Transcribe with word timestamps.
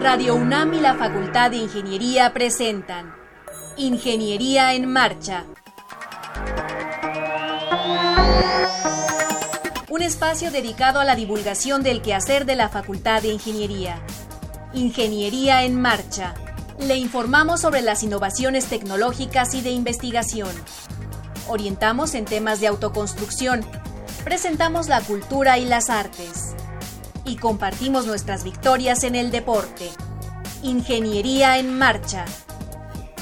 Radio 0.00 0.36
UNAM 0.36 0.74
y 0.74 0.80
la 0.80 0.94
Facultad 0.94 1.50
de 1.50 1.56
Ingeniería 1.56 2.32
presentan 2.32 3.12
Ingeniería 3.76 4.72
en 4.74 4.86
Marcha. 4.86 5.44
Un 9.88 10.02
espacio 10.02 10.52
dedicado 10.52 11.00
a 11.00 11.04
la 11.04 11.16
divulgación 11.16 11.82
del 11.82 12.00
quehacer 12.00 12.46
de 12.46 12.54
la 12.54 12.68
Facultad 12.68 13.22
de 13.22 13.28
Ingeniería. 13.28 14.00
Ingeniería 14.72 15.64
en 15.64 15.80
Marcha. 15.80 16.34
Le 16.78 16.96
informamos 16.96 17.60
sobre 17.60 17.82
las 17.82 18.04
innovaciones 18.04 18.66
tecnológicas 18.66 19.52
y 19.54 19.62
de 19.62 19.70
investigación. 19.70 20.50
Orientamos 21.48 22.14
en 22.14 22.24
temas 22.24 22.60
de 22.60 22.68
autoconstrucción. 22.68 23.66
Presentamos 24.22 24.86
la 24.86 25.00
cultura 25.00 25.58
y 25.58 25.64
las 25.64 25.90
artes 25.90 26.47
y 27.28 27.36
compartimos 27.36 28.06
nuestras 28.06 28.42
victorias 28.42 29.04
en 29.04 29.14
el 29.14 29.30
deporte. 29.30 29.90
Ingeniería 30.62 31.58
en 31.58 31.76
Marcha. 31.78 32.24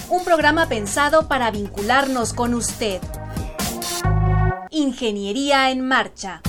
Un 0.08 0.24
programa 0.24 0.68
pensado 0.68 1.26
para 1.26 1.50
vincularnos 1.50 2.32
con 2.32 2.54
usted. 2.54 3.00
Ingeniería 4.70 5.70
en 5.70 5.86
Marcha. 5.86 6.40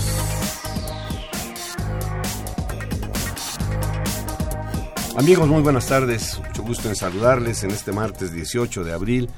Amigos, 5.18 5.48
muy 5.48 5.64
buenas 5.64 5.88
tardes. 5.88 6.40
Mucho 6.40 6.62
gusto 6.62 6.90
en 6.90 6.96
saludarles 6.96 7.64
en 7.64 7.72
este 7.72 7.92
martes 7.92 8.32
18 8.32 8.84
de 8.84 8.94
abril 8.94 9.30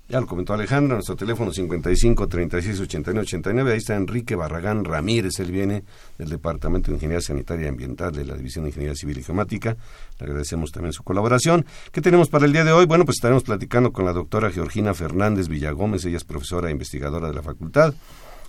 Ya 0.07 0.21
lo 0.21 0.27
comentó 0.27 0.53
Alejandra, 0.53 0.93
nuestro 0.93 1.15
teléfono 1.15 1.51
55 1.51 2.27
36 2.27 2.79
89 2.79 3.25
89. 3.25 3.71
Ahí 3.71 3.77
está 3.77 3.95
Enrique 3.95 4.35
Barragán 4.35 4.85
Ramírez. 4.85 5.39
Él 5.39 5.51
viene 5.51 5.83
del 6.19 6.29
Departamento 6.29 6.91
de 6.91 6.97
Ingeniería 6.97 7.21
Sanitaria 7.21 7.65
y 7.65 7.69
Ambiental 7.69 8.11
de 8.11 8.23
la 8.23 8.35
División 8.35 8.65
de 8.65 8.69
Ingeniería 8.69 8.95
Civil 8.95 9.17
y 9.17 9.23
Geomática. 9.23 9.75
Le 10.19 10.25
agradecemos 10.27 10.71
también 10.71 10.93
su 10.93 11.03
colaboración. 11.03 11.65
¿Qué 11.91 12.01
tenemos 12.01 12.29
para 12.29 12.45
el 12.45 12.53
día 12.53 12.63
de 12.63 12.71
hoy? 12.71 12.85
Bueno, 12.85 13.03
pues 13.03 13.17
estaremos 13.17 13.41
platicando 13.41 13.91
con 13.91 14.05
la 14.05 14.13
doctora 14.13 14.51
Georgina 14.51 14.93
Fernández 14.93 15.47
Villagómez. 15.47 16.05
Ella 16.05 16.17
es 16.17 16.23
profesora 16.23 16.69
e 16.69 16.71
investigadora 16.71 17.29
de 17.29 17.33
la 17.33 17.41
facultad 17.41 17.95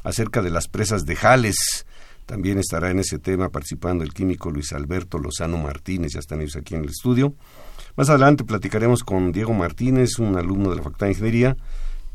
acerca 0.04 0.42
de 0.42 0.50
las 0.50 0.68
presas 0.68 1.06
de 1.06 1.16
Jales. 1.16 1.86
También 2.26 2.58
estará 2.58 2.90
en 2.90 2.98
ese 2.98 3.18
tema 3.18 3.48
participando 3.48 4.04
el 4.04 4.12
químico 4.12 4.50
Luis 4.50 4.74
Alberto 4.74 5.18
Lozano 5.18 5.56
Martínez. 5.56 6.12
Ya 6.12 6.20
están 6.20 6.42
ellos 6.42 6.56
aquí 6.56 6.74
en 6.74 6.82
el 6.82 6.90
estudio. 6.90 7.34
Más 7.96 8.10
adelante 8.10 8.44
platicaremos 8.44 9.02
con 9.02 9.32
Diego 9.32 9.54
Martínez, 9.54 10.18
un 10.18 10.36
alumno 10.36 10.68
de 10.68 10.76
la 10.76 10.82
Facultad 10.82 11.06
de 11.06 11.12
Ingeniería, 11.12 11.56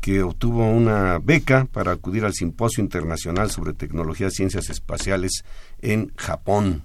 que 0.00 0.22
obtuvo 0.22 0.68
una 0.70 1.18
beca 1.18 1.66
para 1.72 1.90
acudir 1.90 2.24
al 2.24 2.34
Simposio 2.34 2.84
Internacional 2.84 3.50
sobre 3.50 3.72
Tecnología 3.72 4.28
y 4.28 4.30
Ciencias 4.30 4.70
Espaciales 4.70 5.44
en 5.80 6.12
Japón. 6.16 6.84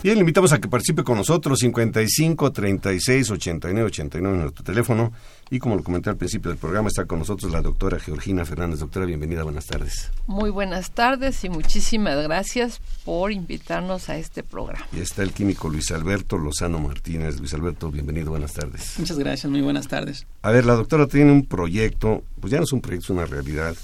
Bien, 0.06 0.18
le 0.18 0.20
invitamos 0.20 0.52
a 0.52 0.60
que 0.60 0.68
participe 0.68 1.02
con 1.02 1.16
nosotros, 1.18 1.58
55 1.58 2.52
36 2.52 3.28
89 3.28 3.88
89 3.88 4.36
en 4.36 4.42
nuestro 4.42 4.62
teléfono. 4.62 5.12
Y 5.50 5.58
como 5.58 5.74
lo 5.74 5.82
comenté 5.82 6.10
al 6.10 6.16
principio 6.16 6.48
del 6.48 6.58
programa, 6.58 6.86
está 6.86 7.06
con 7.06 7.18
nosotros 7.18 7.50
la 7.50 7.60
doctora 7.60 7.98
Georgina 7.98 8.44
Fernández. 8.44 8.78
Doctora, 8.78 9.04
bienvenida, 9.04 9.42
buenas 9.42 9.66
tardes. 9.66 10.12
Muy 10.28 10.50
buenas 10.50 10.92
tardes 10.92 11.42
y 11.42 11.48
muchísimas 11.48 12.22
gracias 12.22 12.80
por 13.04 13.32
invitarnos 13.32 14.08
a 14.08 14.16
este 14.16 14.44
programa. 14.44 14.86
Y 14.96 15.00
está 15.00 15.24
el 15.24 15.32
químico 15.32 15.68
Luis 15.68 15.90
Alberto 15.90 16.38
Lozano 16.38 16.78
Martínez. 16.78 17.40
Luis 17.40 17.52
Alberto, 17.54 17.90
bienvenido, 17.90 18.30
buenas 18.30 18.52
tardes. 18.52 19.00
Muchas 19.00 19.18
gracias, 19.18 19.50
muy 19.50 19.60
buenas 19.60 19.88
tardes. 19.88 20.24
A 20.42 20.52
ver, 20.52 20.66
la 20.66 20.74
doctora 20.74 21.08
tiene 21.08 21.32
un 21.32 21.46
proyecto, 21.46 22.22
pues 22.40 22.52
ya 22.52 22.58
no 22.58 22.62
es 22.62 22.72
un 22.72 22.80
proyecto, 22.80 23.06
es 23.06 23.10
una 23.10 23.26
realidad, 23.26 23.74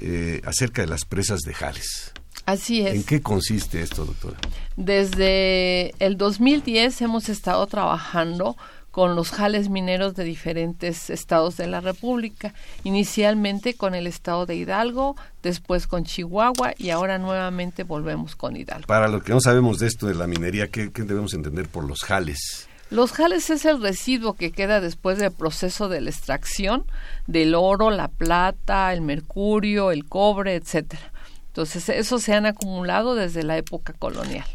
eh, 0.00 0.40
acerca 0.46 0.80
de 0.80 0.88
las 0.88 1.04
presas 1.04 1.40
de 1.40 1.52
Jales. 1.52 2.14
Así 2.46 2.80
es. 2.86 2.94
¿En 2.94 3.04
qué 3.04 3.20
consiste 3.20 3.82
esto, 3.82 4.04
doctora? 4.04 4.36
Desde 4.76 5.94
el 5.98 6.16
2010 6.16 7.02
hemos 7.02 7.28
estado 7.28 7.66
trabajando 7.66 8.56
con 8.90 9.14
los 9.14 9.30
jales 9.30 9.68
mineros 9.68 10.14
de 10.16 10.24
diferentes 10.24 11.10
estados 11.10 11.56
de 11.56 11.68
la 11.68 11.80
República, 11.80 12.54
inicialmente 12.82 13.74
con 13.74 13.94
el 13.94 14.06
estado 14.06 14.46
de 14.46 14.56
Hidalgo, 14.56 15.16
después 15.42 15.86
con 15.86 16.04
Chihuahua 16.04 16.74
y 16.76 16.90
ahora 16.90 17.18
nuevamente 17.18 17.84
volvemos 17.84 18.34
con 18.34 18.56
Hidalgo. 18.56 18.86
Para 18.86 19.08
lo 19.08 19.22
que 19.22 19.32
no 19.32 19.40
sabemos 19.40 19.78
de 19.78 19.86
esto 19.86 20.06
de 20.06 20.14
la 20.14 20.26
minería, 20.26 20.68
¿qué, 20.68 20.90
qué 20.90 21.02
debemos 21.02 21.34
entender 21.34 21.68
por 21.68 21.84
los 21.84 22.00
jales? 22.00 22.68
Los 22.90 23.12
jales 23.12 23.50
es 23.50 23.64
el 23.64 23.80
residuo 23.80 24.34
que 24.34 24.50
queda 24.50 24.80
después 24.80 25.18
del 25.18 25.30
proceso 25.30 25.88
de 25.88 26.00
la 26.00 26.10
extracción 26.10 26.84
del 27.28 27.54
oro, 27.54 27.90
la 27.90 28.08
plata, 28.08 28.92
el 28.92 29.00
mercurio, 29.00 29.92
el 29.92 30.06
cobre, 30.06 30.56
etcétera. 30.56 31.12
Entonces, 31.50 31.88
eso 31.88 32.20
se 32.20 32.32
han 32.32 32.46
acumulado 32.46 33.16
desde 33.16 33.42
la 33.42 33.56
época 33.56 33.92
colonial. 33.92 34.46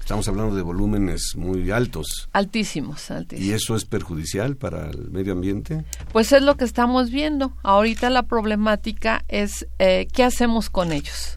Estamos 0.00 0.26
hablando 0.26 0.56
de 0.56 0.62
volúmenes 0.62 1.36
muy 1.36 1.70
altos. 1.70 2.30
Altísimos, 2.32 3.10
altísimos. 3.10 3.46
¿Y 3.46 3.52
eso 3.52 3.76
es 3.76 3.84
perjudicial 3.84 4.56
para 4.56 4.88
el 4.88 5.10
medio 5.10 5.34
ambiente? 5.34 5.84
Pues 6.12 6.32
es 6.32 6.42
lo 6.42 6.56
que 6.56 6.64
estamos 6.64 7.10
viendo. 7.10 7.52
Ahorita 7.62 8.08
la 8.08 8.22
problemática 8.22 9.22
es 9.28 9.68
eh, 9.78 10.08
qué 10.12 10.24
hacemos 10.24 10.70
con 10.70 10.92
ellos. 10.92 11.36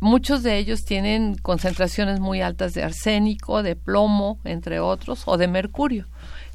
Muchos 0.00 0.42
de 0.42 0.58
ellos 0.58 0.84
tienen 0.84 1.36
concentraciones 1.36 2.18
muy 2.18 2.42
altas 2.42 2.74
de 2.74 2.82
arsénico, 2.82 3.62
de 3.62 3.76
plomo, 3.76 4.40
entre 4.42 4.80
otros, 4.80 5.22
o 5.26 5.38
de 5.38 5.46
mercurio. 5.46 6.06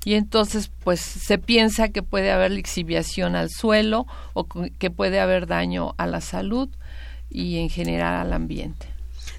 Y 0.06 0.16
entonces, 0.16 0.70
pues 0.84 1.00
se 1.00 1.38
piensa 1.38 1.90
que 1.90 2.04
puede 2.04 2.32
haber 2.32 2.52
lixiviación 2.52 3.38
al 3.38 3.50
suelo 3.50 4.06
o 4.34 4.48
que 4.48 4.92
puede 4.92 5.22
haber 5.22 5.48
daño 5.48 5.96
a 5.98 6.08
la 6.08 6.20
salud 6.20 6.70
y 7.34 7.58
en 7.58 7.70
general 7.70 8.16
al 8.28 8.34
ambiente. 8.34 8.88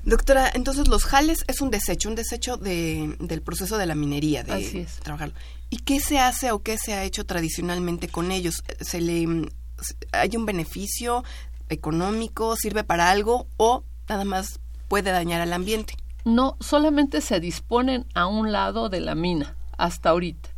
Doctora, 0.03 0.51
entonces 0.53 0.89
los 0.89 1.05
jales 1.05 1.45
es 1.47 1.63
un 1.63 1.71
desecho, 1.71 2.11
un 2.11 2.15
desecho 2.15 2.59
de, 2.59 3.17
del 3.21 3.41
proceso 3.41 3.79
de 3.79 3.87
la 3.87 3.95
minería, 3.95 4.43
de 4.43 4.53
Así 4.53 4.79
es. 4.81 4.97
trabajarlo. 4.97 5.35
¿Y 5.71 5.79
qué 5.79 6.01
se 6.01 6.19
hace 6.19 6.53
o 6.53 6.63
qué 6.63 6.77
se 6.77 6.93
ha 6.93 7.05
hecho 7.05 7.25
tradicionalmente 7.25 8.09
con 8.09 8.31
ellos? 8.31 8.65
¿Se 8.81 9.01
le, 9.01 9.49
¿Hay 10.13 10.37
un 10.37 10.45
beneficio 10.45 11.25
económico? 11.71 12.57
¿Sirve 12.57 12.85
para 12.85 13.11
algo? 13.11 13.47
¿O 13.57 13.83
nada 14.09 14.25
más 14.25 14.61
puede 14.89 15.11
dañar 15.11 15.41
al 15.41 15.53
ambiente. 15.53 15.95
No, 16.25 16.57
solamente 16.61 17.21
se 17.21 17.41
disponen 17.41 18.07
a 18.15 18.27
un 18.27 18.53
lado 18.53 18.89
de 18.89 19.01
la 19.01 19.15
mina, 19.15 19.57
hasta 19.77 20.11
ahorita. 20.11 20.51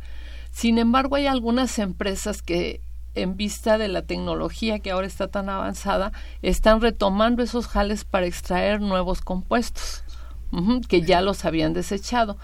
Sin 0.51 0.77
embargo, 0.77 1.15
hay 1.15 1.27
algunas 1.27 1.77
empresas 1.79 2.41
que 2.41 2.81
en 3.21 3.37
vista 3.37 3.77
de 3.77 3.87
la 3.87 4.01
tecnología 4.01 4.79
que 4.79 4.91
ahora 4.91 5.07
está 5.07 5.27
tan 5.27 5.49
avanzada, 5.49 6.11
están 6.41 6.81
retomando 6.81 7.43
esos 7.43 7.67
jales 7.67 8.05
para 8.05 8.25
extraer 8.25 8.81
nuevos 8.81 9.21
compuestos 9.21 10.03
que 10.87 11.01
ya 11.01 11.21
los 11.21 11.45
habían 11.45 11.73
desechado. 11.73 12.37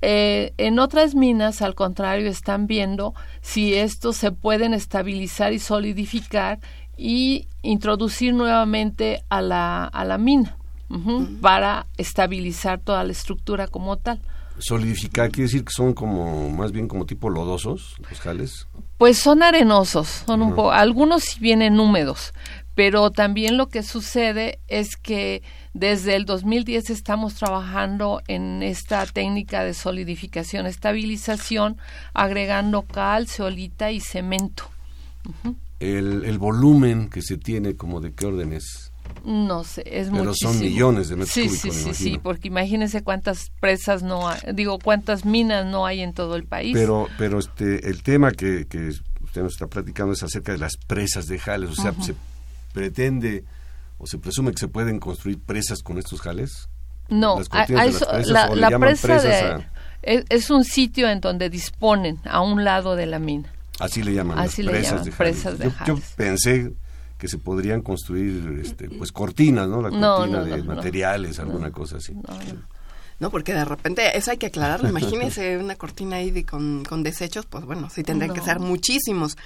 Eh, 0.00 0.52
en 0.58 0.78
otras 0.78 1.14
minas, 1.14 1.62
al 1.62 1.74
contrario, 1.74 2.28
están 2.28 2.66
viendo 2.66 3.14
si 3.40 3.74
estos 3.74 4.16
se 4.16 4.32
pueden 4.32 4.74
estabilizar 4.74 5.52
y 5.52 5.58
solidificar 5.58 6.60
y 6.96 7.48
introducir 7.62 8.34
nuevamente 8.34 9.24
a 9.28 9.40
la, 9.40 9.84
a 9.84 10.04
la 10.04 10.18
mina 10.18 10.56
para 11.40 11.86
estabilizar 11.96 12.78
toda 12.78 13.02
la 13.02 13.12
estructura 13.12 13.66
como 13.66 13.96
tal. 13.96 14.20
Solidificar 14.58 15.30
quiere 15.30 15.48
decir 15.48 15.64
que 15.64 15.72
son 15.72 15.94
como 15.94 16.50
más 16.50 16.72
bien 16.72 16.88
como 16.88 17.06
tipo 17.06 17.28
lodosos 17.28 17.96
los 18.08 18.20
jales. 18.20 18.68
Pues 18.98 19.18
son 19.18 19.42
arenosos, 19.42 20.22
son 20.26 20.42
un 20.42 20.50
poco, 20.50 20.72
algunos 20.72 21.24
sí 21.24 21.40
vienen 21.40 21.80
húmedos, 21.80 22.32
pero 22.74 23.10
también 23.10 23.56
lo 23.56 23.68
que 23.68 23.82
sucede 23.82 24.60
es 24.68 24.96
que 24.96 25.42
desde 25.72 26.14
el 26.14 26.24
2010 26.24 26.90
estamos 26.90 27.34
trabajando 27.34 28.22
en 28.28 28.62
esta 28.62 29.04
técnica 29.06 29.64
de 29.64 29.74
solidificación, 29.74 30.66
estabilización, 30.66 31.76
agregando 32.14 32.82
cal, 32.82 33.26
ceolita 33.26 33.90
y 33.90 34.00
cemento. 34.00 34.70
el, 35.80 36.24
el, 36.24 36.38
volumen 36.38 37.10
que 37.10 37.22
se 37.22 37.36
tiene, 37.36 37.76
como 37.76 38.00
de 38.00 38.12
qué 38.12 38.26
orden 38.26 38.52
es? 38.52 38.93
No 39.24 39.64
sé, 39.64 39.82
es 39.86 40.10
Pero 40.10 40.34
son 40.34 40.60
millones 40.60 41.08
de 41.08 41.16
metros 41.16 41.32
sí, 41.32 41.48
cúbicos, 41.48 41.60
Sí, 41.60 41.70
sí, 41.70 41.78
imagino. 41.78 41.94
sí, 41.94 42.20
porque 42.22 42.48
imagínense 42.48 43.02
cuántas 43.02 43.50
presas 43.58 44.02
no 44.02 44.28
hay, 44.28 44.38
digo, 44.52 44.78
cuántas 44.78 45.24
minas 45.24 45.64
no 45.64 45.86
hay 45.86 46.02
en 46.02 46.12
todo 46.12 46.36
el 46.36 46.44
país. 46.44 46.72
Pero, 46.74 47.08
pero 47.16 47.38
este, 47.38 47.88
el 47.88 48.02
tema 48.02 48.32
que, 48.32 48.66
que 48.66 48.88
usted 49.22 49.42
nos 49.42 49.52
está 49.54 49.66
platicando 49.66 50.12
es 50.12 50.22
acerca 50.22 50.52
de 50.52 50.58
las 50.58 50.76
presas 50.76 51.26
de 51.26 51.38
jales, 51.38 51.70
o 51.70 51.74
sea, 51.74 51.94
se 52.02 52.14
pretende 52.74 53.44
o 53.98 54.06
se 54.06 54.18
presume 54.18 54.52
que 54.52 54.58
se 54.58 54.68
pueden 54.68 54.98
construir 55.00 55.38
presas 55.40 55.82
con 55.82 55.96
estos 55.96 56.20
jales? 56.20 56.68
No, 57.08 57.40
a, 57.50 57.60
a 57.62 57.86
eso, 57.86 58.06
la, 58.26 58.54
la 58.54 58.78
presa 58.78 59.20
de, 59.20 59.34
a... 59.34 59.72
es, 60.02 60.24
es, 60.28 60.50
un 60.50 60.64
sitio 60.64 61.08
en 61.08 61.20
donde 61.20 61.48
disponen 61.48 62.18
a 62.24 62.40
un 62.42 62.64
lado 62.64 62.96
de 62.96 63.06
la 63.06 63.18
mina. 63.18 63.48
Así 63.78 64.02
le 64.02 64.12
llaman, 64.12 64.38
Así 64.38 64.62
las 64.62 64.72
le 64.72 64.78
presas, 64.80 64.92
llaman 64.92 65.04
de 65.04 65.12
presas 65.12 65.58
de 65.58 65.64
yo, 65.64 65.70
jales. 65.70 65.86
yo, 65.86 66.16
pensé 66.16 66.72
que 67.18 67.28
se 67.28 67.38
podrían 67.38 67.80
construir 67.80 68.60
este, 68.62 68.90
pues 68.90 69.12
cortinas, 69.12 69.68
¿no? 69.68 69.80
La 69.80 69.90
cortina 69.90 70.26
no, 70.26 70.44
de 70.44 70.58
no, 70.58 70.74
materiales, 70.74 71.38
alguna 71.38 71.70
cosa 71.70 71.96
así. 71.96 72.12
No, 73.20 73.30
porque 73.30 73.54
de 73.54 73.64
repente 73.64 74.18
eso 74.18 74.32
hay 74.32 74.36
que 74.38 74.46
aclararlo. 74.46 74.88
Imagínese 74.88 75.56
una 75.64 75.76
cortina 75.76 76.16
ahí 76.16 76.30
de, 76.30 76.44
con, 76.44 76.84
con, 76.84 77.02
desechos, 77.02 77.46
pues 77.46 77.64
bueno, 77.64 77.88
sí 77.88 78.02
tendrían 78.02 78.30
No. 78.30 78.34
que 78.34 78.42
ser 78.42 78.58
muchísimos. 78.58 79.36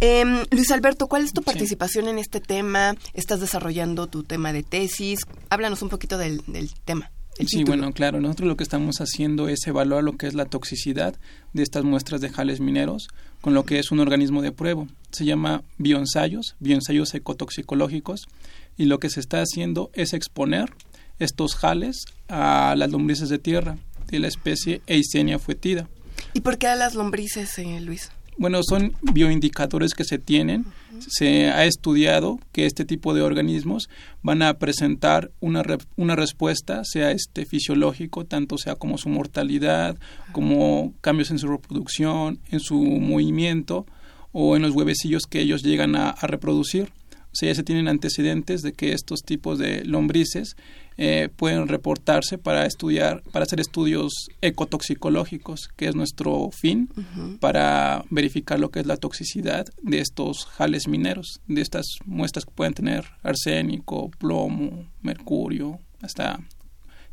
Eh, 0.00 0.44
Luis 0.50 0.70
Alberto, 0.70 1.06
¿cuál 1.06 1.22
es 1.22 1.32
tu 1.32 1.42
participación 1.42 2.08
en 2.08 2.18
este 2.18 2.40
tema? 2.40 2.96
¿Estás 3.14 3.40
desarrollando 3.40 4.06
tu 4.06 4.24
tema 4.24 4.52
de 4.52 4.62
tesis? 4.62 5.20
Háblanos 5.50 5.82
un 5.82 5.90
poquito 5.90 6.18
del, 6.18 6.42
del 6.46 6.72
tema. 6.84 7.11
Sí, 7.46 7.64
bueno, 7.64 7.92
claro, 7.92 8.20
nosotros 8.20 8.48
lo 8.48 8.56
que 8.56 8.62
estamos 8.62 8.98
haciendo 8.98 9.48
es 9.48 9.66
evaluar 9.66 10.04
lo 10.04 10.16
que 10.16 10.26
es 10.26 10.34
la 10.34 10.44
toxicidad 10.44 11.16
de 11.52 11.62
estas 11.62 11.82
muestras 11.82 12.20
de 12.20 12.28
jales 12.28 12.60
mineros 12.60 13.08
con 13.40 13.54
lo 13.54 13.64
que 13.64 13.78
es 13.78 13.90
un 13.90 14.00
organismo 14.00 14.42
de 14.42 14.52
prueba. 14.52 14.86
Se 15.10 15.24
llama 15.24 15.62
bioensayos, 15.78 16.56
bioensayos 16.60 17.14
ecotoxicológicos, 17.14 18.28
y 18.76 18.84
lo 18.84 18.98
que 18.98 19.10
se 19.10 19.20
está 19.20 19.40
haciendo 19.40 19.90
es 19.94 20.12
exponer 20.12 20.72
estos 21.18 21.54
jales 21.54 22.04
a 22.28 22.74
las 22.76 22.90
lombrices 22.90 23.28
de 23.28 23.38
tierra 23.38 23.78
de 24.08 24.18
la 24.18 24.28
especie 24.28 24.82
Eisenia 24.86 25.38
foetida. 25.38 25.88
¿Y 26.34 26.40
por 26.40 26.58
qué 26.58 26.68
a 26.68 26.76
las 26.76 26.94
lombrices, 26.94 27.58
eh, 27.58 27.80
Luis? 27.80 28.10
Bueno, 28.38 28.62
son 28.62 28.94
bioindicadores 29.12 29.94
que 29.94 30.04
se 30.04 30.18
tienen. 30.18 30.64
Se 30.98 31.50
ha 31.50 31.64
estudiado 31.64 32.38
que 32.52 32.66
este 32.66 32.84
tipo 32.84 33.14
de 33.14 33.22
organismos 33.22 33.88
van 34.22 34.42
a 34.42 34.54
presentar 34.54 35.30
una, 35.40 35.62
re 35.62 35.78
una 35.96 36.16
respuesta, 36.16 36.82
sea 36.84 37.10
este 37.10 37.44
fisiológico, 37.44 38.24
tanto 38.24 38.56
sea 38.58 38.74
como 38.74 38.98
su 38.98 39.08
mortalidad, 39.08 39.96
como 40.32 40.94
cambios 41.00 41.30
en 41.30 41.38
su 41.38 41.48
reproducción, 41.48 42.40
en 42.50 42.60
su 42.60 42.80
movimiento 42.80 43.86
o 44.32 44.56
en 44.56 44.62
los 44.62 44.72
huevecillos 44.72 45.24
que 45.28 45.40
ellos 45.40 45.62
llegan 45.62 45.94
a, 45.94 46.10
a 46.10 46.26
reproducir. 46.26 46.90
O 47.32 47.34
sea, 47.34 47.48
ya 47.48 47.54
se 47.54 47.62
tienen 47.62 47.88
antecedentes 47.88 48.60
de 48.60 48.72
que 48.72 48.92
estos 48.92 49.22
tipos 49.22 49.58
de 49.58 49.84
lombrices 49.84 50.56
eh, 50.98 51.30
pueden 51.34 51.66
reportarse 51.68 52.36
para 52.36 52.66
estudiar, 52.66 53.22
para 53.32 53.44
hacer 53.44 53.58
estudios 53.58 54.12
ecotoxicológicos, 54.42 55.68
que 55.76 55.88
es 55.88 55.94
nuestro 55.94 56.50
fin, 56.52 56.90
uh 56.94 57.00
-huh. 57.00 57.38
para 57.38 58.04
verificar 58.10 58.60
lo 58.60 58.70
que 58.70 58.80
es 58.80 58.86
la 58.86 58.98
toxicidad 58.98 59.64
de 59.82 60.00
estos 60.00 60.44
jales 60.44 60.88
mineros, 60.88 61.40
de 61.48 61.62
estas 61.62 61.86
muestras 62.04 62.44
que 62.44 62.52
pueden 62.52 62.74
tener 62.74 63.06
arsénico, 63.22 64.10
plomo, 64.18 64.84
mercurio, 65.00 65.78
hasta 66.02 66.38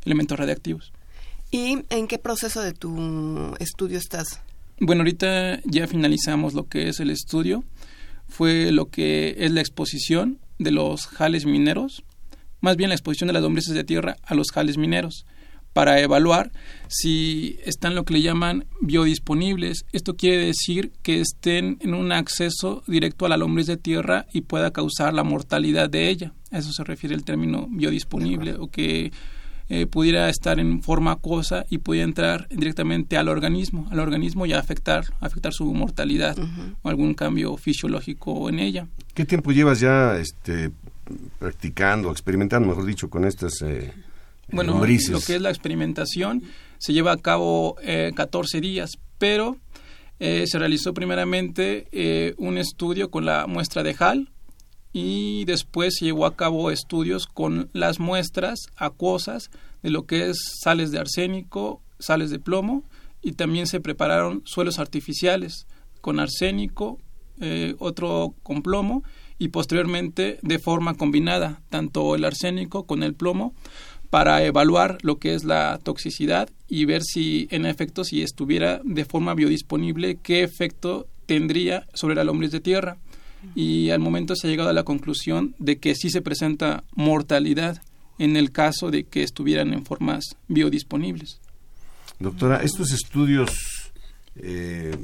elementos 0.04 0.38
radiactivos. 0.38 0.92
¿Y 1.50 1.78
en 1.88 2.06
qué 2.06 2.18
proceso 2.18 2.60
de 2.60 2.74
tu 2.74 3.56
estudio 3.58 3.98
estás? 3.98 4.40
Bueno, 4.78 5.02
ahorita 5.02 5.60
ya 5.64 5.86
finalizamos 5.86 6.54
lo 6.54 6.68
que 6.68 6.88
es 6.88 7.00
el 7.00 7.10
estudio. 7.10 7.64
Fue 8.30 8.72
lo 8.72 8.86
que 8.86 9.36
es 9.38 9.50
la 9.50 9.60
exposición 9.60 10.38
de 10.58 10.70
los 10.70 11.06
jales 11.06 11.44
mineros 11.44 12.04
más 12.60 12.76
bien 12.76 12.90
la 12.90 12.94
exposición 12.94 13.28
de 13.28 13.32
las 13.32 13.42
lombrices 13.42 13.74
de 13.74 13.84
tierra 13.84 14.16
a 14.22 14.34
los 14.34 14.50
jales 14.52 14.76
mineros 14.76 15.26
para 15.72 16.00
evaluar 16.00 16.50
si 16.88 17.58
están 17.64 17.94
lo 17.94 18.04
que 18.04 18.14
le 18.14 18.22
llaman 18.22 18.66
biodisponibles. 18.80 19.86
Esto 19.92 20.16
quiere 20.16 20.44
decir 20.44 20.92
que 21.02 21.20
estén 21.20 21.78
en 21.80 21.94
un 21.94 22.12
acceso 22.12 22.82
directo 22.86 23.24
a 23.24 23.28
la 23.28 23.36
lombriz 23.36 23.66
de 23.66 23.76
tierra 23.76 24.26
y 24.32 24.42
pueda 24.42 24.72
causar 24.72 25.14
la 25.14 25.22
mortalidad 25.22 25.88
de 25.88 26.10
ella. 26.10 26.34
A 26.50 26.58
eso 26.58 26.72
se 26.72 26.84
refiere 26.84 27.14
el 27.14 27.24
término 27.24 27.68
biodisponible 27.70 28.54
o 28.54 28.66
que 28.66 29.12
eh, 29.72 29.86
pudiera 29.86 30.28
estar 30.28 30.58
en 30.58 30.82
forma 30.82 31.12
acuosa 31.12 31.64
y 31.70 31.78
pudiera 31.78 32.04
entrar 32.04 32.48
directamente 32.50 33.16
al 33.16 33.28
organismo, 33.28 33.86
al 33.90 34.00
organismo 34.00 34.44
y 34.44 34.52
afectar, 34.52 35.04
afectar 35.20 35.52
su 35.52 35.72
mortalidad 35.72 36.36
uh 36.38 36.42
-huh. 36.42 36.74
o 36.82 36.88
algún 36.88 37.14
cambio 37.14 37.56
fisiológico 37.56 38.48
en 38.48 38.58
ella. 38.58 38.88
¿Qué 39.14 39.24
tiempo 39.24 39.52
llevas 39.52 39.80
ya 39.80 40.18
este, 40.18 40.72
practicando, 41.38 42.10
experimentando, 42.10 42.68
mejor 42.68 42.84
dicho, 42.84 43.08
con 43.08 43.24
estas 43.24 43.62
eh, 43.62 43.92
bueno, 44.50 44.72
lombrices? 44.72 45.10
lo 45.10 45.20
que 45.20 45.36
es 45.36 45.40
la 45.40 45.50
experimentación 45.50 46.42
se 46.78 46.92
lleva 46.92 47.12
a 47.12 47.16
cabo 47.16 47.76
eh, 47.82 48.10
14 48.14 48.60
días, 48.60 48.98
pero 49.18 49.56
eh, 50.18 50.44
se 50.46 50.58
realizó 50.58 50.92
primeramente 50.94 51.86
eh, 51.92 52.34
un 52.38 52.58
estudio 52.58 53.10
con 53.10 53.24
la 53.24 53.46
muestra 53.46 53.82
de 53.82 53.94
HAL 53.98 54.28
y 54.92 55.44
después 55.44 55.96
se 55.98 56.06
llevó 56.06 56.26
a 56.26 56.36
cabo 56.36 56.70
estudios 56.70 57.26
con 57.26 57.70
las 57.72 58.00
muestras 58.00 58.58
acuosas 58.76 59.50
de 59.82 59.90
lo 59.90 60.06
que 60.06 60.30
es 60.30 60.36
sales 60.62 60.90
de 60.90 60.98
arsénico, 60.98 61.80
sales 61.98 62.30
de 62.30 62.38
plomo 62.38 62.84
y 63.22 63.32
también 63.32 63.66
se 63.66 63.80
prepararon 63.80 64.42
suelos 64.44 64.78
artificiales 64.78 65.66
con 66.00 66.18
arsénico, 66.18 66.98
eh, 67.40 67.74
otro 67.78 68.34
con 68.42 68.62
plomo 68.62 69.04
y 69.38 69.48
posteriormente 69.48 70.38
de 70.42 70.58
forma 70.58 70.94
combinada, 70.94 71.62
tanto 71.70 72.14
el 72.14 72.24
arsénico 72.24 72.84
con 72.84 73.02
el 73.02 73.14
plomo, 73.14 73.54
para 74.10 74.44
evaluar 74.44 74.98
lo 75.02 75.18
que 75.18 75.34
es 75.34 75.44
la 75.44 75.78
toxicidad 75.82 76.50
y 76.68 76.84
ver 76.84 77.02
si 77.02 77.46
en 77.50 77.64
efecto 77.64 78.02
si 78.02 78.22
estuviera 78.22 78.80
de 78.84 79.04
forma 79.04 79.34
biodisponible 79.34 80.16
qué 80.16 80.42
efecto 80.42 81.06
tendría 81.26 81.86
sobre 81.94 82.16
la 82.16 82.24
lombriz 82.24 82.50
de 82.50 82.60
tierra. 82.60 82.98
Y 83.54 83.90
al 83.90 84.00
momento 84.00 84.34
se 84.36 84.46
ha 84.46 84.50
llegado 84.50 84.68
a 84.70 84.72
la 84.74 84.82
conclusión 84.84 85.54
de 85.58 85.78
que 85.78 85.94
sí 85.94 86.10
se 86.10 86.20
presenta 86.22 86.84
mortalidad 86.94 87.80
en 88.18 88.36
el 88.36 88.52
caso 88.52 88.90
de 88.90 89.04
que 89.04 89.22
estuvieran 89.22 89.72
en 89.72 89.84
formas 89.84 90.36
biodisponibles. 90.48 91.40
Doctora, 92.18 92.62
estos 92.62 92.92
estudios 92.92 93.50
eh, 94.36 94.94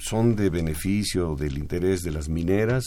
son 0.00 0.36
de 0.36 0.50
beneficio 0.50 1.34
del 1.36 1.58
interés 1.58 2.02
de 2.02 2.12
las 2.12 2.28
mineras 2.28 2.84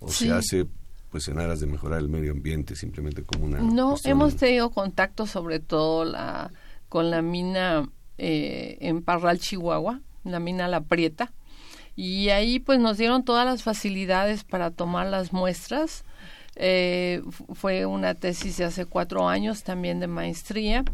o 0.00 0.08
Sí. 0.10 0.26
se 0.26 0.32
hace 0.32 0.66
pues 1.10 1.28
en 1.28 1.38
aras 1.38 1.60
de 1.60 1.66
mejorar 1.66 2.00
el 2.00 2.08
medio 2.08 2.32
ambiente 2.32 2.76
simplemente 2.76 3.22
como 3.22 3.46
una 3.46 3.58
No, 3.60 3.90
cuestión- 3.90 4.12
hemos 4.12 4.36
tenido 4.36 4.70
contacto 4.70 5.24
sobre 5.26 5.60
todo 5.60 6.04
la, 6.04 6.52
con 6.90 7.10
la 7.10 7.22
mina 7.22 7.88
eh, 8.18 8.76
en 8.80 9.02
Parral, 9.02 9.38
Chihuahua, 9.38 10.00
la 10.24 10.40
mina 10.40 10.68
La 10.68 10.82
Prieta, 10.82 11.32
y 11.96 12.28
ahí 12.28 12.58
pues 12.60 12.78
nos 12.78 12.98
dieron 12.98 13.24
todas 13.24 13.44
las 13.46 13.62
facilidades 13.62 14.44
para 14.44 14.70
tomar 14.70 15.06
las 15.06 15.32
muestras. 15.32 16.04
Eh, 16.56 17.22
fu- 17.30 17.54
fue 17.54 17.84
una 17.86 18.14
tesis 18.14 18.56
de 18.58 18.64
hace 18.64 18.86
cuatro 18.86 19.28
años 19.28 19.62
también 19.62 19.98
de 20.00 20.06
maestría. 20.06 20.84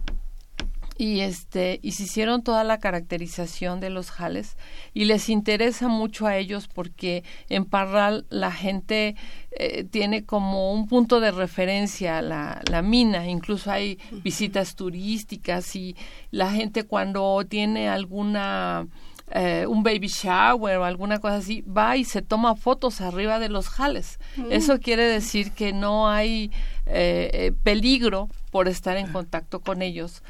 y 0.99 1.21
este 1.21 1.81
y 1.83 1.93
se 1.93 2.03
hicieron 2.05 2.43
toda 2.45 2.65
la 2.65 2.79
caracterización 2.79 3.81
de 3.81 3.89
los 3.89 4.11
jales 4.11 4.57
y 4.93 5.07
les 5.07 5.31
interesa 5.31 5.89
mucho 5.89 6.27
a 6.27 6.37
ellos 6.37 6.69
porque 6.69 7.25
en 7.49 7.65
Parral 7.65 8.27
la 8.29 8.53
gente 8.53 9.17
eh, 9.53 9.85
tiene 9.85 10.25
como 10.25 10.71
un 10.73 10.87
punto 10.89 11.19
de 11.19 11.31
referencia 11.31 12.21
la, 12.21 12.61
la 12.71 12.83
mina 12.83 13.27
incluso 13.27 13.71
hay 13.71 13.99
visitas 14.23 14.77
turísticas 14.77 15.75
y 15.77 15.97
la 16.31 16.53
gente 16.53 16.85
cuando 16.85 17.43
tiene 17.49 17.89
alguna 17.89 18.87
eh, 19.33 19.67
un 19.67 19.83
baby 19.83 20.09
shower 20.09 20.79
o 20.79 20.85
alguna 20.85 21.19
cosa 21.19 21.37
así, 21.37 21.63
va 21.63 21.97
y 21.97 22.05
se 22.05 22.23
toma 22.23 22.55
fotos 22.55 23.01
arriba 23.01 23.39
de 23.39 23.49
los 23.49 23.69
jales. 23.69 24.19
Mm. 24.37 24.53
Eso 24.53 24.79
quiere 24.79 25.05
decir 25.05 25.53
que 25.53 25.73
no 25.73 26.09
hay 26.09 26.51
eh, 26.87 27.53
peligro 27.63 28.29
por 28.51 28.69
estar 28.69 28.97
en 28.97 29.13
contacto 29.13 29.61
con 29.61 29.83
ellos 29.83 30.23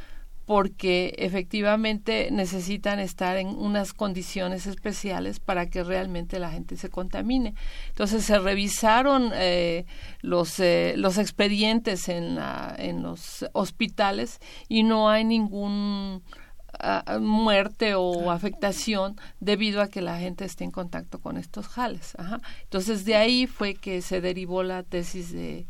porque 0.44 1.14
efectivamente 1.18 2.28
necesitan 2.30 2.98
estar 2.98 3.36
en 3.36 3.48
unas 3.48 3.92
condiciones 3.92 4.66
especiales 4.66 5.38
para 5.38 5.70
que 5.70 5.84
realmente 5.84 6.38
la 6.38 6.50
gente 6.50 6.76
se 6.76 6.90
contamine. 6.90 7.54
Entonces 7.88 8.24
se 8.24 8.38
revisaron 8.38 9.30
eh, 9.34 9.86
los, 10.20 10.58
eh, 10.58 10.94
los 10.96 11.18
expedientes 11.18 12.08
en, 12.08 12.34
la, 12.34 12.74
en 12.76 13.02
los 13.02 13.46
hospitales 13.52 14.40
y 14.68 14.82
no 14.82 15.08
hay 15.08 15.24
ningún 15.24 16.22
muerte 17.20 17.94
o 17.94 18.30
afectación 18.30 19.16
debido 19.40 19.82
a 19.82 19.88
que 19.88 20.00
la 20.00 20.18
gente 20.18 20.44
esté 20.44 20.64
en 20.64 20.70
contacto 20.70 21.20
con 21.20 21.36
estos 21.36 21.68
jales. 21.68 22.14
Entonces 22.64 23.04
de 23.04 23.16
ahí 23.16 23.46
fue 23.46 23.74
que 23.74 24.02
se 24.02 24.20
derivó 24.20 24.62
la 24.62 24.82
tesis 24.82 25.32
de, 25.32 25.66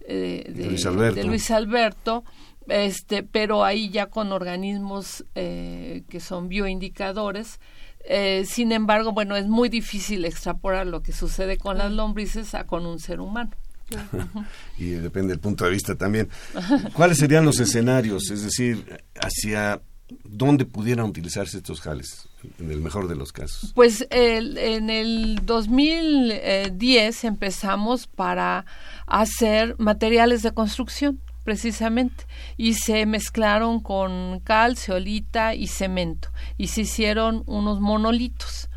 eh, 0.00 0.52
de 0.52 1.24
Luis 1.24 1.50
Alberto 1.50 2.24
este, 2.68 3.22
pero 3.22 3.64
ahí 3.64 3.90
ya 3.90 4.06
con 4.06 4.32
organismos 4.32 5.24
eh, 5.34 6.04
que 6.08 6.20
son 6.20 6.48
bioindicadores. 6.48 7.60
Eh, 8.04 8.44
sin 8.46 8.72
embargo, 8.72 9.12
bueno, 9.12 9.36
es 9.36 9.46
muy 9.46 9.68
difícil 9.68 10.24
extrapolar 10.24 10.86
lo 10.86 11.02
que 11.02 11.12
sucede 11.12 11.56
con 11.56 11.78
las 11.78 11.92
lombrices 11.92 12.54
a 12.54 12.64
con 12.66 12.86
un 12.86 12.98
ser 12.98 13.20
humano. 13.20 13.50
y 14.78 14.90
depende 14.90 15.34
del 15.34 15.40
punto 15.40 15.64
de 15.64 15.70
vista 15.70 15.94
también. 15.96 16.28
¿Cuáles 16.94 17.18
serían 17.18 17.44
los 17.44 17.60
escenarios? 17.60 18.30
Es 18.30 18.42
decir, 18.42 19.04
hacia 19.20 19.80
dónde 20.24 20.64
pudieran 20.64 21.06
utilizarse 21.06 21.58
estos 21.58 21.80
jales, 21.80 22.28
en 22.58 22.70
el 22.70 22.80
mejor 22.80 23.08
de 23.08 23.16
los 23.16 23.32
casos. 23.32 23.72
Pues 23.74 24.06
en 24.10 24.90
el 24.90 25.40
2010 25.44 27.24
empezamos 27.24 28.06
para 28.06 28.64
hacer 29.06 29.76
materiales 29.78 30.42
de 30.42 30.52
construcción 30.52 31.20
precisamente, 31.44 32.24
y 32.56 32.74
se 32.74 33.04
mezclaron 33.04 33.80
con 33.80 34.40
cal, 34.40 34.76
ceolita 34.76 35.54
y 35.54 35.66
cemento, 35.66 36.30
y 36.56 36.68
se 36.68 36.82
hicieron 36.82 37.42
unos 37.46 37.80
monolitos 37.80 38.68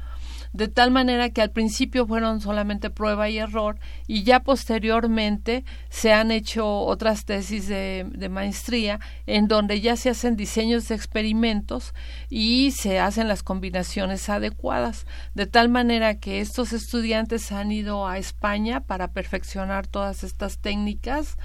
de 0.56 0.70
tal 0.70 0.90
manera 0.90 1.32
que 1.32 1.42
al 1.42 1.52
principio 1.52 2.08
fueron 2.08 2.40
solamente 2.40 2.90
prueba 2.90 3.28
y 3.28 3.40
error 3.40 3.78
y 4.08 4.24
ya 4.24 4.40
posteriormente 4.40 5.66
se 5.90 6.14
han 6.14 6.32
hecho 6.32 6.66
otras 6.66 7.26
tesis 7.26 7.68
de, 7.68 8.30
maestría 8.32 9.02
en 9.26 9.50
donde 9.50 9.82
ya 9.82 9.98
se 9.98 10.10
hacen 10.10 10.38
diseños 10.38 10.88
de 10.88 10.96
experimentos 10.96 11.94
y 12.30 12.72
se 12.72 13.00
hacen 13.00 13.28
las 13.28 13.44
combinaciones 13.44 14.30
adecuadas, 14.30 15.06
de 15.34 15.46
tal 15.46 15.68
manera 15.68 16.20
que 16.20 16.40
estos 16.40 16.72
estudiantes 16.72 17.52
han 17.52 17.74
ido 17.74 18.08
a 18.08 18.18
España 18.18 18.80
para 18.80 19.10
perfeccionar 19.10 19.88
todas 19.88 20.24
estas 20.24 20.60
técnicas 20.60 21.38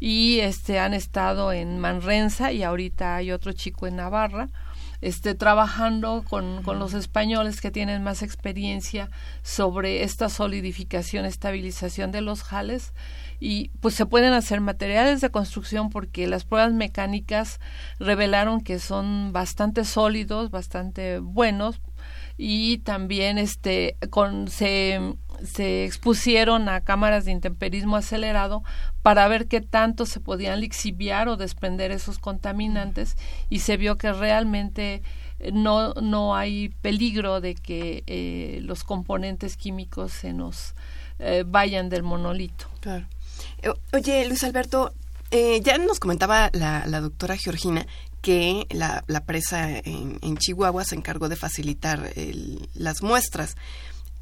y 0.00 0.40
este 0.40 0.80
han 0.80 0.92
estado 0.92 1.52
en 1.52 1.78
Manrensa 1.78 2.50
y 2.50 2.64
ahorita 2.64 3.14
hay 3.14 3.30
otro 3.30 3.52
chico 3.52 3.86
en 3.86 3.96
Navarra 3.96 4.48
esté 5.00 5.34
trabajando 5.34 6.24
con, 6.28 6.62
con, 6.62 6.78
los 6.78 6.94
españoles 6.94 7.60
que 7.60 7.70
tienen 7.70 8.02
más 8.02 8.22
experiencia 8.22 9.10
sobre 9.42 10.02
esta 10.02 10.28
solidificación, 10.28 11.24
estabilización 11.24 12.12
de 12.12 12.20
los 12.20 12.42
jales. 12.42 12.92
Y 13.38 13.70
pues 13.80 13.94
se 13.94 14.06
pueden 14.06 14.32
hacer 14.32 14.60
materiales 14.60 15.20
de 15.20 15.30
construcción 15.30 15.90
porque 15.90 16.26
las 16.26 16.44
pruebas 16.44 16.72
mecánicas 16.72 17.60
revelaron 17.98 18.60
que 18.60 18.78
son 18.78 19.32
bastante 19.32 19.84
sólidos, 19.84 20.50
bastante 20.50 21.18
buenos. 21.18 21.80
Y 22.38 22.78
también 22.78 23.38
este 23.38 23.96
con 24.10 24.48
se 24.48 25.00
se 25.44 25.84
expusieron 25.84 26.68
a 26.68 26.80
cámaras 26.80 27.24
de 27.24 27.32
intemperismo 27.32 27.96
acelerado 27.96 28.62
para 29.02 29.28
ver 29.28 29.46
qué 29.46 29.60
tanto 29.60 30.06
se 30.06 30.20
podían 30.20 30.60
lixiviar 30.60 31.28
o 31.28 31.36
desprender 31.36 31.90
esos 31.90 32.18
contaminantes 32.18 33.16
y 33.50 33.60
se 33.60 33.76
vio 33.76 33.98
que 33.98 34.12
realmente 34.12 35.02
eh, 35.38 35.52
no, 35.52 35.94
no 35.94 36.34
hay 36.34 36.70
peligro 36.82 37.40
de 37.40 37.54
que 37.54 38.02
eh, 38.06 38.60
los 38.62 38.84
componentes 38.84 39.56
químicos 39.56 40.12
se 40.12 40.32
nos 40.32 40.74
eh, 41.18 41.44
vayan 41.46 41.88
del 41.88 42.02
monolito. 42.02 42.66
Oye, 43.92 44.26
Luis 44.28 44.44
Alberto, 44.44 44.94
ya 45.30 45.76
nos 45.78 45.98
comentaba 45.98 46.50
la, 46.52 46.86
la 46.86 47.00
doctora 47.00 47.36
Georgina 47.36 47.86
que 48.22 48.66
la, 48.70 49.04
la 49.06 49.24
presa 49.24 49.70
en, 49.70 50.18
en, 50.22 50.36
Chihuahua 50.36 50.84
se 50.84 50.96
encargó 50.96 51.28
de 51.28 51.36
facilitar 51.36 52.10
el, 52.16 52.68
las 52.74 53.02
muestras 53.02 53.56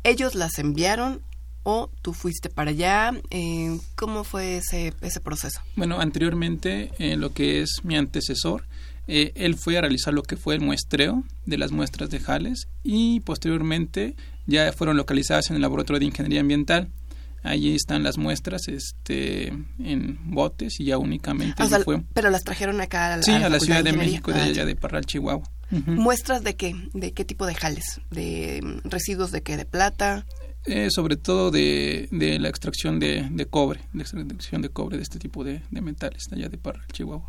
ellos 0.05 0.35
las 0.35 0.59
enviaron 0.59 1.23
o 1.65 1.91
tú 2.03 2.13
fuiste 2.13 2.51
para 2.51 2.71
allá. 2.71 3.13
Eh, 3.31 3.79
¿Cómo 3.97 4.23
fue 4.23 4.59
ese, 4.59 4.95
ese 5.01 5.21
proceso? 5.21 5.61
Bueno, 5.75 5.99
anteriormente, 5.99 6.93
eh, 6.99 7.17
lo 7.17 7.33
que 7.33 7.63
es 7.63 7.81
mi 7.83 7.97
antecesor, 7.97 8.65
eh, 9.09 9.33
él 9.35 9.57
fue 9.57 9.77
a 9.77 9.81
realizar 9.81 10.15
lo 10.15 10.23
que 10.23 10.37
fue 10.37 10.55
el 10.55 10.61
muestreo 10.61 11.25
de 11.45 11.59
las 11.59 11.73
muestras 11.73 12.09
de 12.11 12.21
Jales 12.21 12.69
y 12.83 13.21
posteriormente 13.21 14.15
ya 14.47 14.73
fueron 14.73 14.97
localizadas 14.97 15.51
en 15.51 15.57
el 15.57 15.63
laboratorio 15.63 15.99
de 16.01 16.07
ingeniería 16.07 16.41
ambiental. 16.41 16.91
Allí 17.43 17.75
están 17.75 18.03
las 18.03 18.17
muestras 18.17 18.69
este, 18.69 19.49
en 19.79 20.19
botes 20.25 20.81
y 20.81 20.85
ya 20.85 20.97
únicamente 20.97 21.63
ah, 21.63 21.81
fue. 21.85 22.03
Pero 22.15 22.31
las 22.31 22.43
trajeron 22.43 22.81
acá 22.81 23.13
a 23.13 23.17
la, 23.19 23.23
sí, 23.23 23.33
a 23.33 23.51
la, 23.51 23.61
Ciudad 23.61 23.85
de, 23.85 23.93
México, 23.93 24.33
de 24.33 24.41
ah, 24.41 24.45
allá 24.45 24.65
de 24.65 24.75
Parral, 24.77 25.05
Chihuahua. 25.05 25.45
¿Muestras 25.71 26.45
de 26.45 26.57
qué? 26.57 26.75
¿De 26.93 27.13
qué 27.13 27.25
tipo 27.25 27.47
de 27.47 27.55
jales? 27.55 28.01
¿De 28.11 28.61
mm, 28.63 28.89
residuos 28.89 29.33
de 29.33 29.43
qué? 29.43 29.57
¿De 29.57 29.65
plata? 29.65 30.27
Eh, 30.67 30.89
sobre 30.91 31.17
todo 31.17 31.51
de, 31.51 32.09
de 32.11 32.39
la 32.39 32.49
extracción 32.49 32.99
de, 32.99 33.29
de, 33.31 33.47
cobre, 33.47 33.81
de 33.93 34.03
extracción 34.03 34.63
de 34.63 34.71
cobre 34.71 34.97
de 34.97 35.03
este 35.03 35.19
tipo 35.19 35.45
de, 35.45 35.63
de 35.71 35.81
metales 35.83 36.25
allá 36.33 36.49
de 36.49 36.57
Parral, 36.57 36.87
Chihuahua. 36.91 37.29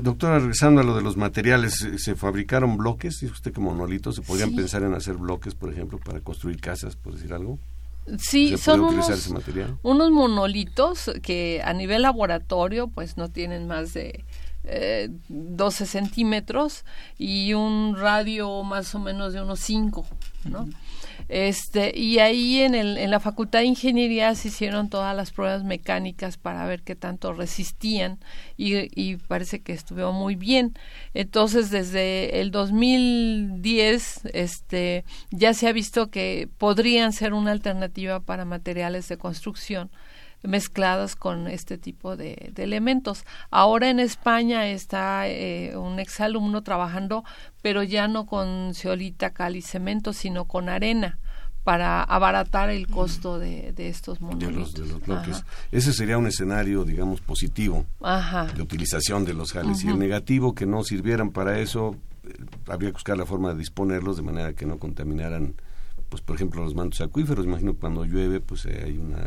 Doctora, 0.00 0.38
regresando 0.38 0.80
a 0.80 0.84
lo 0.84 0.94
de 0.94 1.02
los 1.02 1.16
materiales, 1.16 1.86
¿se 1.96 2.14
fabricaron 2.14 2.76
bloques? 2.76 3.18
Dice 3.20 3.32
usted 3.32 3.52
que 3.52 3.60
monolitos, 3.60 4.14
¿se 4.14 4.22
podrían 4.22 4.54
pensar 4.54 4.84
en 4.84 4.94
hacer 4.94 5.16
bloques, 5.16 5.54
por 5.54 5.72
ejemplo, 5.72 5.98
para 5.98 6.20
construir 6.20 6.60
casas, 6.60 6.94
por 6.94 7.14
decir 7.14 7.32
algo? 7.32 7.58
Sí, 8.18 8.56
son 8.56 8.80
unos, 8.80 9.30
unos 9.82 10.10
monolitos 10.10 11.10
que 11.20 11.60
a 11.62 11.74
nivel 11.74 12.02
laboratorio 12.02 12.88
pues 12.88 13.16
no 13.18 13.28
tienen 13.28 13.66
más 13.66 13.92
de 13.92 14.24
eh, 14.68 15.08
12 15.28 15.86
centímetros 15.86 16.84
y 17.16 17.54
un 17.54 17.96
radio 17.96 18.62
más 18.62 18.94
o 18.94 18.98
menos 18.98 19.32
de 19.32 19.40
unos 19.40 19.60
5, 19.60 20.06
¿no? 20.44 20.68
Este, 21.28 21.98
y 21.98 22.20
ahí 22.20 22.60
en, 22.60 22.74
el, 22.74 22.96
en 22.96 23.10
la 23.10 23.20
Facultad 23.20 23.60
de 23.60 23.66
Ingeniería 23.66 24.34
se 24.34 24.48
hicieron 24.48 24.88
todas 24.88 25.14
las 25.14 25.30
pruebas 25.30 25.62
mecánicas 25.62 26.38
para 26.38 26.64
ver 26.64 26.82
qué 26.82 26.96
tanto 26.96 27.34
resistían 27.34 28.18
y, 28.56 28.88
y 28.98 29.16
parece 29.16 29.60
que 29.60 29.72
estuvo 29.72 30.12
muy 30.12 30.36
bien. 30.36 30.74
Entonces, 31.12 31.70
desde 31.70 32.40
el 32.40 32.50
2010 32.50 34.20
este, 34.32 35.04
ya 35.30 35.52
se 35.52 35.68
ha 35.68 35.72
visto 35.72 36.10
que 36.10 36.48
podrían 36.56 37.12
ser 37.12 37.34
una 37.34 37.52
alternativa 37.52 38.20
para 38.20 38.44
materiales 38.44 39.08
de 39.08 39.18
construcción 39.18 39.90
mezcladas 40.42 41.16
con 41.16 41.48
este 41.48 41.78
tipo 41.78 42.16
de, 42.16 42.52
elementos. 42.56 43.24
Ahora 43.50 43.90
en 43.90 44.00
España 44.00 44.68
está 44.68 45.28
eh, 45.28 45.76
un 45.76 45.98
exalumno 45.98 46.62
trabajando, 46.62 47.24
pero 47.62 47.82
ya 47.82 48.08
no 48.08 48.26
con 48.26 48.74
ceolita, 48.74 49.30
cal 49.30 49.56
y 49.56 49.62
cemento, 49.62 50.12
sino 50.12 50.44
con 50.44 50.68
arena 50.68 51.18
para 51.64 52.02
abaratar 52.02 52.70
el 52.70 52.86
costo 52.86 53.38
de, 53.38 53.74
estos 53.76 54.22
monolitos. 54.22 54.72
De 54.72 54.86
los, 54.86 55.02
bloques. 55.04 55.44
Ese 55.70 55.92
sería 55.92 56.16
un 56.16 56.26
escenario, 56.26 56.84
digamos, 56.84 57.20
positivo 57.20 57.84
de 58.54 58.62
utilización 58.62 59.26
de 59.26 59.34
los 59.34 59.52
jales. 59.52 59.84
Y 59.84 59.88
el 59.88 59.98
negativo, 59.98 60.54
que 60.54 60.64
no 60.64 60.82
sirvieran 60.82 61.30
para 61.30 61.58
eso, 61.58 61.96
eh, 62.24 62.32
habría 62.68 62.88
que 62.88 62.94
buscar 62.94 63.18
la 63.18 63.26
forma 63.26 63.50
de 63.50 63.58
disponerlos 63.58 64.16
de 64.16 64.22
manera 64.22 64.54
que 64.54 64.64
no 64.64 64.78
contaminaran, 64.78 65.56
pues 66.08 66.22
por 66.22 66.36
ejemplo, 66.36 66.62
los 66.62 66.74
mantos 66.74 67.02
acuíferos. 67.02 67.44
Imagino 67.44 67.74
cuando 67.74 68.06
llueve, 68.06 68.40
pues 68.40 68.64
eh, 68.64 68.84
hay 68.86 68.96
una 68.96 69.26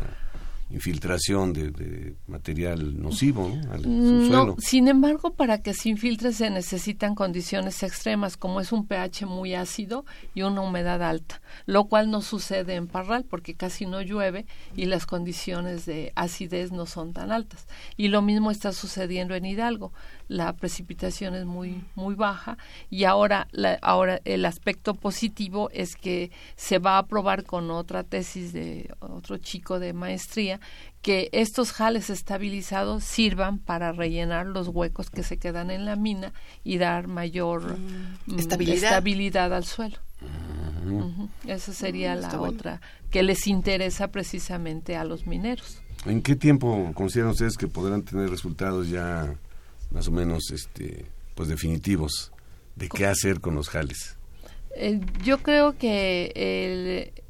infiltración 0.72 1.52
de, 1.52 2.14
material 2.26 3.00
nocivo 3.00 3.52
al 3.70 3.82
no, 3.82 4.56
sin 4.58 4.88
embargo, 4.88 5.34
para 5.34 5.62
que 5.62 5.74
se 5.74 5.90
infiltre 5.90 6.32
se 6.32 6.48
necesitan 6.50 7.14
condiciones 7.14 7.82
extremas, 7.82 8.36
como 8.36 8.60
es 8.60 8.72
un 8.72 8.86
pH 8.86 9.26
muy 9.26 9.54
ácido 9.54 10.04
y 10.34 10.42
una 10.42 10.62
humedad 10.62 11.02
alta, 11.02 11.42
lo 11.66 11.84
cual 11.84 12.10
no 12.10 12.22
sucede 12.22 12.74
en 12.74 12.86
Parral 12.86 13.24
porque 13.24 13.54
casi 13.54 13.84
no 13.86 14.00
llueve 14.00 14.46
y 14.74 14.86
las 14.86 15.04
condiciones 15.04 15.84
de 15.84 16.12
acidez 16.14 16.72
no 16.72 16.86
son 16.86 17.12
tan 17.12 17.32
altas. 17.32 17.66
Y 17.96 18.08
lo 18.08 18.22
mismo 18.22 18.50
está 18.50 18.72
sucediendo 18.72 19.34
en 19.34 19.44
Hidalgo. 19.44 19.92
La 20.28 20.54
precipitación 20.54 21.34
es 21.34 21.44
muy 21.44 21.84
muy 21.94 22.14
baja 22.14 22.56
y 22.88 23.04
ahora 23.04 23.48
ahora 23.82 24.20
el 24.24 24.46
aspecto 24.46 24.94
positivo 24.94 25.68
es 25.72 25.96
que 25.96 26.30
se 26.56 26.78
va 26.78 26.96
a 26.96 27.06
probar 27.06 27.44
con 27.44 27.70
otra 27.70 28.02
tesis 28.02 28.52
de 28.54 28.90
otro 29.00 29.36
chico 29.36 29.78
de 29.78 29.92
maestría 29.92 30.60
que 31.02 31.28
estos 31.32 31.72
jales 31.72 32.10
estabilizados 32.10 33.04
sirvan 33.04 33.58
para 33.58 33.92
rellenar 33.92 34.46
los 34.46 34.68
huecos 34.68 35.10
que 35.10 35.22
se 35.22 35.38
quedan 35.38 35.70
en 35.70 35.84
la 35.84 35.96
mina 35.96 36.32
y 36.62 36.78
dar 36.78 37.08
mayor 37.08 37.78
mm, 37.78 38.38
estabilidad. 38.38 38.84
estabilidad. 38.84 39.52
al 39.52 39.64
suelo. 39.64 39.98
Esa 41.46 41.72
sería 41.72 42.14
mm, 42.14 42.20
la 42.20 42.40
otra 42.40 42.80
que 43.10 43.22
les 43.22 43.46
interesa 43.46 44.08
precisamente 44.08 44.96
a 44.96 45.04
los 45.04 45.26
mineros. 45.26 45.82
¿En 46.06 46.22
qué 46.22 46.36
tiempo 46.36 46.92
consideran 46.94 47.32
ustedes 47.32 47.56
que 47.56 47.68
podrán 47.68 48.02
tener 48.02 48.30
resultados 48.30 48.88
ya 48.88 49.34
más 49.90 50.08
o 50.08 50.10
menos 50.10 50.50
este 50.50 51.06
pues 51.34 51.48
definitivos 51.48 52.32
de 52.76 52.88
qué 52.88 53.06
hacer 53.06 53.40
con 53.40 53.54
los 53.54 53.68
jales. 53.68 54.16
Eh, 54.74 55.00
yo 55.22 55.38
creo 55.38 55.76
que 55.76 56.32
el, 56.34 57.22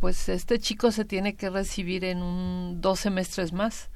pues 0.00 0.28
este 0.28 0.58
chico 0.58 0.90
se 0.92 1.04
tiene 1.04 1.34
que 1.34 1.50
recibir 1.50 2.04
en 2.04 2.22
un 2.22 2.80
dos 2.80 3.00
semestres 3.00 3.52
más. 3.52 3.90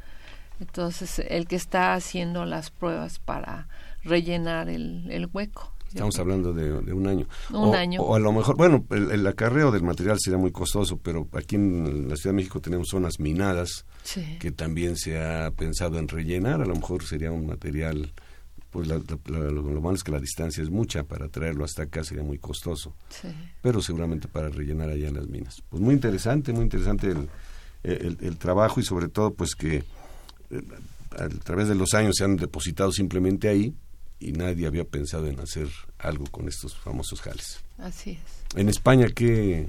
Entonces, 0.61 1.21
el 1.29 1.47
que 1.47 1.57
está 1.57 1.95
haciendo 1.95 2.45
las 2.45 2.71
pruebas 2.71 3.19
para 3.21 3.69
rellenar 4.03 4.69
el, 4.69 5.11
el 5.11 5.29
hueco. 5.33 5.73
Estamos 5.89 6.19
hablando 6.19 6.53
de, 6.53 6.93
un 6.93 7.07
año. 7.07 7.27
Un 7.51 7.75
año. 7.75 8.03
O 8.03 8.15
a 8.15 8.19
lo 8.19 8.31
mejor, 8.31 8.57
bueno, 8.57 8.85
el, 8.91 9.27
acarreo 9.27 9.71
del 9.71 9.83
material 9.83 10.19
sería 10.21 10.39
muy 10.39 10.53
costoso, 10.53 10.99
pero 10.99 11.27
aquí 11.33 11.57
en 11.57 12.09
la 12.09 12.17
Ciudad 12.17 12.35
de 12.35 12.37
México 12.37 12.61
tenemos 12.61 12.89
zonas 12.91 13.19
minadas 13.19 13.87
que 14.39 14.51
también 14.51 14.97
se 14.97 15.23
ha 15.23 15.51
pensado 15.53 15.99
en 15.99 16.09
rellenar. 16.09 16.61
A 16.61 16.67
lo 16.67 16.75
mejor 16.75 17.05
sería 17.05 17.33
un 17.33 17.47
material, 17.47 18.13
pues 18.85 18.89
lo, 19.27 19.81
malo 19.81 19.97
es 19.97 20.05
que 20.05 20.13
la 20.13 20.21
distancia 20.21 20.63
es 20.63 20.71
mucha, 20.71 21.03
para 21.05 21.29
traerlo 21.29 21.65
hasta 21.65 21.83
acá 21.83 22.05
sería 22.05 22.23
muy 22.23 22.39
costoso. 22.39 22.95
Pero 23.63 23.81
seguramente 23.81 24.29
para 24.29 24.49
rellenar 24.49 24.91
allá 24.91 25.09
en 25.09 25.15
las 25.15 25.29
minas. 25.29 25.63
Pues 25.69 25.83
muy 25.83 25.95
interesante, 25.95 26.53
muy 26.53 26.63
interesante 26.63 27.09
el, 27.83 28.19
el, 28.21 28.37
trabajo 28.37 28.81
y 28.81 28.85
sobre 28.85 29.09
todo 29.09 29.33
pues 29.35 29.55
que 29.55 29.85
eh, 30.51 30.63
a 31.19 31.29
través 31.29 31.69
de 31.69 31.75
los 31.75 31.95
años 31.95 32.15
se 32.17 32.25
han 32.25 32.37
depositado 32.37 32.93
simplemente 32.93 33.49
ahí 33.49 33.75
y 34.21 34.33
nadie 34.33 34.67
había 34.67 34.85
pensado 34.85 35.27
en 35.27 35.39
hacer 35.41 35.69
algo 35.99 36.27
con 36.27 36.49
estos 36.49 36.77
famosos 36.77 37.21
jales. 37.21 37.61
Así 37.79 38.11
es. 38.11 38.59
En 38.59 38.69
España, 38.69 39.09
¿qué, 39.15 39.69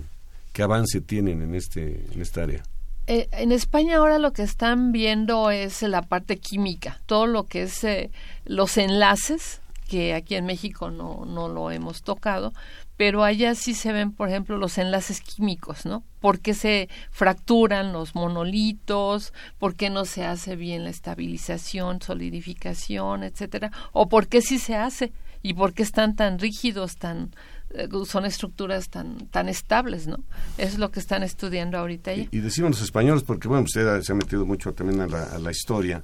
qué 0.53 0.63
avance 0.63 1.01
tienen 1.01 1.41
en, 1.41 1.55
este, 1.55 2.05
en 2.11 2.21
esta 2.21 2.43
área? 2.43 2.63
Eh, 3.11 3.27
en 3.31 3.51
España 3.51 3.97
ahora 3.97 4.19
lo 4.19 4.33
que 4.33 4.43
están 4.43 4.91
viendo 4.91 5.49
es 5.49 5.81
la 5.81 6.03
parte 6.03 6.37
química, 6.37 7.01
todo 7.07 7.25
lo 7.25 7.47
que 7.47 7.63
es 7.63 7.83
eh, 7.83 8.11
los 8.45 8.77
enlaces, 8.77 9.61
que 9.87 10.13
aquí 10.13 10.35
en 10.35 10.45
México 10.45 10.91
no, 10.91 11.25
no 11.25 11.49
lo 11.49 11.71
hemos 11.71 12.03
tocado, 12.03 12.53
pero 12.97 13.23
allá 13.23 13.55
sí 13.55 13.73
se 13.73 13.93
ven, 13.93 14.11
por 14.11 14.29
ejemplo, 14.29 14.59
los 14.59 14.77
enlaces 14.77 15.21
químicos, 15.21 15.87
¿no? 15.87 16.03
¿Por 16.19 16.39
qué 16.39 16.53
se 16.53 16.87
fracturan 17.09 17.93
los 17.93 18.13
monolitos? 18.13 19.33
¿Por 19.57 19.73
qué 19.73 19.89
no 19.89 20.05
se 20.05 20.23
hace 20.23 20.55
bien 20.55 20.83
la 20.83 20.91
estabilización, 20.91 22.03
solidificación, 22.03 23.23
etcétera? 23.23 23.71
¿O 23.91 24.07
por 24.07 24.27
qué 24.27 24.43
sí 24.43 24.59
se 24.59 24.75
hace? 24.75 25.11
¿Y 25.41 25.55
por 25.55 25.73
qué 25.73 25.81
están 25.81 26.15
tan 26.15 26.37
rígidos, 26.37 26.97
tan 26.97 27.31
eh, 27.31 27.58
son 28.05 28.25
estructuras 28.25 28.89
tan 28.89 29.27
tan 29.27 29.49
estables, 29.49 30.07
¿no? 30.07 30.17
Es 30.57 30.77
lo 30.77 30.91
que 30.91 30.99
están 30.99 31.23
estudiando 31.23 31.77
ahorita 31.77 32.11
allá. 32.11 32.27
Y, 32.31 32.39
decimos 32.39 32.71
los 32.71 32.81
españoles, 32.81 33.23
porque 33.23 33.47
bueno, 33.47 33.63
usted 33.63 34.01
se 34.01 34.11
ha 34.11 34.15
metido 34.15 34.45
mucho 34.45 34.73
también 34.73 35.01
a 35.01 35.07
la, 35.07 35.51
historia. 35.51 36.03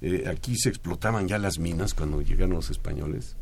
Eh, 0.00 0.24
aquí 0.28 0.56
se 0.56 0.68
explotaban 0.68 1.26
ya 1.26 1.38
las 1.38 1.58
minas 1.58 1.94
cuando 1.94 2.20
llegaron 2.20 2.54
los 2.54 2.70
españoles. 2.70 3.36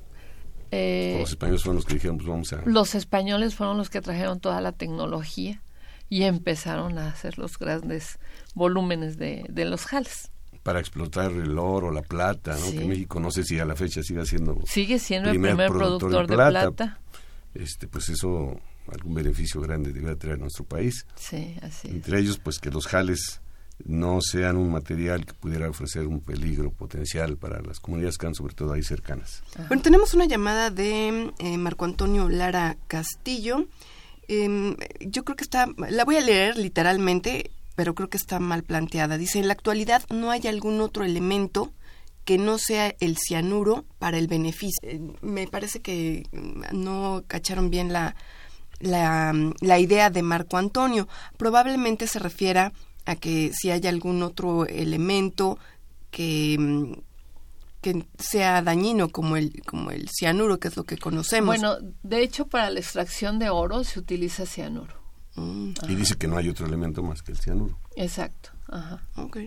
Eh, 0.70 1.18
los 1.20 1.30
españoles 1.30 1.62
fueron 1.62 1.76
los 1.76 1.84
que 1.84 1.94
dijeron, 1.94 2.16
pues 2.16 2.28
vamos 2.28 2.52
a... 2.52 2.62
Los 2.64 2.94
españoles 2.94 3.54
fueron 3.54 3.76
los 3.76 3.90
que 3.90 4.00
trajeron 4.00 4.40
toda 4.40 4.60
la 4.60 4.72
tecnología 4.72 5.62
y 6.08 6.24
empezaron 6.24 6.98
a 6.98 7.08
hacer 7.08 7.38
los 7.38 7.58
grandes 7.58 8.18
volúmenes 8.54 9.16
de, 9.16 9.46
de 9.48 9.64
los 9.64 9.86
jales 9.86 10.30
para 10.64 10.80
explotar 10.80 11.30
el 11.30 11.58
oro, 11.58 11.92
la 11.92 12.00
plata, 12.00 12.56
¿no? 12.56 12.72
Que 12.72 12.86
México 12.86 13.20
no 13.20 13.30
sé 13.30 13.44
si 13.44 13.60
a 13.60 13.66
la 13.66 13.76
fecha 13.76 14.02
sigue 14.02 14.24
siendo 14.24 14.58
sigue 14.64 14.98
siendo 14.98 15.30
el 15.30 15.38
primer 15.38 15.68
productor, 15.68 16.26
de, 16.26 16.34
plata. 16.34 17.00
Este, 17.54 17.86
pues 17.86 18.08
eso 18.08 18.60
algún 18.92 19.14
beneficio 19.14 19.60
grande 19.60 19.92
debe 19.92 20.16
traer 20.16 20.36
a 20.36 20.40
nuestro 20.40 20.64
país. 20.64 21.06
Sí, 21.16 21.56
así 21.62 21.88
Entre 21.88 22.18
ellos, 22.18 22.38
pues 22.38 22.58
que 22.58 22.70
los 22.70 22.86
jales 22.86 23.40
no 23.84 24.20
sean 24.20 24.56
un 24.56 24.70
material 24.70 25.26
que 25.26 25.34
pudiera 25.34 25.68
ofrecer 25.68 26.06
un 26.06 26.20
peligro 26.20 26.70
potencial 26.70 27.36
para 27.36 27.60
las 27.60 27.80
comunidades 27.80 28.16
que 28.16 28.26
están 28.26 28.34
sobre 28.34 28.54
todo 28.54 28.72
ahí 28.72 28.82
cercanas. 28.82 29.42
Bueno, 29.68 29.82
tenemos 29.82 30.14
una 30.14 30.26
llamada 30.26 30.70
de 30.70 31.32
eh, 31.38 31.58
Marco 31.58 31.84
Antonio 31.84 32.28
Lara 32.28 32.76
Castillo. 32.86 33.66
Em, 34.28 34.76
yo 35.00 35.24
creo 35.24 35.36
que 35.36 35.44
está, 35.44 35.68
la 35.88 36.04
voy 36.04 36.16
a 36.16 36.20
leer 36.20 36.56
literalmente, 36.56 37.50
pero 37.74 37.94
creo 37.94 38.08
que 38.08 38.16
está 38.16 38.38
mal 38.38 38.62
planteada. 38.62 39.18
Dice, 39.18 39.38
en 39.38 39.48
la 39.48 39.54
actualidad 39.54 40.04
no 40.10 40.30
hay 40.30 40.46
algún 40.46 40.80
otro 40.80 41.04
elemento 41.04 41.72
que 42.24 42.38
no 42.38 42.58
sea 42.58 42.94
el 43.00 43.16
cianuro 43.16 43.84
para 43.98 44.18
el 44.18 44.28
beneficio. 44.28 44.80
Eh, 44.82 45.00
me 45.20 45.46
parece 45.46 45.80
que 45.80 46.26
no 46.72 47.22
cacharon 47.26 47.70
bien 47.70 47.92
la, 47.92 48.16
la, 48.80 49.34
la 49.60 49.78
idea 49.78 50.10
de 50.10 50.22
Marco 50.22 50.56
Antonio. 50.56 51.08
Probablemente 51.36 52.06
se 52.06 52.18
refiera 52.18 52.72
a 53.04 53.16
que 53.16 53.52
si 53.52 53.70
hay 53.70 53.86
algún 53.86 54.22
otro 54.22 54.66
elemento 54.66 55.58
que, 56.10 56.56
mm, 56.58 56.92
que 57.82 58.06
sea 58.18 58.62
dañino 58.62 59.10
como 59.10 59.36
el, 59.36 59.62
como 59.66 59.90
el 59.90 60.08
cianuro, 60.08 60.58
que 60.58 60.68
es 60.68 60.76
lo 60.76 60.84
que 60.84 60.96
conocemos. 60.96 61.46
Bueno, 61.46 61.76
de 62.02 62.22
hecho 62.22 62.46
para 62.46 62.70
la 62.70 62.80
extracción 62.80 63.38
de 63.38 63.50
oro 63.50 63.84
se 63.84 63.98
utiliza 63.98 64.46
cianuro. 64.46 64.94
Mm. 65.36 65.72
Y 65.88 65.94
dice 65.94 66.16
que 66.16 66.28
no 66.28 66.38
hay 66.38 66.48
otro 66.48 66.66
elemento 66.66 67.02
más 67.02 67.22
que 67.22 67.32
el 67.32 67.38
cianuro. 67.38 67.78
Exacto. 67.96 68.50
Ajá. 68.68 69.02
Ok. 69.16 69.38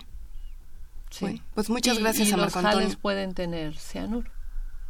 Sí. 1.10 1.42
pues 1.54 1.70
muchas 1.70 2.00
gracias 2.00 2.34
a 2.34 2.38
Marco 2.38 2.62
los 2.62 2.96
pueden 2.98 3.34
tener 3.34 3.76
cianuro. 3.78 4.30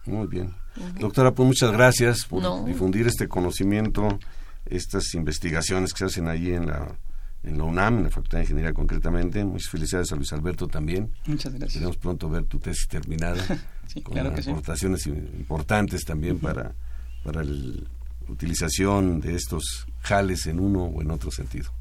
Muy 0.06 0.28
bien. 0.28 0.56
Doctora, 1.00 1.34
pues 1.34 1.48
muchas 1.48 1.72
gracias 1.72 2.26
por 2.26 2.66
difundir 2.66 3.08
este 3.08 3.28
conocimiento, 3.28 4.20
estas 4.66 5.14
investigaciones 5.14 5.94
que 5.94 6.00
se 6.00 6.06
hacen 6.06 6.28
ahí 6.28 6.54
en 6.54 6.68
la 6.68 6.98
en 7.44 7.58
la 7.58 7.64
UNAM, 7.64 8.00
en 8.00 8.04
la 8.06 8.10
Facultad 8.10 8.40
de 8.40 8.44
Ingeniería 8.44 8.74
concretamente. 8.74 9.44
Muchas 9.46 9.70
felicidades 9.70 10.12
a 10.12 10.16
Luis 10.16 10.34
Alberto 10.34 10.68
también. 10.68 11.12
Muchas 11.26 11.54
gracias. 11.54 11.74
Queremos 11.74 11.98
pronto 11.98 12.30
ver 12.30 12.46
tu 12.46 12.60
tesis 12.60 12.88
terminada. 12.88 13.44
con 14.04 14.18
aportaciones 14.18 15.08
importantes 15.08 16.04
también 16.04 16.40
para, 16.40 16.76
para 17.24 17.44
la 17.44 17.84
utilización 18.28 19.22
de 19.22 19.36
estos 19.36 19.88
jales 20.02 20.46
en 20.48 20.60
uno 20.60 20.84
o 20.84 21.02
en 21.02 21.12
otro 21.12 21.32
sentido. 21.32 21.72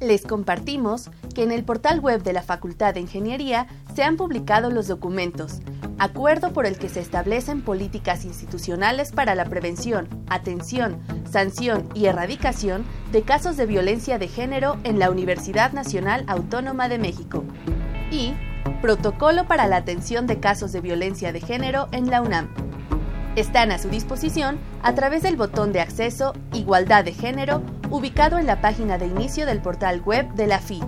Les 0.00 0.22
compartimos 0.22 1.10
que 1.32 1.42
en 1.42 1.52
el 1.52 1.64
portal 1.64 2.00
web 2.00 2.22
de 2.22 2.32
la 2.32 2.42
Facultad 2.42 2.94
de 2.94 3.00
Ingeniería 3.00 3.66
se 3.94 4.02
han 4.02 4.16
publicado 4.16 4.70
los 4.70 4.88
documentos, 4.88 5.60
acuerdo 5.98 6.52
por 6.52 6.66
el 6.66 6.78
que 6.78 6.88
se 6.88 7.00
establecen 7.00 7.62
políticas 7.62 8.24
institucionales 8.24 9.12
para 9.12 9.34
la 9.34 9.44
prevención, 9.44 10.08
atención, 10.28 11.00
sanción 11.30 11.88
y 11.94 12.06
erradicación 12.06 12.84
de 13.12 13.22
casos 13.22 13.56
de 13.56 13.66
violencia 13.66 14.18
de 14.18 14.28
género 14.28 14.78
en 14.84 14.98
la 14.98 15.10
Universidad 15.10 15.72
Nacional 15.72 16.24
Autónoma 16.26 16.88
de 16.88 16.98
México, 16.98 17.44
y 18.10 18.34
Protocolo 18.80 19.46
para 19.46 19.66
la 19.66 19.76
atención 19.76 20.26
de 20.26 20.40
casos 20.40 20.72
de 20.72 20.80
violencia 20.80 21.32
de 21.32 21.40
género 21.40 21.88
en 21.92 22.10
la 22.10 22.20
UNAM. 22.20 22.48
Están 23.36 23.72
a 23.72 23.78
su 23.78 23.88
disposición 23.88 24.58
a 24.82 24.94
través 24.94 25.22
del 25.22 25.36
botón 25.36 25.72
de 25.72 25.80
acceso 25.80 26.32
Igualdad 26.52 27.04
de 27.04 27.12
Género 27.12 27.62
ubicado 27.90 28.38
en 28.38 28.46
la 28.46 28.60
página 28.60 28.98
de 28.98 29.06
inicio 29.06 29.46
del 29.46 29.62
portal 29.62 30.02
web 30.02 30.32
de 30.34 30.46
la 30.46 30.58
FI 30.58 30.82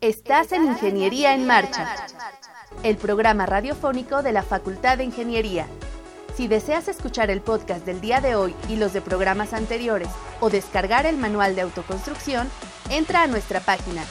Estás 0.00 0.52
en 0.52 0.66
Ingeniería 0.66 1.34
en 1.34 1.44
Marcha. 1.46 1.88
el 2.84 2.96
programa 2.96 3.44
radiofónico 3.46 4.22
de 4.22 4.30
la 4.32 4.42
Facultad 4.42 4.98
de 4.98 5.04
Ingeniería. 5.04 5.66
Si 6.36 6.46
deseas 6.46 6.86
escuchar 6.86 7.30
el 7.30 7.40
podcast 7.40 7.84
del 7.84 8.00
día 8.00 8.20
de 8.20 8.36
hoy 8.36 8.54
y 8.68 8.76
los 8.76 8.92
de 8.92 9.00
programas 9.00 9.52
anteriores 9.52 10.08
o 10.40 10.50
descargar 10.50 11.04
el 11.06 11.16
manual 11.16 11.56
de 11.56 11.62
autoconstrucción, 11.62 12.48
entra 12.90 13.24
a 13.24 13.26
nuestra 13.26 13.58
página 13.58 14.04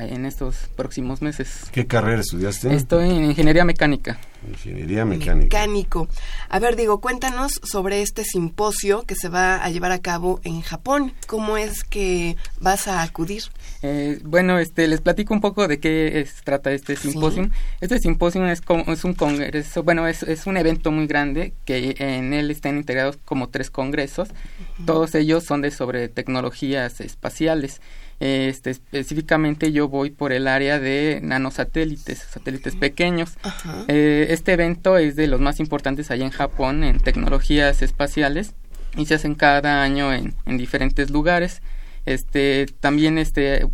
en 0.10 0.26
estos 0.26 0.70
próximos 0.76 1.22
meses. 1.22 1.68
¿Qué 1.72 1.86
carrera 1.86 2.22
estudiaste? 2.22 2.74
Estoy 2.74 3.10
en 3.10 3.26
ingeniería 3.26 3.64
mecánica. 3.64 4.20
Ingeniería 4.48 5.06
mecánica. 5.06 5.60
Mecánico. 5.60 6.08
A 6.50 6.60
ver, 6.60 6.76
digo, 6.76 7.00
cuéntanos 7.00 7.60
sobre 7.64 8.02
este 8.02 8.24
simposio 8.24 9.04
que 9.04 9.16
se 9.16 9.30
va 9.30 9.64
a 9.64 9.70
llevar 9.70 9.92
a 9.92 10.00
cabo 10.00 10.40
en 10.44 10.62
Japón. 10.62 11.14
¿Cómo 11.28 11.58
es 11.58 11.84
que 11.84 12.38
vas 12.60 12.88
a 12.88 13.04
acudir? 13.04 13.44
Eh, 13.84 14.20
bueno, 14.24 14.60
este, 14.60 14.88
les 14.88 15.02
platico 15.02 15.34
un 15.34 15.42
poco 15.42 15.68
de 15.68 15.80
qué 15.80 16.20
es, 16.20 16.42
trata 16.44 16.72
este 16.72 16.96
simposio. 16.96 17.50
Este 17.82 18.00
simposio 18.00 18.46
es, 18.48 18.62
como, 18.62 18.92
es 18.92 19.04
un 19.04 19.14
congreso, 19.14 19.84
bueno, 19.84 20.08
es, 20.08 20.24
es, 20.24 20.48
un 20.48 20.58
evento 20.58 20.92
muy 20.92 21.08
grande 21.08 21.54
que 21.66 21.96
en 22.00 22.34
él 22.34 22.50
están 22.50 22.78
integrados 22.78 23.18
como 23.24 23.50
tres 23.50 23.70
congresos. 23.70 24.30
Todos 24.86 25.16
ellos 25.16 25.44
son 25.44 25.62
de 25.62 25.72
sobre 25.72 26.10
tecnologías 26.10 27.02
espaciales. 27.02 27.82
Este, 28.20 28.72
específicamente 28.72 29.72
yo 29.72 29.90
voy 29.90 30.10
por 30.10 30.32
el 30.32 30.48
área 30.48 30.80
de 30.80 31.20
nanosatélites, 31.22 32.18
satélites 32.18 32.76
pequeños. 32.76 33.38
Eh, 33.88 34.28
este 34.30 34.54
evento 34.54 34.98
es 34.98 35.16
de 35.16 35.28
los 35.28 35.40
más 35.40 35.60
importantes 35.60 36.10
allá 36.10 36.26
en 36.26 36.32
Japón 36.32 36.84
en 36.84 37.00
tecnologías 37.00 37.84
espaciales 37.84 38.56
y 38.96 39.06
se 39.06 39.16
hacen 39.16 39.36
cada 39.36 39.84
año 39.84 40.12
en, 40.14 40.34
en 40.48 40.58
diferentes 40.58 41.12
lugares. 41.12 41.62
Este, 42.08 42.68
también 42.80 43.18
este, 43.18 43.68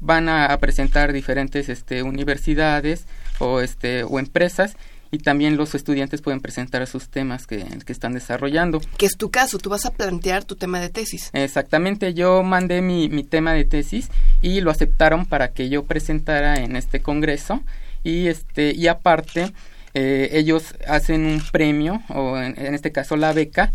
van 0.00 0.28
a, 0.28 0.56
presentar 0.58 1.12
diferentes 1.12 1.68
este, 1.68 2.02
universidades 2.02 3.06
o, 3.38 3.60
este, 3.60 4.02
o 4.02 4.18
empresas 4.18 4.76
y 5.12 5.18
también 5.18 5.56
los 5.56 5.76
estudiantes 5.76 6.20
pueden 6.20 6.40
presentar 6.40 6.84
sus 6.88 7.08
temas 7.08 7.46
que, 7.46 7.64
que 7.84 7.92
están 7.92 8.12
desarrollando. 8.12 8.80
Que 8.98 9.06
es 9.06 9.16
tu 9.16 9.30
caso, 9.30 9.58
tú 9.58 9.70
vas 9.70 9.86
a 9.86 9.92
plantear 9.92 10.42
tu 10.42 10.56
tema 10.56 10.80
de 10.80 10.90
tesis. 10.90 11.30
Exactamente, 11.32 12.12
yo 12.12 12.42
mandé 12.42 12.82
mi, 12.82 13.08
mi 13.08 13.22
tema 13.22 13.52
de 13.52 13.64
tesis 13.64 14.08
y 14.42 14.60
lo 14.62 14.72
aceptaron 14.72 15.24
para 15.24 15.52
que 15.52 15.68
yo 15.68 15.84
presentara 15.84 16.56
en 16.56 16.74
este 16.74 17.00
congreso 17.00 17.62
y 18.02 18.26
este 18.26 18.74
y 18.74 18.88
aparte 18.88 19.52
eh, 19.98 20.28
ellos 20.32 20.74
hacen 20.86 21.24
un 21.24 21.42
premio 21.52 22.02
o 22.10 22.36
en, 22.36 22.74
este 22.74 22.92
caso 22.92 23.16
la 23.16 23.32
beca 23.32 23.72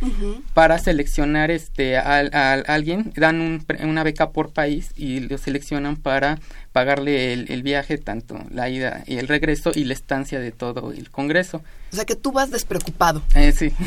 para 0.53 0.77
seleccionar 0.77 1.49
este 1.49 1.97
a, 1.97 2.53
alguien 2.67 3.11
dan 3.15 3.41
un, 3.41 3.65
una 3.83 4.03
beca 4.03 4.29
por 4.29 4.53
país 4.53 4.91
y 4.95 5.21
lo 5.21 5.39
seleccionan 5.39 5.95
para 5.95 6.37
pagarle 6.71 7.33
el, 7.33 7.63
viaje, 7.63 7.97
tanto 7.97 8.39
la 8.49 8.69
ida 8.69 9.03
y 9.05 9.17
el 9.17 9.27
regreso 9.27 9.71
y 9.75 9.83
la 9.83 9.93
estancia 9.93 10.39
de 10.39 10.51
todo 10.51 10.91
el 10.91 11.09
Congreso. 11.09 11.61
O 11.91 11.95
sea 11.95 12.05
que 12.05 12.15
tú 12.15 12.31
vas 12.31 12.49
despreocupado. 12.51 13.21
Eh, 13.35 13.51
sí. 13.51 13.73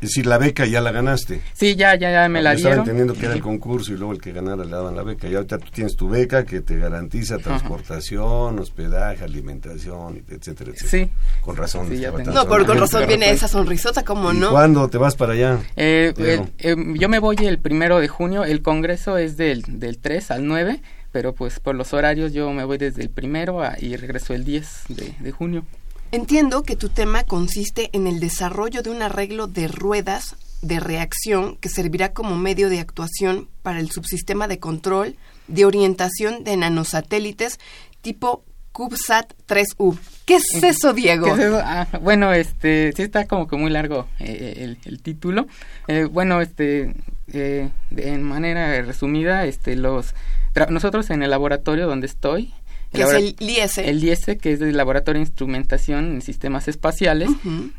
Es 0.00 0.08
decir, 0.08 0.24
la 0.24 0.38
beca 0.38 0.64
ya 0.64 0.80
la 0.80 0.92
ganaste. 0.92 1.42
Sí, 1.52 1.74
ya, 1.74 1.94
ya, 1.94 2.10
ya 2.10 2.28
me 2.28 2.40
la 2.40 2.54
dieron. 2.54 2.72
Estaba 2.72 2.82
entendiendo 2.84 3.14
que 3.14 3.26
era 3.26 3.34
el 3.34 3.42
concurso 3.42 3.92
y 3.92 3.96
luego 3.96 4.12
el 4.12 4.20
que 4.20 4.32
ganara 4.32 4.64
le 4.64 4.70
daban 4.70 4.94
la 4.96 5.02
beca. 5.02 5.28
Y 5.28 5.34
ahorita 5.34 5.58
tú 5.58 5.70
tienes 5.70 5.96
tu 5.96 6.08
beca 6.08 6.46
que 6.46 6.60
te 6.60 6.78
garantiza 6.78 7.38
transportación, 7.38 8.58
hospedaje, 8.60 9.24
alimentación, 9.24 10.24
etcétera, 10.28 10.70
etcétera. 10.70 11.06
Sí. 11.06 11.10
Con 11.42 11.56
razón. 11.56 11.90
no, 12.32 12.46
por 12.46 12.64
con 12.64 12.78
razón 12.78 13.06
viene 13.06 13.30
esa 13.30 13.48
sonrisota, 13.48 14.04
¿cómo 14.04 14.32
no? 14.32 14.50
¿Cuándo 14.50 14.88
te 14.88 14.96
vas 14.96 15.16
para 15.16 15.32
allá? 15.32 15.58
Eh, 15.76 16.14
eh, 16.58 16.76
yo 16.94 17.08
me 17.08 17.18
voy 17.18 17.36
el 17.40 17.58
primero 17.58 17.98
de 17.98 18.08
junio. 18.08 18.44
El 18.44 18.62
congreso 18.62 19.18
es 19.18 19.36
del, 19.36 19.64
del 19.66 19.98
3 19.98 20.30
al 20.30 20.46
9 20.46 20.80
pero 21.12 21.34
pues 21.34 21.60
por 21.60 21.74
los 21.74 21.92
horarios 21.92 22.32
yo 22.32 22.50
me 22.52 22.64
voy 22.64 22.78
desde 22.78 23.02
el 23.02 23.10
primero 23.10 23.60
y 23.78 23.96
regreso 23.96 24.34
el 24.34 24.44
10 24.44 24.84
de, 25.20 25.32
junio. 25.32 25.64
Entiendo 26.12 26.62
que 26.62 26.76
tu 26.76 26.88
tema 26.88 27.24
consiste 27.24 27.90
en 27.92 28.06
el 28.06 28.20
desarrollo 28.20 28.82
de 28.82 28.90
un 28.90 29.02
arreglo 29.02 29.46
de 29.46 29.68
ruedas 29.68 30.36
de 30.62 30.80
reacción 30.80 31.56
que 31.56 31.68
servirá 31.68 32.12
como 32.12 32.36
medio 32.36 32.68
de 32.68 32.80
actuación 32.80 33.48
para 33.62 33.80
el 33.80 33.90
subsistema 33.90 34.46
de 34.46 34.58
control 34.58 35.16
de 35.48 35.64
orientación 35.64 36.44
de 36.44 36.56
nanosatélites 36.56 37.58
tipo 38.02 38.44
CubeSat 38.72 39.32
3U. 39.46 39.98
¿Qué 40.30 40.36
es 40.36 40.62
eso, 40.62 40.92
Diego? 40.92 41.26
Ah, 41.64 41.88
bueno, 42.00 42.32
este, 42.32 42.92
sí 42.94 43.02
está 43.02 43.26
como 43.26 43.48
que 43.48 43.56
muy 43.56 43.68
largo 43.68 44.06
eh, 44.20 44.76
el, 44.84 45.02
título. 45.02 45.48
Eh, 45.88 46.04
bueno, 46.04 46.40
este, 46.40 46.94
eh, 47.32 47.68
en 47.96 48.22
manera 48.22 48.80
resumida, 48.82 49.44
este, 49.44 49.74
los 49.74 50.14
nosotros 50.68 51.10
en 51.10 51.24
el 51.24 51.30
laboratorio 51.30 51.88
donde 51.88 52.06
estoy, 52.06 52.54
el 52.92 53.00
es 53.00 53.12
el 53.12 53.36
LIESE. 53.40 53.90
El 53.90 54.00
LIESE, 54.00 54.38
que 54.38 54.52
es 54.52 54.60
el 54.60 54.76
Laboratorio 54.76 55.18
de 55.18 55.26
Instrumentación 55.26 56.12
en 56.12 56.22
Sistemas 56.22 56.68
Espaciales. 56.68 57.28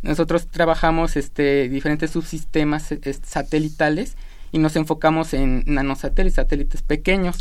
Nosotros 0.01 0.47
trabajamos 0.47 1.15
este, 1.15 1.69
diferentes 1.69 2.11
subsistemas 2.11 2.93
satelitales 3.23 4.17
y 4.51 4.59
nos 4.59 4.75
enfocamos 4.75 5.33
en 5.33 5.63
nanosatélites, 5.67 6.35
satélites 6.35 6.81
pequeños. 6.81 7.37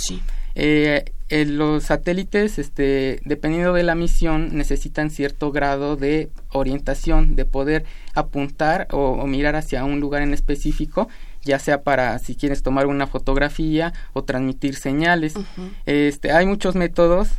Eh, 0.54 1.04
eh, 1.28 1.44
los 1.44 1.84
satélites, 1.84 2.58
este, 2.58 3.20
dependiendo 3.24 3.72
de 3.72 3.84
la 3.84 3.94
misión, 3.94 4.56
necesitan 4.56 5.10
cierto 5.10 5.52
grado 5.52 5.96
de 5.96 6.30
orientación, 6.50 7.36
de 7.36 7.44
poder 7.44 7.84
apuntar 8.14 8.88
o 8.90 9.26
mirar 9.26 9.56
hacia 9.56 9.84
un 9.84 10.00
lugar 10.00 10.22
en 10.22 10.34
específico 10.34 11.08
ya 11.42 11.58
sea 11.58 11.82
para 11.82 12.18
si 12.18 12.34
quieres 12.34 12.62
tomar 12.62 12.86
una 12.86 13.06
fotografía 13.06 13.92
o 14.12 14.24
transmitir 14.24 14.74
señales. 14.76 15.34
Este, 15.86 16.32
hay 16.32 16.46
muchos 16.46 16.74
métodos 16.74 17.30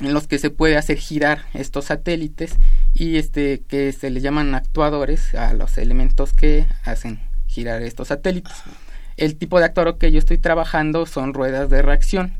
en 0.00 0.14
los 0.14 0.26
que 0.26 0.38
se 0.38 0.50
puede 0.50 0.76
hacer 0.76 0.98
girar 0.98 1.44
estos 1.54 1.86
satélites 1.86 2.56
y 2.94 3.16
este 3.16 3.62
que 3.68 3.92
se 3.92 4.10
les 4.10 4.22
llaman 4.22 4.54
actuadores 4.54 5.34
a 5.34 5.52
los 5.52 5.78
elementos 5.78 6.32
que 6.32 6.66
hacen 6.84 7.20
girar 7.46 7.82
estos 7.82 8.08
satélites. 8.08 8.54
El 9.16 9.36
tipo 9.36 9.58
de 9.58 9.66
actuador 9.66 9.98
que 9.98 10.10
yo 10.10 10.18
estoy 10.18 10.38
trabajando 10.38 11.04
son 11.04 11.34
ruedas 11.34 11.68
de 11.68 11.82
reacción, 11.82 12.32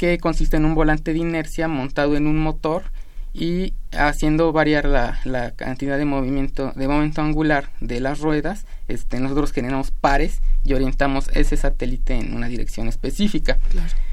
que 0.00 0.16
consiste 0.16 0.56
en 0.56 0.64
un 0.64 0.74
volante 0.74 1.12
de 1.12 1.18
inercia 1.18 1.68
montado 1.68 2.16
en 2.16 2.26
un 2.26 2.38
motor 2.38 2.84
y 3.34 3.74
haciendo 3.92 4.50
variar 4.50 4.86
la, 4.86 5.20
la, 5.24 5.50
cantidad 5.50 5.98
de 5.98 6.06
movimiento 6.06 6.72
de 6.74 6.88
momento 6.88 7.20
angular 7.20 7.68
de 7.80 8.00
las 8.00 8.20
ruedas 8.20 8.64
este 8.88 9.20
nosotros 9.20 9.52
generamos 9.52 9.90
pares 9.90 10.40
y 10.64 10.72
orientamos 10.72 11.28
ese 11.34 11.58
satélite 11.58 12.14
en 12.14 12.34
una 12.34 12.48
dirección 12.48 12.88
específica. 12.88 13.58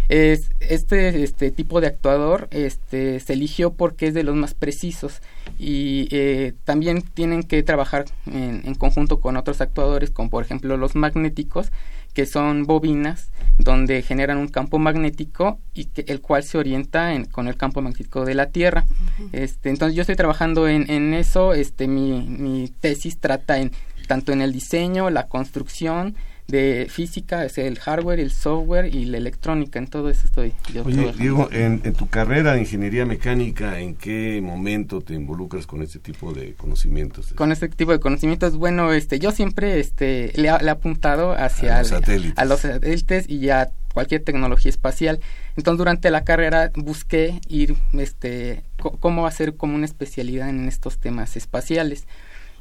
Es, 0.09 0.49
este 0.59 1.23
este 1.23 1.51
tipo 1.51 1.79
de 1.79 1.87
actuador 1.87 2.49
este 2.51 3.21
se 3.21 3.33
eligió 3.33 3.71
porque 3.71 4.07
es 4.07 4.13
de 4.13 4.23
los 4.23 4.35
más 4.35 4.55
precisos 4.55 5.21
y 5.57 6.09
eh, 6.11 6.53
también 6.65 7.01
tienen 7.01 7.43
que 7.43 7.63
trabajar 7.63 8.05
en, 8.25 8.61
en 8.65 8.75
conjunto 8.75 9.21
con 9.21 9.37
otros 9.37 9.61
actuadores 9.61 10.11
como 10.11 10.29
por 10.29 10.43
ejemplo 10.43 10.75
los 10.75 10.95
magnéticos 10.95 11.71
que 12.17 12.25
son 12.25 12.63
bobinas 12.63 13.29
donde 13.59 14.01
generan 14.01 14.39
un 14.39 14.47
campo 14.47 14.79
magnético 14.79 15.59
y 15.75 15.85
que, 15.85 16.03
el 16.07 16.19
cual 16.19 16.41
se 16.41 16.57
orienta 16.57 17.13
con 17.29 17.47
el 17.47 17.55
campo 17.55 17.79
magnético 17.83 18.25
de 18.25 18.33
la 18.33 18.47
Tierra. 18.47 18.87
este, 19.33 19.69
entonces 19.69 19.95
yo 19.95 20.01
estoy 20.01 20.15
trabajando 20.15 20.67
en, 20.67 20.89
en 20.89 21.13
eso, 21.13 21.53
este, 21.53 21.87
mi, 21.87 22.27
mi 22.27 22.73
tesis 22.79 23.19
trata 23.19 23.59
en 23.59 23.71
tanto 24.07 24.31
en 24.31 24.41
el 24.41 24.51
diseño, 24.51 25.11
la 25.11 25.27
construcción, 25.27 26.15
de 26.47 26.87
física, 26.89 27.43
es 27.43 27.57
el 27.57 27.77
hardware, 27.77 28.19
el 28.19 28.31
software 28.31 28.93
y 28.93 29.05
la 29.05 29.17
electrónica, 29.17 29.79
en 29.79 29.87
todo 29.87 30.09
eso 30.09 30.25
estoy 30.25 30.53
yo. 30.73 30.83
Oye, 30.83 31.11
Diego, 31.17 31.49
en, 31.51 31.81
tu 31.93 32.07
carrera 32.07 32.53
de 32.53 32.61
ingeniería 32.61 33.05
mecánica, 33.05 33.79
¿en 33.79 33.95
qué 33.95 34.39
momento 34.41 35.01
te 35.01 35.13
involucras 35.13 35.67
con 35.67 35.81
este 35.81 35.99
tipo 35.99 36.33
de 36.33 36.53
conocimientos? 36.53 37.33
Con 37.33 37.51
este 37.51 37.67
tipo 37.67 37.91
de 37.91 37.99
conocimientos, 37.99 38.55
bueno, 38.55 38.93
este, 38.93 39.19
yo 39.19 39.31
siempre 39.31 39.79
este, 39.79 40.31
le, 40.35 40.47
he 40.47 40.69
apuntado 40.69 41.33
hacia 41.33 41.75
a 41.75 41.79
los, 41.79 41.89
satélites. 41.89 42.37
a 42.37 42.45
los 42.45 42.61
satélites 42.61 43.29
y 43.29 43.49
a 43.49 43.69
cualquier 43.93 44.23
tecnología 44.23 44.69
espacial. 44.69 45.19
Entonces, 45.57 45.77
durante 45.79 46.11
la 46.11 46.23
carrera 46.23 46.71
busqué 46.75 47.41
ir, 47.49 47.75
este, 47.93 48.63
cómo 48.77 49.27
hacer 49.27 49.55
como 49.55 49.75
una 49.75 49.85
especialidad 49.85 50.49
en 50.49 50.67
estos 50.67 50.97
temas 50.99 51.35
espaciales 51.35 52.07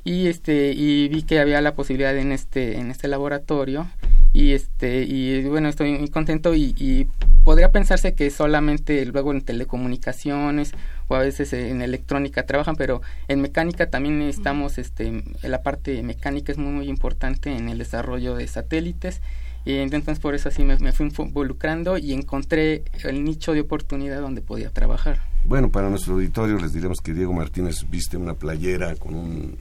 y 0.07 0.29
este 0.29 0.73
y 0.73 1.09
vi 1.09 1.25
que 1.25 1.40
había 1.40 1.61
la 1.61 1.75
posibilidad 1.75 2.16
en 2.16 2.31
este 2.31 2.79
en 2.79 2.92
este 2.92 3.09
laboratorio 3.09 3.88
y 4.33 4.53
este 4.53 5.03
y 5.03 5.42
bueno 5.47 5.69
estoy 5.69 5.99
muy 5.99 6.09
contento 6.09 6.55
y, 6.55 7.09
podría 7.42 7.71
pensarse 7.71 8.14
que 8.14 8.31
solamente 8.31 9.05
luego 9.07 9.31
en 9.31 9.40
telecomunicaciones 9.40 10.73
o 11.07 11.14
a 11.14 11.21
veces 11.21 11.53
en 11.53 11.81
electrónica 11.81 12.45
trabajan 12.45 12.75
pero 12.77 13.03
en 13.29 13.40
mecánica 13.40 13.88
también 13.88 14.23
estamos 14.23 14.79
este 14.79 15.25
la 15.42 15.62
parte 15.62 16.03
mecánica 16.03 16.53
es 16.53 16.59
muy 16.59 16.73
muy 16.73 16.88
importante 16.88 17.57
en 17.57 17.69
el 17.69 17.79
desarrollo 17.79 18.37
de 18.37 18.47
satélites. 18.47 19.21
Y 19.64 19.79
entonces 19.79 20.21
por 20.21 20.37
eso 20.37 20.49
así 20.49 20.62
me, 20.62 20.79
me 20.79 20.92
fui 20.92 21.11
involucrando 21.19 21.99
y 21.99 22.12
encontré 22.12 22.85
el 23.03 23.25
nicho 23.25 23.53
de 23.53 23.62
oportunidad 23.62 24.21
donde 24.21 24.40
podía 24.40 24.71
trabajar. 24.71 25.23
Bueno 25.45 25.71
para 25.71 25.90
nuestro 25.90 26.14
auditorio 26.14 26.57
les 26.59 26.73
diremos 26.73 27.01
que 27.01 27.12
Diego 27.12 27.33
Martínez 27.33 27.85
viste 27.90 28.16
una 28.16 28.35
playera 28.35 28.95
con 28.95 29.16
un 29.16 29.57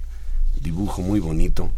dibujo 0.62 1.02
muy 1.02 1.20
bonito 1.20 1.72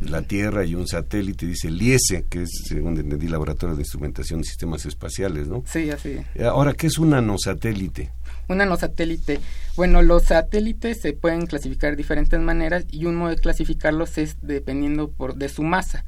la 0.00 0.22
Tierra 0.22 0.64
y 0.64 0.74
un 0.74 0.88
satélite, 0.88 1.46
dice 1.46 1.70
LIESE, 1.70 2.24
que 2.28 2.42
es, 2.42 2.50
según 2.66 2.98
entendí, 2.98 3.28
Laboratorio 3.28 3.76
de 3.76 3.82
Instrumentación 3.82 4.40
de 4.40 4.48
Sistemas 4.48 4.86
Espaciales, 4.86 5.46
¿no? 5.46 5.62
Sí, 5.66 5.90
así. 5.90 6.16
Eh, 6.34 6.44
ahora, 6.44 6.72
¿qué 6.72 6.86
es 6.86 6.98
un 6.98 7.10
nanosatélite? 7.10 8.10
Un 8.48 8.58
nanosatélite. 8.58 9.40
Bueno, 9.76 10.02
los 10.02 10.24
satélites 10.24 11.00
se 11.00 11.12
pueden 11.12 11.46
clasificar 11.46 11.90
de 11.90 11.96
diferentes 11.96 12.40
maneras 12.40 12.86
y 12.90 13.04
un 13.04 13.16
modo 13.16 13.30
de 13.30 13.36
clasificarlos 13.36 14.16
es 14.18 14.38
dependiendo 14.42 15.10
por, 15.10 15.36
de 15.36 15.48
su 15.48 15.62
masa. 15.62 16.04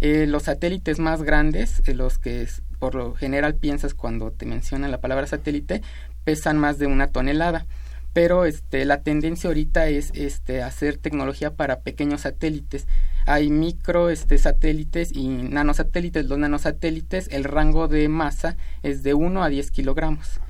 Eh, 0.00 0.26
los 0.26 0.44
satélites 0.44 0.98
más 0.98 1.22
grandes, 1.22 1.82
eh, 1.86 1.94
los 1.94 2.18
que 2.18 2.46
por 2.78 2.94
lo 2.94 3.14
general 3.14 3.54
piensas 3.54 3.94
cuando 3.94 4.30
te 4.30 4.44
mencionan 4.44 4.90
la 4.90 5.00
palabra 5.00 5.26
satélite, 5.26 5.82
pesan 6.24 6.58
más 6.58 6.78
de 6.78 6.86
una 6.86 7.06
tonelada 7.06 7.66
pero 8.16 8.46
este 8.46 8.86
la 8.86 9.02
tendencia 9.02 9.48
ahorita 9.48 9.88
es 9.88 10.10
este 10.14 10.62
hacer 10.62 10.96
tecnología 10.96 11.54
para 11.54 11.80
pequeños 11.80 12.22
satélites. 12.22 12.86
Hay 13.26 13.50
micro 13.50 14.08
este 14.08 14.38
satélites 14.38 15.12
y 15.14 15.28
nanosatélites. 15.28 16.24
Los 16.24 16.38
nanosatélites 16.38 17.28
el 17.30 17.44
rango 17.44 17.88
de 17.88 18.08
masa 18.08 18.56
es 18.82 19.02
de 19.02 19.12
1 19.12 19.44
a 19.44 19.50
10 19.50 19.70
kilogramos. 19.70 20.40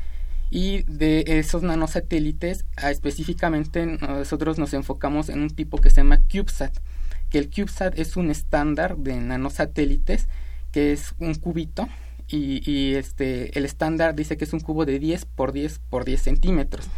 Y 0.49 0.85
de 0.85 1.25
esos 1.27 1.65
nanosatélites 1.65 2.67
específicamente 2.89 3.85
nosotros 3.85 4.59
nos 4.61 4.73
enfocamos 4.73 5.29
en 5.29 5.41
un 5.41 5.51
tipo 5.51 5.79
que 5.79 5.91
se 5.91 5.97
llama 5.97 6.21
CubeSat 6.31 6.73
que 7.31 7.39
el 7.39 7.51
CubeSat 7.51 7.99
es 7.99 8.17
un 8.17 8.31
estándar 8.31 8.97
de 8.97 9.17
nanosatélites 9.17 10.29
que 10.71 10.93
es 10.93 11.17
un 11.19 11.35
cubito 11.35 11.89
y, 12.29 12.95
este 12.95 13.59
el 13.59 13.65
estándar 13.65 14.15
dice 14.15 14.37
que 14.37 14.45
es 14.45 14.53
un 14.53 14.61
cubo 14.61 14.85
de 14.85 15.01
10 15.01 15.25
por 15.25 15.51
10 15.51 15.81
por 15.91 16.05
10 16.05 16.23
centímetros 16.23 16.89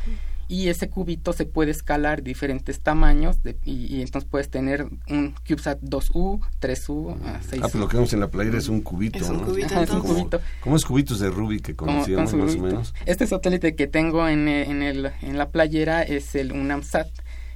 y 0.49 0.69
ese 0.69 0.89
cubito 0.89 1.35
se 1.35 1.45
puede 1.45 1.71
escalar 1.71 2.23
diferentes 2.23 2.81
tamaños 2.81 3.37
y, 3.65 4.01
entonces 4.01 4.29
puedes 4.29 4.49
tener 4.49 4.87
un 5.09 5.35
CubeSat 5.47 5.79
2U, 5.83 6.41
3U, 6.59 7.17
6U. 7.19 7.61
Ah, 7.63 7.69
pero 7.71 7.81
lo 7.81 7.89
que 7.89 7.97
vemos 7.99 8.13
en 8.15 8.21
la 8.21 8.31
playera 8.31 8.57
es 8.57 8.69
un 8.69 8.81
cubito, 8.81 9.19
es 9.19 9.29
un 9.29 9.43
¿no? 9.43 9.47
Cubito, 9.47 9.79
es 9.79 9.91
un 9.91 10.01
cubito. 10.01 10.41
¿Cómo 10.63 10.77
es 10.77 10.85
cubitos 10.87 11.21
de 11.21 11.29
Rubik 11.29 11.67
que 11.67 11.77
conocíamos 11.77 12.33
más 12.33 12.55
o 12.55 12.59
menos? 12.59 12.95
Este 13.05 13.27
satélite 13.27 13.75
que 13.75 13.87
tengo 13.87 14.27
en, 14.27 14.49
en, 14.49 14.83
el, 14.83 15.13
en 15.21 15.37
la 15.37 15.51
playera 15.51 16.03
es 16.03 16.35
el 16.35 16.53
UNAMSAT. 16.53 17.09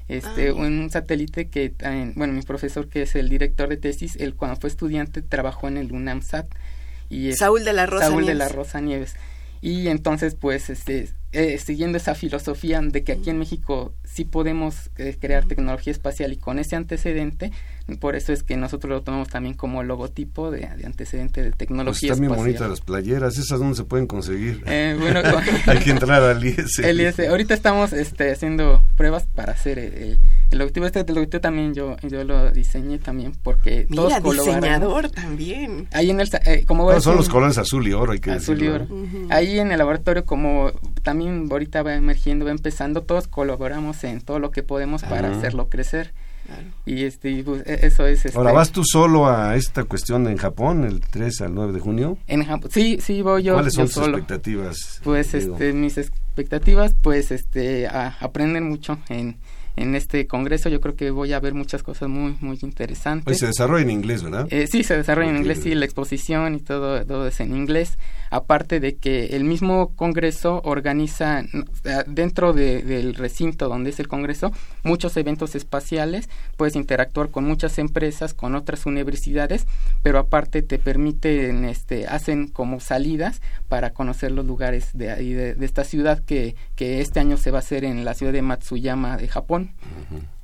Este, 0.08 0.50
ah. 0.50 0.54
un 0.54 0.90
satélite 0.90 1.48
que, 1.48 1.72
bueno, 2.14 2.34
mi 2.34 2.42
profesor 2.42 2.88
que 2.88 3.02
es 3.02 3.16
el 3.16 3.30
director 3.30 3.70
de 3.70 3.78
tesis, 3.78 4.16
él 4.16 4.34
cuando 4.34 4.60
fue 4.60 4.68
estudiante 4.68 5.22
trabajó 5.22 5.66
en 5.66 5.78
el 5.78 5.92
UNAMSAT. 5.92 6.46
Y 7.08 7.32
Saúl 7.32 7.64
de 7.64 7.72
la 7.72 7.86
Rosa 7.86 8.08
Saúl 8.08 8.26
de 8.26 8.34
la 8.34 8.50
Rosa 8.50 8.82
Nieves. 8.82 9.14
Y 9.62 9.88
entonces, 9.88 10.34
pues, 10.34 10.68
este, 10.68 11.08
eh, 11.32 11.58
siguiendo 11.58 11.96
esa 11.96 12.14
filosofía 12.14 12.80
de 12.82 13.04
que 13.04 13.12
aquí 13.12 13.30
en 13.30 13.38
México 13.38 13.94
sí 14.04 14.24
podemos 14.24 14.90
eh, 14.98 15.16
crear 15.18 15.46
tecnología 15.46 15.90
espacial 15.90 16.32
y 16.32 16.36
con 16.36 16.58
ese 16.58 16.76
antecedente, 16.76 17.52
por 18.00 18.16
eso 18.16 18.32
es 18.32 18.42
que 18.42 18.56
nosotros 18.56 18.90
lo 18.90 19.02
tomamos 19.02 19.28
también 19.28 19.54
como 19.54 19.82
logotipo 19.82 20.50
de, 20.50 20.66
antecedente 20.84 21.42
de 21.42 21.50
tecnología 21.52 22.10
pues 22.10 22.20
están 22.20 22.20
bien 22.20 22.36
bonitas 22.36 22.68
las 22.68 22.80
playeras, 22.80 23.38
¿esas 23.38 23.58
dónde 23.58 23.76
se 23.76 23.84
pueden 23.84 24.06
conseguir? 24.06 24.62
Eh, 24.66 24.96
bueno, 24.98 25.20
Hay 25.66 25.78
que 25.78 25.90
entrar 25.90 26.22
al 26.22 26.44
IS. 26.44 26.80
Ahorita 27.28 27.54
estamos 27.54 27.92
este, 27.92 28.32
haciendo 28.32 28.82
pruebas 28.96 29.26
para 29.34 29.52
hacer 29.52 29.78
el, 29.78 30.18
el 30.50 30.58
logotipo. 30.58 30.86
Este 30.86 31.04
logotipo 31.12 31.40
también 31.40 31.74
yo, 31.74 31.96
yo 32.02 32.24
lo 32.24 32.50
diseñé 32.50 32.98
también 32.98 33.32
porque 33.42 33.86
Mira, 33.88 34.20
diseñador 34.20 35.10
también. 35.10 35.88
Ahí 35.92 36.10
en 36.10 36.20
el... 36.20 36.28
Eh, 36.44 36.64
como 36.66 37.00
son 37.00 37.16
los 37.16 37.28
colores 37.28 37.58
azul 37.58 37.86
y 37.86 37.92
oro, 37.92 38.12
hay 38.12 38.20
que 38.20 38.30
Azul 38.30 38.62
y 38.62 38.68
oro. 38.68 38.86
Ahí 39.30 39.58
en 39.58 39.72
el 39.72 39.78
laboratorio 39.78 40.24
como 40.24 40.72
también 41.02 41.48
ahorita 41.50 41.82
va 41.82 41.94
emergiendo, 41.94 42.44
va 42.44 42.50
empezando, 42.50 43.02
todos 43.02 43.28
colaboramos 43.28 44.02
en 44.04 44.20
todo 44.20 44.38
lo 44.38 44.50
que 44.50 44.62
podemos 44.62 45.02
para 45.02 45.30
hacerlo 45.30 45.68
crecer. 45.68 46.12
Y 46.84 47.04
este, 47.04 47.42
pues, 47.44 47.66
e, 47.66 47.86
eso 47.86 48.06
es. 48.06 48.24
Este, 48.24 48.36
Ahora, 48.36 48.52
¿vas 48.52 48.72
tú 48.72 48.82
solo 48.84 49.28
a 49.28 49.56
esta 49.56 49.84
cuestión 49.84 50.26
en 50.26 50.36
Japón 50.36 50.84
el 50.84 51.00
3 51.00 51.40
al 51.42 51.54
9 51.54 51.72
de 51.72 51.80
junio? 51.80 52.18
En 52.26 52.44
Japón, 52.44 52.70
sí, 52.72 52.98
sí, 53.00 53.22
voy 53.22 53.44
yo. 53.44 53.54
¿Cuáles 53.54 53.74
son 53.74 53.86
tus 53.86 53.98
expectativas? 53.98 55.00
Pues, 55.04 55.34
este, 55.34 55.72
mis 55.72 55.98
expectativas, 55.98 56.94
pues, 57.00 57.30
este, 57.30 57.88
aprenden 57.88 58.68
mucho 58.68 58.98
en 59.08 59.36
en 59.76 59.94
este 59.94 60.26
congreso. 60.26 60.68
Yo 60.68 60.80
creo 60.80 60.94
que 60.94 61.10
voy 61.10 61.32
a 61.32 61.40
ver 61.40 61.54
muchas 61.54 61.82
cosas 61.82 62.08
muy, 62.08 62.36
muy 62.40 62.58
interesantes. 62.62 63.38
Se 63.38 63.46
desarrolla 63.46 63.82
en 63.82 63.90
inglés, 63.90 64.22
¿verdad? 64.22 64.46
Eh, 64.50 64.66
sí, 64.66 64.84
se 64.84 64.96
desarrolla 64.96 65.30
en 65.30 65.36
inglés, 65.36 65.60
sí, 65.62 65.74
la 65.74 65.84
exposición 65.84 66.54
y 66.54 66.60
todo, 66.60 67.04
todo 67.04 67.26
es 67.26 67.40
en 67.40 67.56
inglés. 67.56 67.98
Aparte 68.30 68.80
de 68.80 68.96
que 68.96 69.36
el 69.36 69.44
mismo 69.44 69.94
congreso 69.94 70.62
organiza 70.64 71.44
dentro 72.06 72.52
del 72.52 73.14
recinto 73.14 73.68
donde 73.68 73.90
es 73.90 74.00
el 74.00 74.08
congreso 74.08 74.52
muchos 74.82 75.16
eventos 75.16 75.54
espaciales, 75.54 76.30
puedes 76.56 76.76
interactuar 76.76 77.28
con 77.28 77.44
muchas 77.44 77.78
empresas, 77.78 78.32
con 78.32 78.54
otras 78.54 78.86
universidades, 78.86 79.66
pero 80.02 80.18
aparte 80.18 80.62
te 80.62 80.78
permiten, 80.78 81.64
este, 81.66 82.06
hacen 82.06 82.48
como 82.48 82.80
salidas 82.80 83.42
para 83.68 83.90
conocer 83.90 84.32
los 84.32 84.46
lugares 84.46 84.90
de, 84.94 85.14
de, 85.16 85.54
de 85.54 85.66
esta 85.66 85.84
ciudad 85.84 86.20
que, 86.20 86.56
que 86.74 87.00
este 87.00 87.20
año 87.20 87.36
se 87.36 87.50
va 87.50 87.58
a 87.58 87.60
hacer 87.60 87.84
en 87.84 88.04
la 88.04 88.14
ciudad 88.14 88.32
de 88.32 88.42
Matsuyama 88.42 89.18
de 89.18 89.28
Japón 89.28 89.61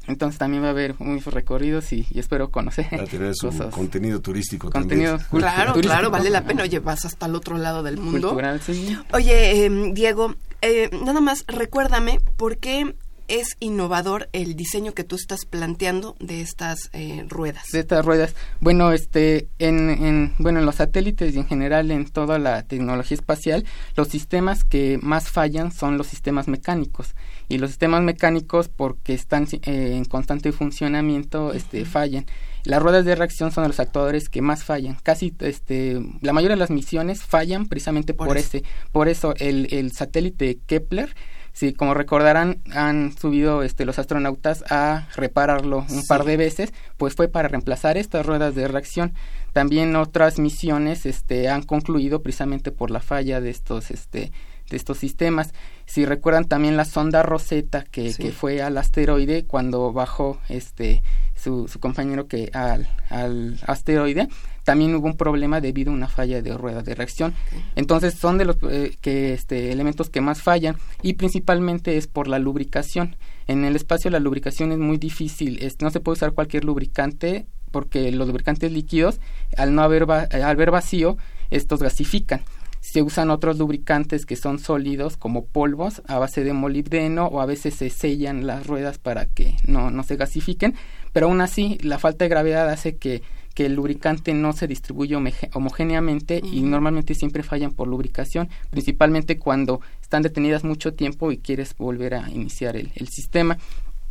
entonces 0.07 0.38
también 0.38 0.62
va 0.62 0.68
a 0.68 0.70
haber 0.70 0.94
muchos 0.98 1.35
recorridos 1.35 1.92
y, 1.92 2.07
espero 2.14 2.50
conocer. 2.50 2.87
a 2.94 3.04
tener 3.04 3.35
su 3.35 3.50
contenido 3.70 4.20
turístico 4.20 4.70
contenido 4.70 5.18
Claro, 5.31 5.74
claro, 5.74 6.11
vale 6.11 6.31
la 6.31 6.44
pena. 6.44 6.62
Oye, 6.62 6.78
vas 6.78 7.04
hasta 7.04 7.26
el 7.26 7.35
otro 7.35 7.59
lado 7.59 7.83
del 7.83 7.98
mundo. 7.98 8.28
Cultural, 8.28 8.61
sí. 8.61 8.98
Oye, 9.12 9.66
em, 9.66 9.92
Diego, 9.92 10.35
eh, 10.62 10.88
nada 11.04 11.20
más 11.20 11.44
recuérdame 11.46 12.20
por 12.37 12.57
qué 12.57 12.94
es 13.29 13.57
innovador 13.61 14.29
el 14.33 14.57
diseño 14.57 14.93
que 14.93 15.05
tú 15.05 15.17
estás 15.17 15.45
planteando 15.45 16.17
de 16.19 16.41
estas 16.41 16.91
eh, 16.93 17.25
ruedas. 17.29 17.67
De 17.73 17.81
estas 17.81 18.05
ruedas. 18.05 18.35
Bueno, 18.61 18.93
este, 18.93 19.49
en, 19.59 19.91
en, 19.91 20.35
bueno, 20.38 20.59
en 20.59 20.67
los 20.67 20.77
satélites 20.77 21.35
y 21.35 21.38
en 21.38 21.47
general 21.47 21.91
en 21.91 22.07
toda 22.07 22.38
la 22.38 22.62
tecnología 22.62 23.14
espacial, 23.14 23.64
los 23.97 24.09
sistemas 24.09 24.64
que 24.64 24.99
más 25.03 25.29
fallan 25.29 25.73
son 25.73 25.99
los 25.99 26.07
sistemas 26.07 26.49
mecánicos. 26.49 27.14
Y 27.49 27.59
los 27.59 27.71
sistemas 27.71 28.03
mecánicos 28.03 28.69
porque 28.69 29.14
están 29.14 29.47
eh, 29.53 29.95
en 29.95 30.05
constante 30.07 30.53
funcionamiento 30.53 31.53
este 31.53 31.85
fallan. 31.85 32.27
Las 32.64 32.83
ruedas 32.83 33.05
de 33.05 33.14
reacción 33.14 33.53
son 33.53 33.67
los 33.69 33.81
actuadores 33.81 34.29
que 34.29 34.43
más 34.43 34.64
fallan. 34.64 34.97
Casi 35.03 35.35
este 35.41 36.03
la 36.21 36.33
mayoría 36.33 36.57
de 36.57 36.61
las 36.61 36.71
misiones 36.71 37.23
fallan 37.23 37.67
precisamente 37.67 38.14
por, 38.14 38.37
ese 38.37 38.64
por 38.93 39.09
eso 39.09 39.35
el, 39.38 39.69
el 39.71 39.93
satélite 39.93 40.59
Kepler 40.67 41.14
Sí, 41.59 41.73
como 41.73 41.92
recordarán, 41.92 42.62
han 42.73 43.18
subido 43.18 43.64
este, 43.64 43.85
los 43.85 43.99
astronautas 43.99 44.62
a 44.71 45.09
repararlo 45.16 45.85
un 45.90 46.07
par 46.07 46.23
de 46.23 46.37
veces, 46.37 46.73
pues 46.97 47.16
fue 47.16 47.27
para 47.27 47.49
reemplazar 47.49 47.97
estas 47.97 48.25
ruedas 48.25 48.55
de 48.55 48.68
reacción. 48.68 49.12
También 49.55 49.97
otras 49.97 50.38
misiones 50.38 51.05
este, 51.05 51.49
han 51.49 51.64
concluido 51.64 52.23
precisamente 52.23 52.71
por 52.71 52.92
la 52.92 53.01
falla 53.01 53.40
de 53.40 53.51
estos 53.51 53.90
este, 53.90 54.31
de 54.71 54.77
estos 54.77 54.99
sistemas. 54.99 55.53
Si 55.85 56.05
recuerdan 56.05 56.44
también 56.44 56.77
la 56.77 56.85
sonda 56.85 57.25
Rosetta 57.25 57.83
que, 57.83 58.14
que 58.14 58.31
fue 58.31 58.62
al 58.62 58.79
asteroide 58.79 59.44
cuando 59.44 59.92
bajó 59.92 60.38
este 60.49 61.03
su, 61.35 61.68
compañero 61.81 62.29
que 62.29 62.51
al, 62.53 62.88
al 63.11 63.59
asteroide, 63.66 64.29
también 64.68 64.94
hubo 64.94 65.07
un 65.07 65.16
problema 65.16 65.62
debido 65.62 65.90
a 65.90 65.94
una 65.94 66.09
falla 66.09 66.42
de 66.42 66.54
rueda 66.54 66.83
de 66.83 66.94
reacción. 66.94 67.33
Entonces 67.74 68.12
son 68.12 68.37
de 68.37 68.44
los 68.44 68.59
eh, 68.68 68.98
que 69.00 69.33
este, 69.33 69.72
elementos 69.72 70.11
que 70.11 70.20
más 70.20 70.42
fallan 70.42 70.76
y 71.00 71.14
principalmente 71.14 71.96
es 71.96 72.07
por 72.07 72.28
la 72.28 72.38
lubricación. 72.38 73.16
En 73.46 73.64
el 73.64 73.76
espacio 73.76 74.11
la 74.11 74.20
lubricación 74.20 74.70
es 74.72 74.76
muy 74.76 74.98
difícil, 74.98 75.59
no 75.81 75.88
se 75.88 76.00
puede 76.00 76.16
usar 76.16 76.33
cualquier 76.33 76.64
lubricante 76.66 77.46
porque 77.70 78.12
los 78.12 78.28
lubricantes 78.28 78.70
líquidos 78.70 79.20
al 79.57 79.74
no 79.74 79.81
haber, 79.81 80.02
al 80.02 80.42
haber 80.42 80.70
vacío 80.70 81.16
estos 81.48 81.81
gasifican 81.81 82.42
se 82.81 83.02
usan 83.02 83.31
otros 83.31 83.59
lubricantes 83.59 84.26
que 84.26 84.37
son 84.37 84.59
sólidos 84.59 85.16
como 85.16 85.46
polvos 85.46 86.02
a 86.07 86.18
base 86.18 86.44
de 86.44 86.52
molibdeno 86.52 87.26
o 87.26 87.40
a 87.40 87.46
veces 87.46 87.74
se 87.74 87.88
sellan 87.90 88.46
las 88.46 88.66
ruedas 88.66 88.98
para 88.98 89.26
que 89.26 89.57
no, 89.64 89.90
no 89.90 90.04
se 90.04 90.16
gasifiquen, 90.16 90.74
pero 91.12 91.26
aún 91.26 91.40
así 91.40 91.78
la 91.83 91.98
falta 91.98 92.24
de 92.24 92.28
gravedad 92.28 92.68
hace 92.68 92.96
que, 92.96 93.22
que 93.59 93.66
el 93.66 93.75
lubricante 93.75 94.35
no 94.35 94.53
se 94.53 94.68
distribuye 94.68 95.16
homogéneamente 95.53 96.40
y 96.44 96.62
normalmente 96.62 97.16
siempre 97.16 97.42
fallan 97.42 97.73
por 97.73 97.88
lubricación, 97.88 98.49
principalmente 98.71 99.37
cuando 99.37 99.81
están 100.01 100.23
detenidas 100.23 100.62
mucho 100.62 100.94
tiempo 100.94 101.33
y 101.33 101.38
quieres 101.38 101.75
volver 101.77 102.14
a 102.14 102.31
iniciar 102.31 102.77
el, 102.77 102.92
el 102.94 103.09
sistema. 103.09 103.59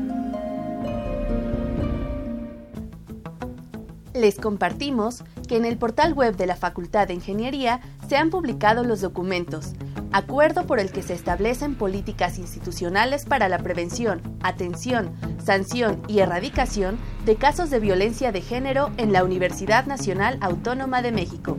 Les 4.12 4.36
compartimos 4.36 5.24
que 5.48 5.56
en 5.56 5.64
el 5.64 5.78
portal 5.78 6.12
web 6.12 6.36
de 6.36 6.46
la 6.46 6.56
Facultad 6.56 7.08
de 7.08 7.14
Ingeniería 7.14 7.80
se 8.06 8.18
han 8.18 8.28
publicado 8.28 8.84
los 8.84 9.00
documentos, 9.00 9.72
acuerdo 10.12 10.66
por 10.66 10.80
el 10.80 10.92
que 10.92 11.02
se 11.02 11.14
establecen 11.14 11.76
políticas 11.76 12.36
institucionales 12.36 13.24
para 13.24 13.48
la 13.48 13.56
prevención, 13.56 14.20
atención, 14.42 15.12
sanción 15.42 16.02
y 16.06 16.18
erradicación 16.18 16.98
de 17.24 17.36
casos 17.36 17.70
de 17.70 17.80
violencia 17.80 18.32
de 18.32 18.42
género 18.42 18.90
en 18.98 19.14
la 19.14 19.24
Universidad 19.24 19.86
Nacional 19.86 20.36
Autónoma 20.42 21.00
de 21.00 21.12
México 21.12 21.56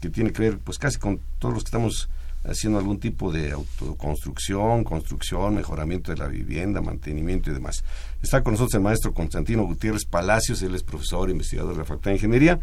que 0.00 0.10
tiene 0.10 0.32
que 0.32 0.42
ver 0.42 0.58
pues 0.58 0.78
casi 0.78 0.98
con 0.98 1.20
todos 1.38 1.54
los 1.54 1.64
que 1.64 1.68
estamos 1.68 2.08
haciendo 2.44 2.78
algún 2.78 2.98
tipo 2.98 3.32
de 3.32 3.52
autoconstrucción, 3.52 4.84
construcción, 4.84 5.54
mejoramiento 5.54 6.12
de 6.12 6.18
la 6.18 6.28
vivienda, 6.28 6.80
mantenimiento 6.80 7.50
y 7.50 7.54
demás. 7.54 7.84
Está 8.22 8.42
con 8.42 8.54
nosotros 8.54 8.74
el 8.74 8.82
maestro 8.82 9.12
Constantino 9.12 9.64
Gutiérrez 9.64 10.04
Palacios, 10.04 10.62
él 10.62 10.74
es 10.74 10.82
profesor 10.82 11.30
investigador 11.30 11.72
de 11.72 11.78
la 11.78 11.84
Facultad 11.84 12.10
de 12.10 12.16
Ingeniería. 12.16 12.60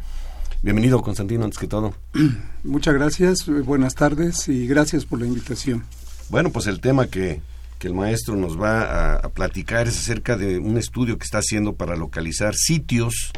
Bienvenido, 0.61 1.01
Constantino, 1.01 1.43
antes 1.43 1.59
que 1.59 1.67
todo. 1.67 1.93
Muchas 2.63 2.93
gracias, 2.93 3.47
buenas 3.65 3.95
tardes 3.95 4.47
y 4.47 4.65
gracias 4.67 5.05
por 5.05 5.19
la 5.19 5.25
invitación. 5.25 5.83
Bueno, 6.29 6.51
pues 6.51 6.67
el 6.67 6.79
tema 6.79 7.07
que 7.07 7.41
que 7.83 7.89
el 7.89 7.95
maestro 7.95 8.37
nos 8.37 8.57
va 8.57 9.15
a, 9.15 9.29
platicar 9.31 9.89
es 9.89 9.99
acerca 9.99 10.37
de 10.37 10.57
un 10.57 10.77
estudio 10.77 11.17
que 11.17 11.25
está 11.25 11.39
haciendo 11.39 11.75
para 11.75 11.97
localizar 11.97 12.55
sitios, 12.55 13.33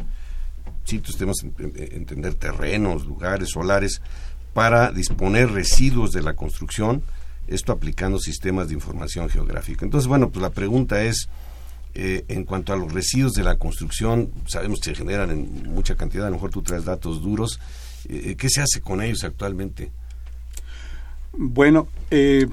sitios 0.84 1.16
tenemos 1.16 1.38
que 1.40 1.96
entender 1.96 2.34
terrenos, 2.34 3.06
lugares 3.06 3.48
solares, 3.48 4.00
para 4.54 4.92
disponer 4.92 5.50
residuos 5.50 6.12
de 6.12 6.22
la 6.22 6.34
construcción, 6.34 7.02
esto 7.48 7.72
aplicando 7.72 8.20
sistemas 8.20 8.68
de 8.68 8.74
información 8.74 9.28
geográfica. 9.28 9.84
Entonces, 9.84 10.06
bueno, 10.06 10.30
pues 10.30 10.40
la 10.40 10.50
pregunta 10.50 11.02
es, 11.02 11.28
eh, 11.94 12.24
en 12.28 12.44
cuanto 12.44 12.72
a 12.72 12.76
los 12.76 12.92
residuos 12.92 13.32
de 13.32 13.42
la 13.42 13.58
construcción, 13.58 14.30
sabemos 14.46 14.78
que 14.78 14.90
se 14.90 14.94
generan 14.94 15.32
en 15.32 15.72
mucha 15.72 15.96
cantidad, 15.96 16.28
a 16.28 16.30
lo 16.30 16.36
mejor 16.36 16.52
tú 16.52 16.62
traes 16.62 16.84
datos 16.84 17.20
duros, 17.20 17.58
eh, 18.08 18.36
¿qué 18.38 18.48
se 18.48 18.60
hace 18.60 18.80
con 18.80 19.02
ellos 19.02 19.24
actualmente? 19.24 19.90
Bueno, 21.32 21.88
eh, 22.12 22.46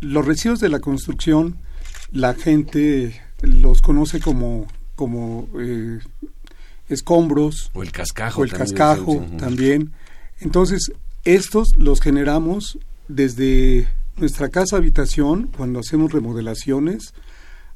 los 0.00 0.24
residuos 0.24 0.60
de 0.60 0.68
la 0.68 0.80
construcción, 0.80 1.56
la 2.12 2.34
gente 2.34 3.20
los 3.42 3.82
conoce 3.82 4.20
como, 4.20 4.66
como 4.94 5.48
eh, 5.58 5.98
escombros. 6.88 7.70
O 7.74 7.82
el 7.82 7.92
cascajo. 7.92 8.42
O 8.42 8.44
el 8.44 8.52
cascajo 8.52 9.24
también. 9.38 9.92
Entonces, 10.40 10.92
estos 11.24 11.76
los 11.78 12.00
generamos 12.00 12.78
desde 13.08 13.88
nuestra 14.16 14.48
casa 14.48 14.76
habitación, 14.76 15.50
cuando 15.56 15.80
hacemos 15.80 16.12
remodelaciones, 16.12 17.14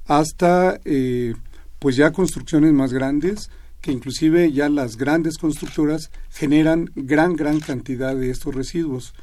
hasta 0.07 0.81
eh, 0.85 1.35
pues 1.79 1.97
ya 1.97 2.13
construcciones 2.13 2.73
más 2.73 2.93
grandes, 2.93 3.51
que 3.81 3.93
inclusive 3.93 4.53
ya 4.53 4.69
las 4.69 4.97
grandes 4.97 5.39
constructoras 5.39 6.11
generan 6.31 6.91
gran, 6.95 7.37
gran 7.37 7.61
cantidad 7.61 8.15
de 8.15 8.31
estos 8.31 8.55
residuos. 8.55 9.15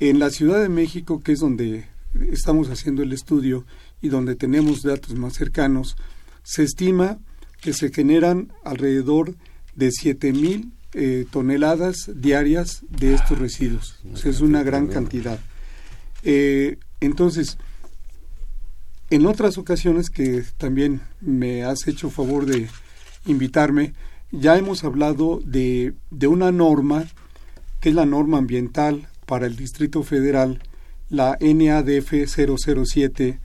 En 0.00 0.18
la 0.18 0.30
Ciudad 0.30 0.60
de 0.60 0.68
México, 0.68 1.20
que 1.22 1.32
es 1.32 1.40
donde 1.40 1.86
estamos 2.30 2.68
haciendo 2.68 3.02
el 3.02 3.12
estudio 3.12 3.64
y 4.00 4.08
donde 4.08 4.36
tenemos 4.36 4.82
datos 4.82 5.14
más 5.14 5.34
cercanos, 5.34 5.96
se 6.42 6.62
estima 6.62 7.18
que 7.60 7.72
se 7.72 7.90
generan 7.90 8.52
alrededor 8.64 9.34
de 9.74 9.90
7 9.90 10.32
mil 10.32 10.72
eh, 10.92 11.26
toneladas 11.30 12.10
diarias 12.14 12.82
de 12.88 13.14
estos 13.14 13.38
residuos. 13.38 13.98
es 14.24 14.40
una 14.40 14.62
gran 14.62 14.86
cantidad. 14.86 15.38
Eh, 16.22 16.78
entonces, 17.00 17.58
en 19.10 19.26
otras 19.26 19.58
ocasiones 19.58 20.10
que 20.10 20.42
también 20.56 21.00
me 21.20 21.64
has 21.64 21.86
hecho 21.86 22.10
favor 22.10 22.46
de 22.46 22.68
invitarme, 23.26 23.92
ya 24.32 24.56
hemos 24.56 24.84
hablado 24.84 25.40
de, 25.44 25.94
de 26.10 26.26
una 26.26 26.50
norma, 26.50 27.04
que 27.80 27.90
es 27.90 27.94
la 27.94 28.06
norma 28.06 28.38
ambiental 28.38 29.08
para 29.26 29.46
el 29.46 29.56
Distrito 29.56 30.02
Federal, 30.02 30.62
la 31.08 31.36
NADF 31.40 32.12
007 32.26 33.38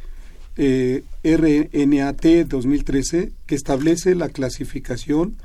eh, 0.57 1.03
RNAT 1.23 2.25
2013, 2.47 3.31
que 3.45 3.55
establece 3.55 4.15
la 4.15 4.29
clasificación 4.29 5.35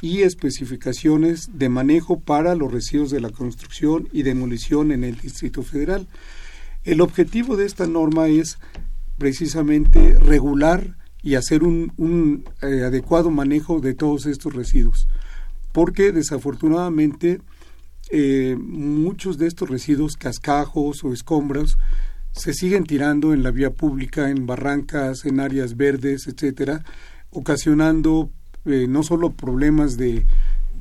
y 0.00 0.22
especificaciones 0.22 1.50
de 1.58 1.68
manejo 1.68 2.20
para 2.20 2.54
los 2.54 2.72
residuos 2.72 3.10
de 3.10 3.20
la 3.20 3.30
construcción 3.30 4.08
y 4.12 4.22
demolición 4.22 4.92
en 4.92 5.04
el 5.04 5.16
Distrito 5.16 5.62
Federal. 5.62 6.06
El 6.84 7.00
objetivo 7.00 7.56
de 7.56 7.66
esta 7.66 7.86
norma 7.86 8.28
es 8.28 8.58
precisamente 9.18 10.18
regular 10.18 10.96
y 11.22 11.34
hacer 11.34 11.64
un, 11.64 12.44
eh, 12.62 12.82
adecuado 12.84 13.30
manejo 13.30 13.80
de 13.80 13.94
todos 13.94 14.26
estos 14.26 14.54
residuos, 14.54 15.08
porque 15.72 16.12
desafortunadamente 16.12 17.40
eh, 18.10 18.56
muchos 18.58 19.38
de 19.38 19.46
estos 19.46 19.68
residuos, 19.68 20.16
cascajos 20.16 21.04
o 21.04 21.12
escombros, 21.12 21.78
se 22.32 22.52
siguen 22.52 22.84
tirando 22.84 23.32
en 23.32 23.42
la 23.42 23.50
vía 23.50 23.70
pública, 23.70 24.30
en 24.30 24.46
barrancas, 24.46 25.24
en 25.24 25.40
áreas 25.40 25.76
verdes, 25.76 26.26
etcétera, 26.26 26.84
ocasionando 27.30 28.30
eh, 28.66 28.86
no 28.88 29.02
solo 29.02 29.32
problemas 29.32 29.96
de, 29.96 30.26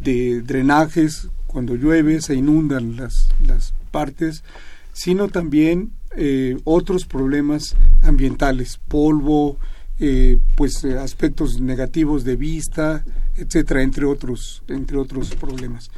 drenajes, 0.01 1.30
cuando 1.47 1.76
llueve 1.76 2.21
se 2.21 2.36
inundan 2.36 2.95
las, 2.97 3.30
las 3.45 3.73
partes, 3.91 4.43
sino 4.91 5.30
también 5.30 5.91
eh, 6.15 6.57
otros 6.63 7.05
problemas 7.05 7.76
ambientales, 8.03 8.80
polvo, 8.88 9.57
eh, 9.99 10.38
pues 10.57 10.84
aspectos 10.84 11.59
negativos 11.61 12.23
de 12.23 12.36
vista, 12.36 13.05
etcétera, 13.38 13.82
entre 13.82 14.05
otros, 14.05 14.63
entre 14.67 14.97
otros 14.97 15.34
problemas. 15.36 15.89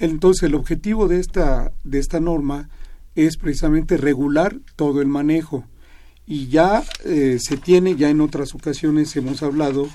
Entonces, 0.00 0.44
el 0.44 0.54
objetivo 0.54 1.08
de 1.08 1.20
esta, 1.20 1.72
de 1.84 1.98
esta 1.98 2.20
norma 2.20 2.68
es 3.14 3.36
precisamente 3.36 3.96
regular 3.96 4.56
todo 4.76 5.00
el 5.00 5.08
manejo. 5.08 5.64
Y 6.26 6.48
ya 6.48 6.82
eh, 7.04 7.38
se 7.40 7.56
tiene, 7.56 7.96
ya 7.96 8.10
en 8.10 8.20
otras 8.20 8.54
ocasiones 8.54 9.16
hemos 9.16 9.42
hablado 9.42 9.88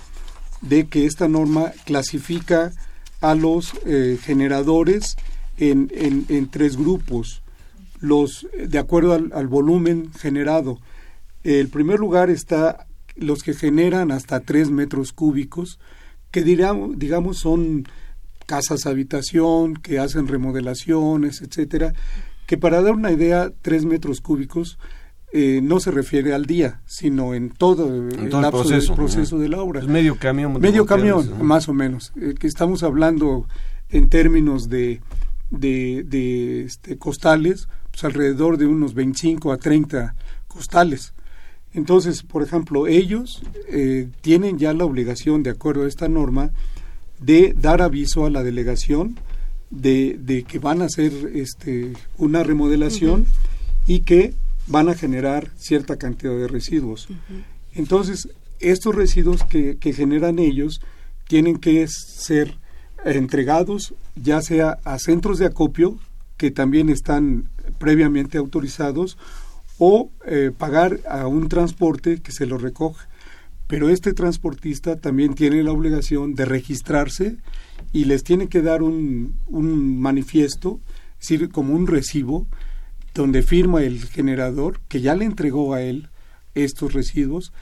de 0.62 0.88
que 0.88 1.06
esta 1.06 1.28
norma 1.28 1.72
clasifica 1.86 2.72
a 3.20 3.36
los 3.36 3.74
eh, 3.86 4.18
generadores 4.22 5.16
en, 5.58 5.92
en, 5.94 6.50
tres 6.50 6.76
grupos, 6.76 7.44
los 8.00 8.48
de 8.58 8.80
acuerdo 8.80 9.14
al, 9.14 9.48
volumen 9.48 10.12
generado. 10.14 10.80
El 11.44 11.68
primer 11.68 12.00
lugar 12.00 12.32
está 12.32 12.88
los 13.16 13.44
que 13.44 13.54
generan 13.54 14.12
hasta 14.12 14.40
tres 14.40 14.72
metros 14.72 15.14
cúbicos, 15.14 15.80
que 16.32 16.44
digamos, 16.44 16.98
digamos 16.98 17.38
son 17.38 17.88
casas 18.52 18.86
habitación, 18.86 19.76
que 19.76 19.98
hacen 19.98 20.28
remodelaciones, 20.28 21.42
etcétera, 21.42 21.94
que 22.46 22.58
para 22.58 22.82
dar 22.82 22.96
una 22.96 23.10
idea, 23.10 23.50
tres 23.62 23.86
metros 23.86 24.20
cúbicos 24.20 24.78
eh, 25.32 25.62
no 25.64 25.80
se 25.80 25.90
refiere 25.90 26.34
al 26.34 26.46
día, 26.46 26.82
sino 26.86 27.34
en 27.34 27.50
todo, 27.50 27.88
el, 27.96 28.30
proceso, 28.52 29.40
de 29.40 29.48
la 29.48 29.62
obra. 29.62 29.80
Medio 29.86 30.18
camión. 30.18 30.60
Medio 30.60 30.86
camión, 30.86 31.46
más 31.46 31.70
o 31.70 31.74
menos. 31.74 32.12
Eh, 32.20 32.36
que 32.38 32.48
estamos 32.48 32.84
hablando 32.84 33.48
en 33.88 34.10
términos 34.10 34.68
de, 34.68 35.00
de, 35.50 36.64
este, 36.66 36.98
costales, 36.98 37.70
pues 37.90 38.04
alrededor 38.04 38.58
de 38.58 38.66
unos 38.66 38.94
25 38.96 39.54
a 39.54 39.58
30 39.58 40.14
costales. 40.50 41.14
Entonces, 41.74 42.24
por 42.24 42.44
ejemplo, 42.44 42.88
ellos 42.88 43.44
eh, 43.70 44.10
tienen 44.20 44.58
ya 44.58 44.74
la 44.74 44.84
obligación, 44.84 45.42
de 45.42 45.52
acuerdo 45.52 45.86
a 45.86 45.88
esta 45.88 46.10
norma, 46.10 46.52
de 47.22 47.54
dar 47.58 47.82
aviso 47.82 48.26
a 48.26 48.30
la 48.30 48.44
delegación 48.44 49.18
de, 49.70 50.18
de 50.20 50.44
que 50.44 50.60
van 50.60 50.82
a 50.82 50.86
hacer 50.86 51.14
este, 51.34 51.94
una 52.18 52.44
remodelación 52.44 53.26
y 53.88 54.02
que 54.02 54.34
van 54.68 54.90
a 54.90 54.96
generar 54.96 55.50
cierta 55.58 55.98
cantidad 55.98 56.36
de 56.36 56.48
residuos. 56.48 57.08
Entonces, 57.74 58.30
estos 58.60 58.94
residuos 58.94 59.44
que, 59.44 59.78
que, 59.78 59.94
generan 59.94 60.40
ellos 60.40 60.82
tienen 61.28 61.58
que 61.58 61.88
ser 61.88 62.58
entregados 63.04 63.94
ya 64.16 64.42
sea 64.42 64.78
a 64.84 65.00
centros 65.00 65.40
de 65.40 65.46
acopio, 65.46 65.98
que 66.38 66.52
también 66.52 66.90
están 66.90 67.50
previamente 67.80 68.38
autorizados, 68.38 69.18
o 69.78 70.12
eh, 70.28 70.52
pagar 70.56 71.00
a 71.10 71.28
un 71.28 71.50
transporte 71.50 72.22
que 72.22 72.32
se 72.32 72.46
lo 72.46 72.58
recoge. 72.58 73.08
Pero 73.72 73.88
este 73.88 74.12
transportista 74.12 74.98
también 74.98 75.34
tiene 75.34 75.64
la 75.64 75.72
obligación 75.72 76.36
de 76.36 76.44
registrarse 76.44 77.38
y 77.94 78.04
les 78.04 78.22
tiene 78.26 78.50
que 78.50 78.62
dar 78.62 78.84
un, 78.84 79.36
un 79.48 79.98
manifiesto, 80.02 80.82
es 81.22 81.30
decir, 81.30 81.48
como 81.48 81.74
un 81.74 81.88
recibo, 81.88 82.48
donde 83.14 83.44
firma 83.44 83.82
el 83.82 84.04
generador 84.04 84.82
que 84.90 85.00
ya 85.00 85.16
le 85.16 85.24
entregó 85.24 85.74
a 85.74 85.82
él 85.84 86.10
estos 86.54 86.92
residuos 86.92 87.54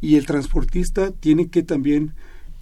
y 0.00 0.14
el 0.14 0.24
transportista 0.24 1.10
tiene 1.10 1.48
que 1.48 1.64
también 1.64 2.12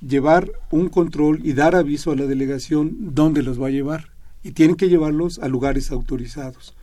llevar 0.01 0.51
un 0.71 0.89
control 0.89 1.43
y 1.45 1.53
dar 1.53 1.77
aviso 1.77 2.11
a 2.11 2.17
la 2.17 2.25
delegación 2.25 2.97
dónde 3.15 3.43
los 3.43 3.61
va 3.61 3.67
a 3.67 3.71
llevar 3.71 4.13
y 4.43 4.53
tienen 4.53 4.77
que 4.77 4.89
llevarlos 4.89 5.41
a 5.41 5.49
lugares 5.49 5.91
autorizados. 5.91 6.75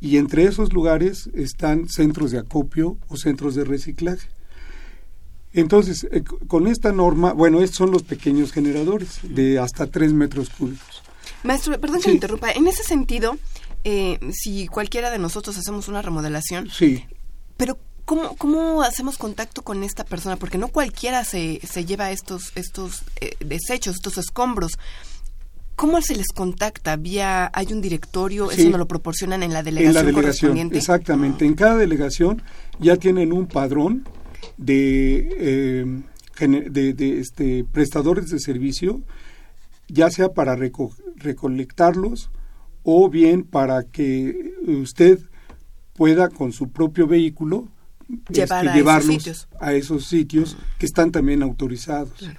Y 0.00 0.16
entre 0.16 0.44
esos 0.44 0.72
lugares 0.72 1.28
están 1.34 1.86
centros 1.90 2.30
de 2.30 2.38
acopio 2.38 2.96
o 3.08 3.18
centros 3.18 3.54
de 3.54 3.64
reciclaje. 3.64 4.39
Entonces, 5.52 6.06
eh, 6.10 6.22
con 6.46 6.66
esta 6.66 6.92
norma, 6.92 7.32
bueno, 7.32 7.60
estos 7.60 7.78
son 7.78 7.90
los 7.90 8.02
pequeños 8.02 8.52
generadores 8.52 9.18
de 9.22 9.58
hasta 9.58 9.86
3 9.86 10.12
metros 10.12 10.48
cúbicos. 10.50 11.02
Maestro, 11.42 11.78
perdón 11.80 12.00
que 12.00 12.08
me 12.08 12.14
interrumpa. 12.14 12.50
En 12.52 12.66
ese 12.66 12.84
sentido, 12.84 13.36
eh, 13.84 14.18
si 14.32 14.66
cualquiera 14.68 15.10
de 15.10 15.18
nosotros 15.18 15.56
hacemos 15.56 15.88
una 15.88 16.02
remodelación, 16.02 16.68
sí. 16.70 17.04
pero 17.56 17.78
¿cómo, 18.04 18.36
cómo 18.36 18.82
hacemos 18.82 19.16
contacto 19.18 19.62
con 19.62 19.82
esta 19.82 20.04
persona? 20.04 20.36
Porque 20.36 20.58
no 20.58 20.68
cualquiera 20.68 21.24
se, 21.24 21.60
se 21.66 21.84
lleva 21.84 22.10
estos, 22.10 22.52
estos 22.54 23.02
eh, 23.20 23.36
desechos, 23.44 23.96
estos 23.96 24.18
escombros. 24.18 24.72
¿Cómo 25.76 26.02
se 26.02 26.14
les 26.14 26.28
contacta? 26.28 26.96
¿Vía, 26.96 27.50
hay 27.54 27.72
un 27.72 27.80
directorio? 27.80 28.50
¿Eso 28.50 28.68
nos 28.68 28.78
lo 28.78 28.86
proporcionan 28.86 29.42
en 29.42 29.54
la 29.54 29.62
delegación, 29.62 29.96
en 29.96 30.14
la 30.14 30.20
delegación 30.20 30.58
Exactamente. 30.74 31.46
En 31.46 31.54
cada 31.54 31.76
delegación 31.76 32.42
ya 32.78 32.96
tienen 32.96 33.32
un 33.32 33.46
padrón 33.46 34.06
de, 34.56 35.28
eh, 35.38 35.84
de, 36.70 37.20
este, 37.20 37.64
prestadores 37.64 38.30
de 38.30 38.38
servicio, 38.38 39.02
ya 39.88 40.10
sea 40.10 40.30
para 40.30 40.56
recolectarlos 41.16 42.30
o 42.82 43.08
bien 43.08 43.44
para 43.44 43.82
que 43.82 44.54
usted 44.66 45.18
pueda 45.94 46.28
con 46.28 46.52
su 46.52 46.70
propio 46.70 47.06
vehículo 47.06 47.68
este, 48.28 48.52
a 48.54 48.74
llevarlos 48.74 49.48
a 49.60 49.74
esos 49.74 50.06
sitios 50.06 50.56
que 50.78 50.86
están 50.86 51.12
también 51.12 51.42
autorizados. 51.42 52.30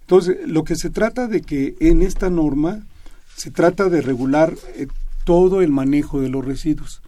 Entonces, 0.00 0.38
lo 0.46 0.64
que 0.64 0.74
se 0.74 0.90
trata 0.90 1.28
de 1.28 1.40
que 1.40 1.76
en 1.80 2.02
esta 2.02 2.30
norma 2.30 2.84
se 3.36 3.50
trata 3.50 3.88
de 3.88 4.02
regular 4.02 4.54
eh, 4.74 4.86
todo 5.24 5.62
el 5.62 5.70
manejo 5.70 6.20
de 6.20 6.28
los 6.28 6.44
residuos. 6.44 7.00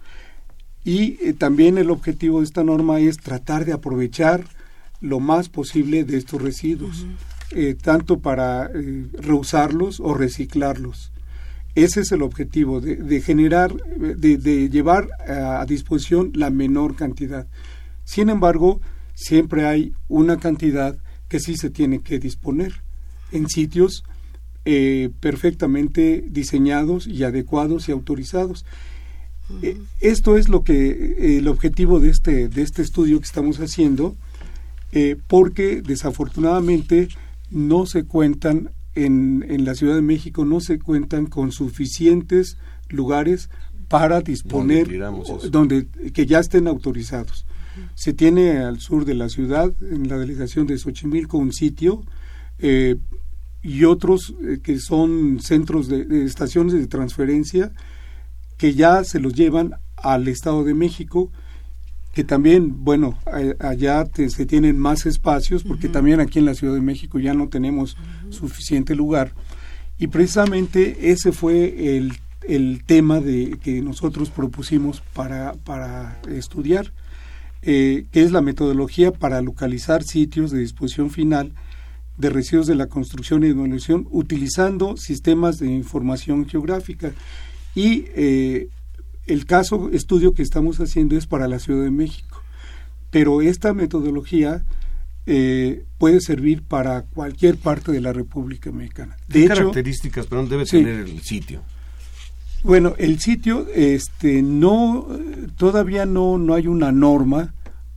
Y 0.84 1.18
eh, 1.20 1.32
también 1.32 1.78
el 1.78 1.90
objetivo 1.90 2.40
de 2.40 2.44
esta 2.44 2.64
norma 2.64 3.00
es 3.00 3.18
tratar 3.18 3.64
de 3.64 3.72
aprovechar 3.72 4.44
lo 5.00 5.20
más 5.20 5.48
posible 5.48 6.04
de 6.04 6.16
estos 6.16 6.40
residuos, 6.40 7.06
eh, 7.50 7.74
tanto 7.80 8.20
para 8.20 8.66
eh, 8.66 9.06
reusarlos 9.12 10.00
o 10.00 10.14
reciclarlos. 10.14 11.12
Ese 11.74 12.00
es 12.00 12.12
el 12.12 12.22
objetivo, 12.22 12.80
de, 12.80 13.20
generar, 13.22 13.74
de, 13.74 14.68
llevar 14.68 15.08
a, 15.26 15.64
disposición 15.64 16.30
la 16.34 16.50
menor 16.50 16.96
cantidad. 16.96 17.46
Sin 18.04 18.28
embargo, 18.28 18.82
siempre 19.14 19.64
hay 19.64 19.94
una 20.08 20.38
cantidad 20.38 20.98
que 21.28 21.40
sí 21.40 21.56
se 21.56 21.70
tiene 21.70 22.00
que 22.00 22.18
disponer 22.18 22.82
en 23.30 23.48
sitios 23.48 24.04
eh, 24.66 25.10
perfectamente 25.18 26.22
diseñados 26.28 27.06
y 27.06 27.24
adecuados 27.24 27.88
y 27.88 27.92
autorizados. 27.92 28.64
Eh, 29.62 29.78
esto 30.00 30.36
es 30.36 30.48
lo 30.48 30.62
que 30.64 30.90
eh, 30.90 31.38
el 31.38 31.48
objetivo 31.48 32.00
de 32.00 32.10
este 32.10 32.48
de 32.48 32.62
este 32.62 32.82
estudio 32.82 33.18
que 33.18 33.26
estamos 33.26 33.58
haciendo, 33.58 34.16
porque 35.26 35.80
desafortunadamente 35.80 37.08
no 37.50 37.86
se 37.86 38.04
cuentan 38.04 38.70
en, 38.94 39.42
en 39.48 39.64
la 39.64 39.74
Ciudad 39.74 39.94
de 39.94 40.02
México 40.02 40.44
no 40.44 40.60
se 40.60 40.78
cuentan 40.78 41.24
con 41.26 41.50
suficientes 41.50 42.58
lugares 42.90 43.48
para 43.92 44.22
disponer 44.22 44.88
donde 45.50 45.86
que 46.14 46.24
ya 46.24 46.38
estén 46.38 46.66
autorizados. 46.66 47.44
Se 47.94 48.14
tiene 48.14 48.58
al 48.58 48.80
sur 48.80 49.04
de 49.04 49.14
la 49.14 49.28
ciudad, 49.28 49.70
en 49.82 50.08
la 50.08 50.18
delegación 50.18 50.66
de 50.66 50.78
Xochimilco, 50.78 51.36
un 51.36 51.52
sitio 51.52 52.02
eh, 52.58 52.96
y 53.62 53.84
otros 53.84 54.34
eh, 54.42 54.60
que 54.62 54.78
son 54.78 55.40
centros 55.40 55.88
de, 55.88 56.24
estaciones 56.24 56.72
de 56.72 56.86
transferencia 56.86 57.70
que 58.62 58.74
ya 58.74 59.02
se 59.02 59.18
los 59.18 59.34
llevan 59.34 59.74
al 59.96 60.28
Estado 60.28 60.62
de 60.62 60.72
México, 60.72 61.32
que 62.14 62.22
también, 62.22 62.84
bueno, 62.84 63.18
allá 63.58 64.04
se 64.14 64.46
tienen 64.46 64.78
más 64.78 65.04
espacios, 65.04 65.64
porque 65.64 65.88
también 65.88 66.20
aquí 66.20 66.38
en 66.38 66.44
la 66.44 66.54
Ciudad 66.54 66.72
de 66.72 66.80
México 66.80 67.18
ya 67.18 67.34
no 67.34 67.48
tenemos 67.48 67.96
suficiente 68.30 68.94
lugar. 68.94 69.32
Y 69.98 70.06
precisamente 70.06 71.10
ese 71.10 71.32
fue 71.32 71.96
el, 71.96 72.12
el 72.46 72.84
tema 72.86 73.18
de, 73.18 73.58
que 73.60 73.82
nosotros 73.82 74.30
propusimos 74.30 75.02
para, 75.12 75.54
para 75.64 76.20
estudiar. 76.28 76.92
Eh, 77.62 78.06
que 78.12 78.22
es 78.22 78.30
la 78.30 78.42
metodología 78.42 79.10
para 79.12 79.40
localizar 79.40 80.04
sitios 80.04 80.52
de 80.52 80.60
disposición 80.60 81.10
final 81.10 81.52
de 82.16 82.30
residuos 82.30 82.68
de 82.68 82.76
la 82.76 82.86
construcción 82.86 83.42
y 83.42 83.48
demolición 83.48 84.06
utilizando 84.10 84.96
sistemas 84.96 85.58
de 85.58 85.66
información 85.66 86.48
geográfica. 86.48 87.12
Y 87.74 88.06
eh, 88.14 88.68
el 89.26 89.46
caso 89.46 89.90
estudio 89.92 90.34
que 90.34 90.42
estamos 90.42 90.78
haciendo 90.80 91.16
es 91.16 91.26
para 91.26 91.48
la 91.48 91.58
Ciudad 91.58 91.84
de 91.84 91.90
México. 91.90 92.42
Pero 93.10 93.42
esta 93.42 93.74
metodología 93.74 94.64
eh, 95.26 95.84
puede 95.98 96.20
servir 96.20 96.62
para 96.62 97.02
cualquier 97.02 97.56
parte 97.56 97.92
de 97.92 98.00
la 98.00 98.12
República 98.12 98.72
Mexicana. 98.72 99.16
¿Qué 99.28 99.46
características 99.46 100.26
perdón, 100.26 100.48
debe 100.48 100.64
tener 100.64 101.00
el 101.00 101.20
sitio? 101.22 101.62
Bueno, 102.64 102.94
el 102.98 103.18
sitio, 103.18 103.66
este, 103.74 104.40
no, 104.42 105.08
todavía 105.56 106.06
no, 106.06 106.38
no 106.38 106.54
hay 106.54 106.68
una 106.68 106.92
norma 106.92 107.54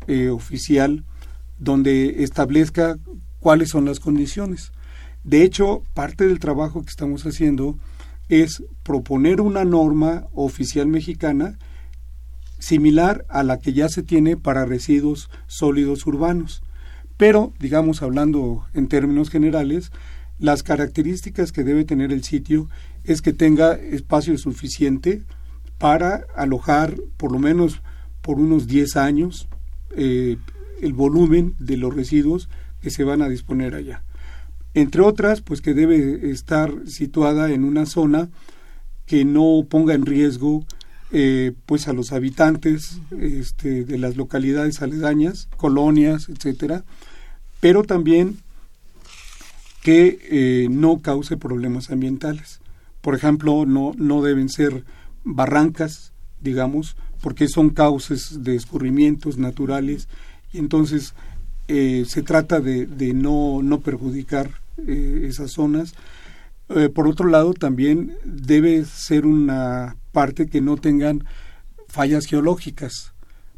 eh, 0.07 0.29
oficial 0.29 1.03
donde 1.59 2.23
establezca 2.23 2.97
cuáles 3.39 3.69
son 3.69 3.85
las 3.85 3.99
condiciones. 3.99 4.71
De 5.23 5.43
hecho, 5.43 5.83
parte 5.93 6.27
del 6.27 6.39
trabajo 6.39 6.81
que 6.83 6.89
estamos 6.89 7.25
haciendo 7.25 7.77
es 8.29 8.63
proponer 8.83 9.41
una 9.41 9.65
norma 9.65 10.27
oficial 10.33 10.87
mexicana 10.87 11.57
similar 12.59 13.25
a 13.29 13.43
la 13.43 13.59
que 13.59 13.73
ya 13.73 13.89
se 13.89 14.03
tiene 14.03 14.37
para 14.37 14.65
residuos 14.65 15.29
sólidos 15.47 16.05
urbanos. 16.05 16.63
Pero, 17.17 17.53
digamos, 17.59 18.01
hablando 18.01 18.65
en 18.73 18.87
términos 18.87 19.29
generales, 19.29 19.91
las 20.39 20.63
características 20.63 21.51
que 21.51 21.63
debe 21.63 21.85
tener 21.85 22.11
el 22.11 22.23
sitio 22.23 22.67
es 23.03 23.21
que 23.21 23.33
tenga 23.33 23.73
espacio 23.73 24.37
suficiente 24.37 25.23
para 25.77 26.25
alojar 26.35 26.95
por 27.17 27.31
lo 27.31 27.39
menos 27.39 27.81
por 28.21 28.39
unos 28.39 28.67
10 28.67 28.97
años 28.97 29.47
eh, 29.95 30.37
el 30.81 30.93
volumen 30.93 31.55
de 31.59 31.77
los 31.77 31.95
residuos 31.95 32.49
que 32.81 32.89
se 32.89 33.03
van 33.03 33.21
a 33.21 33.29
disponer 33.29 33.75
allá. 33.75 34.03
Entre 34.75 35.01
otras, 35.01 35.41
pues 35.41 35.61
que 35.61 35.73
debe 35.73 36.29
estar 36.29 36.69
situada 36.85 37.51
en 37.51 37.63
una 37.63 37.85
zona 37.85 38.29
que 39.05 39.23
no 39.23 39.65
ponga 39.69 39.93
en 39.93 40.05
riesgo 40.05 40.65
eh, 41.11 41.53
pues 41.65 41.87
a 41.87 41.93
los 41.93 42.11
habitantes 42.11 42.99
este, 43.17 43.85
de 43.85 43.97
las 43.97 44.17
localidades 44.17 44.81
aledañas, 44.81 45.47
colonias, 45.55 46.27
etcétera, 46.27 46.83
pero 47.61 47.83
también 47.83 48.39
que 49.81 50.19
eh, 50.29 50.67
no 50.69 50.99
cause 50.99 51.37
problemas 51.37 51.89
ambientales. 51.89 52.59
Por 52.99 53.15
ejemplo, 53.15 53.65
no, 53.65 53.93
no 53.97 54.21
deben 54.21 54.49
ser 54.49 54.83
barrancas, 55.23 56.11
digamos, 56.41 56.97
porque 57.21 57.47
son 57.47 57.69
cauces 57.69 58.43
de 58.43 58.57
escurrimientos 58.57 59.37
naturales 59.37 60.09
y 60.51 60.57
entonces 60.57 61.13
eh, 61.69 62.03
se 62.07 62.23
trata 62.23 62.59
de, 62.59 62.87
de 62.87 63.13
no, 63.13 63.61
no, 63.63 63.79
perjudicar 63.79 64.64
eh, 64.87 65.25
esas 65.27 65.51
zonas. 65.51 65.93
por 66.95 67.07
otro 67.07 67.29
lado, 67.29 67.53
también 67.53 68.17
debe 68.23 68.85
ser 68.85 69.25
una 69.25 69.97
parte 70.11 70.47
que 70.47 70.61
no 70.61 70.77
tengan 70.77 71.23
fallas 71.87 72.25
geológicas. 72.25 73.13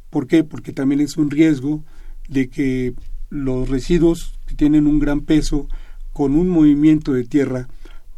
¿Por 0.09 0.28
qué? 0.28 0.43
Porque 0.43 0.74
también 0.74 1.01
es 1.01 1.18
un 1.18 1.30
riesgo 1.30 1.84
de 2.28 2.49
que 2.49 2.93
los 3.30 3.70
residuos 3.70 4.39
que 4.45 4.55
tienen 4.55 4.88
un 4.88 4.99
gran 4.99 5.22
peso 5.22 5.68
con 6.13 6.36
un 6.36 6.49
movimiento 6.49 7.13
de 7.13 7.26
tierra 7.26 7.68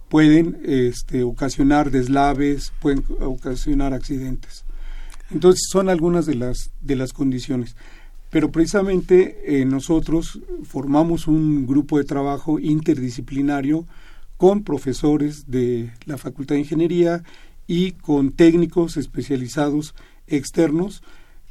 pueden 0.10 0.60
este, 0.66 1.24
ocasionar 1.24 1.92
deslaves, 1.92 2.74
pueden 2.80 3.04
ocasionar 3.20 3.94
accidentes. 3.94 4.66
Entonces 5.32 5.62
son 5.70 5.90
algunas 5.90 6.26
de 6.26 6.36
las, 6.36 6.72
de 6.82 6.96
las 6.96 7.14
condiciones. 7.14 7.76
Pero 8.30 8.52
precisamente 8.52 9.62
eh, 9.62 9.66
nosotros 9.66 10.40
formamos 10.64 11.28
un 11.28 11.66
grupo 11.66 11.98
de 11.98 12.04
trabajo 12.04 12.60
interdisciplinario 12.60 13.88
con 14.38 14.64
profesores 14.64 15.50
de 15.50 15.92
la 16.06 16.18
Facultad 16.18 16.56
de 16.56 16.62
Ingeniería 16.62 17.24
y 17.66 17.94
con 17.94 18.32
técnicos 18.32 18.98
especializados 18.98 19.96
externos. 20.28 21.02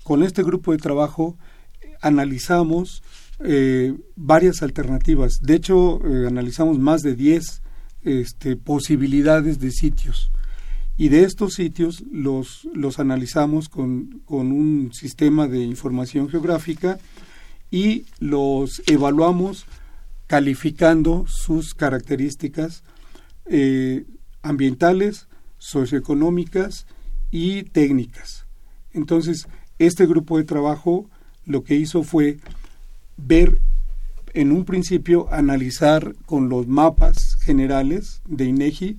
Con 0.04 0.22
este 0.22 0.42
grupo 0.42 0.72
de 0.72 0.78
trabajo 0.78 1.36
eh, 1.80 1.94
analizamos 2.00 3.02
eh, 3.40 3.94
varias 4.14 4.62
alternativas. 4.62 5.40
De 5.42 5.56
hecho, 5.56 6.00
analizamos 6.26 6.78
más 6.78 7.02
de 7.02 7.14
10 7.14 7.62
este, 8.02 8.56
posibilidades 8.56 9.58
de 9.58 9.70
sitios. 9.72 10.30
Y 10.98 11.08
de 11.08 11.22
estos 11.22 11.54
sitios 11.54 12.02
los, 12.10 12.68
los 12.74 12.98
analizamos 12.98 13.68
con, 13.68 14.20
con 14.26 14.52
un 14.52 14.92
sistema 14.92 15.46
de 15.46 15.60
información 15.60 16.28
geográfica 16.28 16.98
y 17.70 18.04
los 18.18 18.82
evaluamos 18.86 19.64
calificando 20.26 21.24
sus 21.26 21.74
características 21.74 22.82
eh, 23.46 24.04
ambientales, 24.42 25.28
socioeconómicas 25.58 26.86
y 27.30 27.62
técnicas. 27.62 28.46
Entonces, 28.92 29.48
este 29.78 30.06
grupo 30.06 30.38
de 30.38 30.44
trabajo 30.44 31.08
lo 31.46 31.64
que 31.64 31.76
hizo 31.76 32.02
fue 32.02 32.38
ver 33.16 33.60
en 34.34 34.52
un 34.52 34.64
principio 34.64 35.32
analizar 35.32 36.14
con 36.26 36.48
los 36.48 36.66
mapas 36.66 37.36
generales 37.36 38.20
de 38.26 38.44
INEGI 38.44 38.98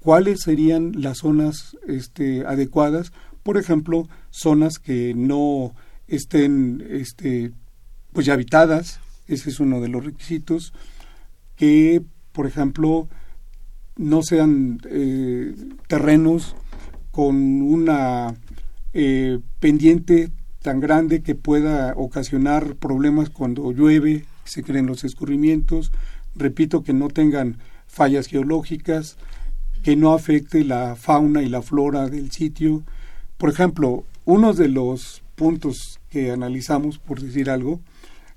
cuáles 0.00 0.40
serían 0.40 0.92
las 0.96 1.18
zonas 1.18 1.76
este, 1.86 2.44
adecuadas, 2.46 3.12
por 3.42 3.56
ejemplo, 3.56 4.08
zonas 4.30 4.78
que 4.78 5.14
no 5.14 5.74
estén 6.08 6.86
este, 6.90 7.52
pues 8.12 8.26
ya 8.26 8.34
habitadas, 8.34 9.00
ese 9.28 9.50
es 9.50 9.60
uno 9.60 9.80
de 9.80 9.88
los 9.88 10.04
requisitos, 10.04 10.72
que 11.56 12.02
por 12.32 12.46
ejemplo 12.46 13.08
no 13.96 14.22
sean 14.22 14.80
eh, 14.88 15.54
terrenos 15.86 16.56
con 17.10 17.36
una 17.62 18.34
eh, 18.92 19.38
pendiente 19.60 20.30
tan 20.62 20.80
grande 20.80 21.22
que 21.22 21.34
pueda 21.34 21.94
ocasionar 21.96 22.76
problemas 22.76 23.30
cuando 23.30 23.72
llueve, 23.72 24.24
se 24.44 24.62
creen 24.62 24.86
los 24.86 25.04
escurrimientos, 25.04 25.92
repito 26.34 26.82
que 26.82 26.92
no 26.92 27.08
tengan 27.08 27.58
fallas 27.86 28.26
geológicas, 28.26 29.16
que 29.82 29.96
no 29.96 30.12
afecte 30.12 30.64
la 30.64 30.96
fauna 30.96 31.42
y 31.42 31.48
la 31.48 31.62
flora 31.62 32.08
del 32.08 32.30
sitio. 32.30 32.82
Por 33.38 33.50
ejemplo, 33.50 34.04
uno 34.24 34.52
de 34.52 34.68
los 34.68 35.22
puntos 35.34 36.00
que 36.10 36.30
analizamos, 36.30 36.98
por 36.98 37.20
decir 37.20 37.50
algo, 37.50 37.80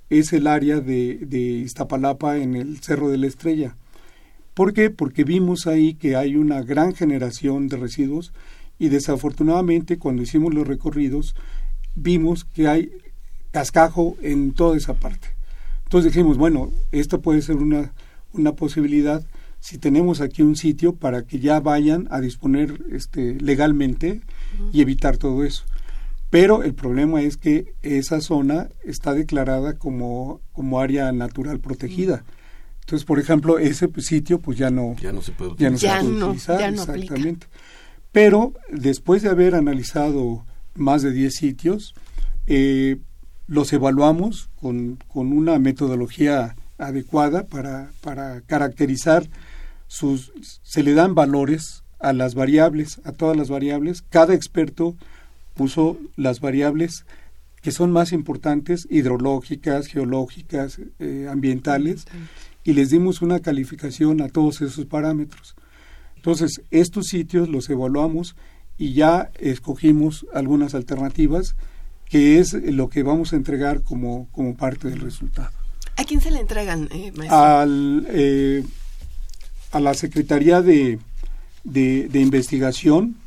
es 0.10 0.34
el 0.34 0.48
área 0.48 0.80
de, 0.80 1.20
de 1.22 1.40
Iztapalapa 1.40 2.38
en 2.38 2.56
el 2.56 2.80
Cerro 2.80 3.10
de 3.10 3.18
la 3.18 3.28
Estrella. 3.28 3.76
¿Por 4.54 4.74
qué? 4.74 4.90
Porque 4.90 5.24
vimos 5.24 5.66
ahí 5.66 5.96
que 5.96 6.16
hay 6.16 6.36
una 6.36 6.62
gran 6.62 6.94
generación 6.94 7.68
de 7.68 7.78
residuos 7.78 8.32
y 8.78 8.90
desafortunadamente 8.90 9.98
cuando 9.98 10.22
hicimos 10.22 10.54
los 10.54 10.68
recorridos 10.68 11.36
vimos 11.96 12.44
que 12.44 12.68
hay 12.68 12.92
cascajo 13.52 14.18
en 14.22 14.54
toda 14.54 14.78
esa 14.78 14.94
parte. 14.94 15.28
Entonces 15.84 16.14
dijimos, 16.14 16.38
bueno, 16.38 16.72
esto 16.92 17.22
puede 17.22 17.42
ser 17.42 17.58
una, 17.58 17.94
una 18.34 18.54
posibilidad 18.54 19.24
si 19.64 19.78
tenemos 19.78 20.20
aquí 20.20 20.42
un 20.42 20.58
sitio 20.58 20.94
para 20.94 21.24
que 21.24 21.40
ya 21.40 21.62
vayan 21.62 22.10
a 22.12 22.20
disponer 22.20 22.84
este, 22.92 23.36
legalmente 23.40 24.20
y 24.74 24.82
evitar 24.82 25.16
todo 25.16 25.46
eso. 25.46 25.64
Pero 26.30 26.64
el 26.64 26.74
problema 26.74 27.22
es 27.22 27.38
que 27.38 27.74
esa 27.82 28.20
zona 28.20 28.68
está 28.84 29.14
declarada 29.14 29.78
como, 29.78 30.42
como 30.52 30.82
área 30.82 31.14
natural 31.14 31.62
protegida. 31.62 32.26
Entonces, 32.82 33.06
por 33.06 33.20
ejemplo, 33.20 33.58
ese 33.58 33.88
sitio 34.00 34.42
pues 34.42 34.58
ya 34.58 34.70
no, 34.70 34.98
ya 35.02 35.14
no 35.14 35.22
se 35.22 35.32
puede 35.32 35.52
utilizar. 35.52 35.80
Ya 35.80 36.10
no 36.10 36.36
se 36.38 36.48
puede 36.48 36.68
utilizar, 36.68 36.74
exactamente. 36.74 37.48
Pero 38.12 38.56
después 38.70 39.22
de 39.22 39.30
haber 39.30 39.56
analizado 39.56 40.46
más 40.76 41.04
de 41.04 41.14
10 41.14 41.34
sitios, 41.34 41.96
eh, 42.48 42.98
los 43.48 43.72
evaluamos 43.72 44.50
con, 44.60 45.00
con, 45.08 45.32
una 45.32 45.58
metodología 45.58 46.58
adecuada 46.78 47.48
para, 47.48 47.92
para 48.02 48.42
caracterizar 48.42 49.30
sus... 49.94 50.34
Se 50.64 50.82
le 50.82 50.96
dan 50.96 51.14
valores 51.14 51.84
a 52.00 52.14
las 52.14 52.34
variables, 52.34 53.00
a 53.04 53.12
todas 53.12 53.38
las 53.38 53.50
variables. 53.50 54.02
Cada 54.10 54.34
experto 54.34 54.96
puso 55.54 56.00
las 56.16 56.40
variables 56.40 57.06
que 57.62 57.72
son 57.72 57.92
más 57.92 58.12
importantes, 58.12 58.88
hidrológicas, 58.90 59.86
geológicas, 59.88 60.82
eh, 61.00 61.28
ambientales, 61.30 62.06
y 62.64 62.74
les 62.74 62.90
dimos 62.90 63.22
una 63.22 63.40
calificación 63.40 64.22
a 64.22 64.30
todos 64.30 64.62
esos 64.62 64.86
parámetros. 64.86 65.56
Entonces, 66.18 66.62
estos 66.72 67.06
sitios 67.06 67.48
los 67.48 67.70
evaluamos 67.70 68.36
y 68.78 68.94
ya 68.94 69.32
escogimos 69.40 70.26
algunas 70.34 70.74
alternativas, 70.76 71.56
que 72.10 72.40
es 72.40 72.54
lo 72.54 72.90
que 72.90 73.04
vamos 73.04 73.32
a 73.32 73.38
entregar 73.38 73.84
como, 73.84 74.28
como 74.32 74.58
parte 74.58 74.90
del 74.90 75.00
resultado. 75.00 75.52
¿A 75.96 76.04
quién 76.04 76.20
se 76.20 76.32
le 76.32 76.40
entregan, 76.40 76.90
eh, 76.92 77.14
Al, 77.30 78.08
eh, 78.10 78.64
a 79.74 79.80
la 79.80 79.94
Secretaría 79.94 80.62
de, 80.62 81.00
de, 81.64 82.08
de 82.08 82.20
Investigación, 82.22 83.18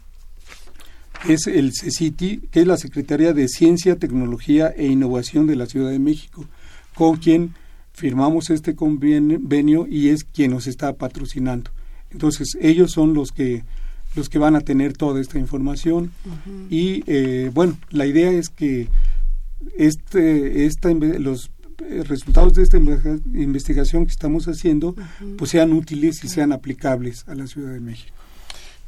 es 1.29 1.47
el 1.47 1.73
CECITI, 1.75 2.49
que 2.51 2.61
es 2.61 2.67
la 2.67 2.77
Secretaría 2.77 3.33
de 3.33 3.49
Ciencia, 3.49 3.97
Tecnología 3.97 4.69
e 4.69 4.87
Innovación 4.87 5.47
de 5.47 5.57
la 5.57 5.67
Ciudad 5.67 5.91
de 5.91 5.99
México, 5.99 6.47
con 6.95 7.17
quien 7.17 7.55
firmamos 7.93 8.51
este 8.51 8.75
convenio 8.77 9.87
y 9.89 10.11
es 10.11 10.25
quien 10.25 10.53
nos 10.53 10.67
está 10.67 10.93
patrocinando. 10.95 11.71
Entonces, 12.11 12.57
ellos 12.61 12.93
son 12.93 13.15
los 13.15 13.33
que 13.33 13.65
los 14.15 14.31
que 14.31 14.39
van 14.39 14.57
a 14.57 14.61
tener 14.61 14.95
toda 14.95 15.21
esta 15.21 15.39
información 15.39 16.11
y 16.71 17.03
eh, 17.07 17.51
bueno, 17.53 17.77
la 17.91 18.07
idea 18.07 18.31
es 18.31 18.49
que 18.49 18.89
este, 19.77 20.65
esta, 20.65 20.91
los 20.91 21.51
resultados 22.05 22.55
de 22.55 22.62
esta 22.62 22.77
investigación 22.77 24.07
que 24.07 24.12
estamos 24.12 24.47
haciendo 24.47 24.95
pues 25.37 25.51
sean 25.51 25.72
útiles 25.72 26.22
y 26.24 26.29
sean 26.29 26.53
aplicables 26.53 27.24
a 27.29 27.35
la 27.35 27.47
Ciudad 27.47 27.72
de 27.72 27.81
México. 27.81 28.16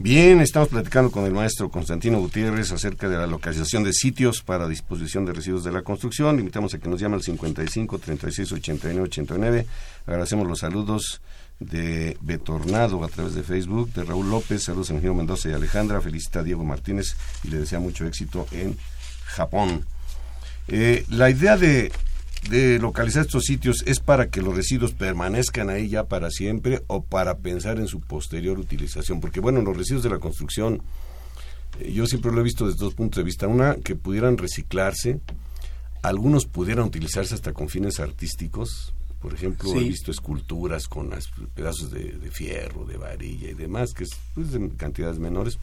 Bien, 0.01 0.41
estamos 0.41 0.69
platicando 0.69 1.11
con 1.11 1.25
el 1.25 1.33
maestro 1.33 1.71
Constantino 1.71 2.21
Gutiérrez 2.21 2.71
acerca 2.71 3.09
de 3.09 3.17
la 3.17 3.27
localización 3.27 3.83
de 3.83 3.93
sitios 3.93 4.43
para 4.43 4.69
disposición 4.69 5.25
de 5.25 5.33
residuos 5.33 5.65
de 5.65 5.73
la 5.73 5.83
construcción. 5.83 6.37
Le 6.37 6.43
invitamos 6.43 6.73
a 6.73 6.79
que 6.79 6.89
nos 6.89 7.01
llame 7.01 7.17
al 7.17 7.23
55 7.23 7.99
36 7.99 8.53
89 8.53 9.03
89. 9.09 9.67
Agradecemos 10.07 10.47
los 10.47 10.61
saludos 10.61 11.21
de 11.59 12.17
Betornado 12.21 13.03
a 13.03 13.09
través 13.09 13.35
de 13.35 13.43
Facebook, 13.43 13.93
de 13.93 14.05
Raúl 14.05 14.31
López, 14.31 14.63
saludos 14.63 14.91
a 14.91 14.95
Eugenio 14.95 15.15
Mendoza 15.15 15.49
y 15.49 15.53
Alejandra, 15.53 16.01
felicita 16.01 16.41
a 16.41 16.43
Diego 16.45 16.65
Martínez 16.65 17.17
y 17.43 17.49
le 17.49 17.59
desea 17.59 17.81
mucho 17.81 18.07
éxito 18.07 18.47
en 18.53 18.77
Japón. 19.25 19.85
Eh, 20.69 21.05
la 21.09 21.29
idea 21.29 21.57
de 21.57 21.91
de 22.51 22.79
localizar 22.79 23.23
estos 23.23 23.45
sitios 23.45 23.83
es 23.87 24.01
para 24.01 24.31
que 24.31 24.41
los 24.41 24.57
residuos 24.57 24.93
permanezcan 24.93 25.71
ahí 25.71 25.89
ya 25.89 26.05
para 26.05 26.31
siempre 26.31 26.83
o 26.87 27.03
para 27.03 27.39
pensar 27.39 27.79
en 27.79 27.89
su 27.89 28.01
posterior 28.01 28.59
utilización. 28.59 29.21
Porque 29.21 29.41
bueno, 29.41 29.61
los 29.61 29.77
residuos 29.77 30.03
de 30.03 30.11
la 30.11 30.19
construcción, 30.19 30.83
eh, 31.81 31.93
yo 31.93 32.07
siempre 32.07 32.33
lo 32.33 32.41
he 32.41 32.45
visto 32.45 32.67
desde 32.67 32.79
dos 32.79 32.95
puntos 32.95 33.19
de 33.19 33.25
vista. 33.25 33.47
Una, 33.49 33.75
que 33.77 33.97
pudieran 33.97 34.39
reciclarse, 34.39 35.21
algunos 36.03 36.47
pudieran 36.47 36.87
utilizarse 36.87 37.35
hasta 37.35 37.53
con 37.53 37.69
fines 37.69 38.01
artísticos. 38.01 38.95
Por 39.21 39.35
ejemplo, 39.35 39.75
he 39.75 39.81
visto 39.83 40.13
esculturas 40.13 40.87
con 40.87 41.11
pedazos 41.53 41.91
de, 41.91 42.31
fierro, 42.31 42.85
de 42.85 42.97
varilla 42.97 43.51
y 43.51 43.55
demás, 43.55 43.93
que 43.93 44.05
es 44.05 44.11
pues, 44.33 44.53
de 44.53 44.71
cantidades 44.77 45.19
menores, 45.19 45.59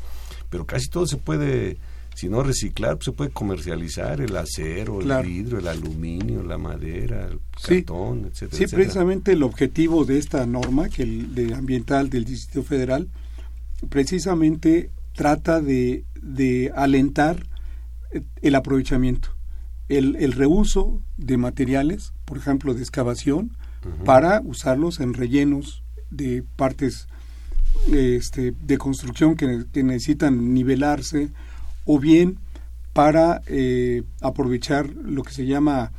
pero 0.50 0.66
casi 0.66 0.90
todo 0.90 1.08
se 1.08 1.16
puede 1.16 1.78
si 2.16 2.30
no 2.30 2.44
reciclar, 2.44 2.96
pues 2.96 3.06
se 3.06 3.12
puede 3.12 3.32
comercializar 3.32 4.22
el 4.22 4.38
acero, 4.38 5.02
el 5.02 5.26
vidrio, 5.26 5.60
el 5.60 5.68
aluminio, 5.68 6.44
la 6.44 6.58
madera, 6.58 7.28
el 7.28 7.42
cartón, 7.62 8.30
etcétera. 8.32 8.58
Sí, 8.58 8.74
precisamente 8.74 9.34
el 9.34 9.44
objetivo 9.44 10.06
de 10.06 10.18
esta 10.18 10.46
norma, 10.46 10.88
que 10.88 11.04
el 11.04 11.36
de 11.36 11.54
ambiental 11.54 12.10
del 12.10 12.24
Distrito 12.24 12.64
Federal, 12.64 13.10
precisamente 13.90 14.92
trata 15.14 15.60
de, 15.60 16.06
de 16.22 16.72
alentar 16.74 17.46
el 18.42 18.56
aprovechamiento, 18.56 19.30
el, 19.90 20.16
el, 20.16 20.32
reuso 20.32 21.02
de 21.18 21.36
materiales, 21.36 22.14
por 22.24 22.38
ejemplo, 22.38 22.74
de 22.74 22.80
excavación, 22.80 23.58
para 24.06 24.42
usarlos 24.44 25.02
en 25.02 25.14
rellenos 25.14 25.84
de 26.10 26.44
partes 26.56 27.08
este, 27.92 28.52
de 28.52 28.78
construcción 28.78 29.36
que, 29.36 29.66
que 29.72 29.84
necesitan 29.84 30.54
nivelarse 30.54 31.32
o 31.86 32.00
bien 32.00 32.40
para 32.96 33.42
eh, 33.48 34.04
aprovechar 34.22 34.90
lo 34.90 35.24
que 35.24 35.34
se 35.34 35.46
llama 35.46 35.92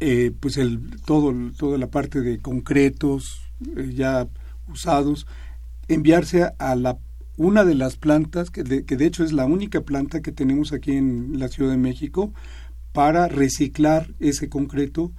eh, 0.00 0.32
pues 0.40 0.56
el 0.56 0.80
todo 1.04 1.34
toda 1.58 1.76
la 1.76 1.88
parte 1.88 2.22
de 2.22 2.38
concretos 2.40 3.42
eh, 3.76 3.92
ya 3.94 4.26
usados 4.66 5.26
enviarse 5.88 6.50
a 6.58 6.74
la 6.74 6.96
una 7.36 7.64
de 7.64 7.74
las 7.74 7.96
plantas 7.96 8.50
que 8.50 8.62
de, 8.62 8.86
que 8.86 8.96
de 8.96 9.04
hecho 9.04 9.24
es 9.24 9.32
la 9.32 9.44
única 9.44 9.82
planta 9.82 10.22
que 10.22 10.32
tenemos 10.32 10.72
aquí 10.72 10.92
en 10.92 11.38
la 11.38 11.48
Ciudad 11.48 11.72
de 11.72 11.76
México 11.76 12.32
para 12.92 13.28
reciclar 13.28 14.08
ese 14.20 14.48
concreto 14.48 15.12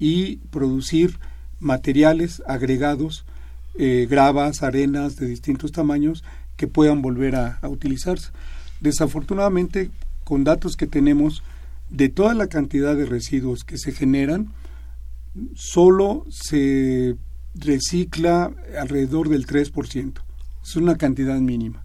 y 0.00 0.38
producir 0.50 1.20
materiales 1.60 2.42
agregados 2.46 3.24
gravas 4.08 4.62
arenas 4.62 5.16
de 5.16 5.26
distintos 5.26 5.70
tamaños 5.72 6.24
que 6.56 6.66
puedan 6.66 7.00
volver 7.00 7.36
a 7.36 7.60
utilizarse 7.68 8.30
Desafortunadamente, 8.80 9.90
con 10.24 10.44
datos 10.44 10.76
que 10.76 10.86
tenemos 10.86 11.42
de 11.90 12.08
toda 12.08 12.34
la 12.34 12.46
cantidad 12.46 12.96
de 12.96 13.06
residuos 13.06 13.64
que 13.64 13.78
se 13.78 13.92
generan, 13.92 14.52
solo 15.54 16.24
se 16.30 17.16
recicla 17.54 18.52
alrededor 18.78 19.28
del 19.28 19.46
3%. 19.46 20.22
Es 20.62 20.76
una 20.76 20.96
cantidad 20.96 21.38
mínima. 21.38 21.84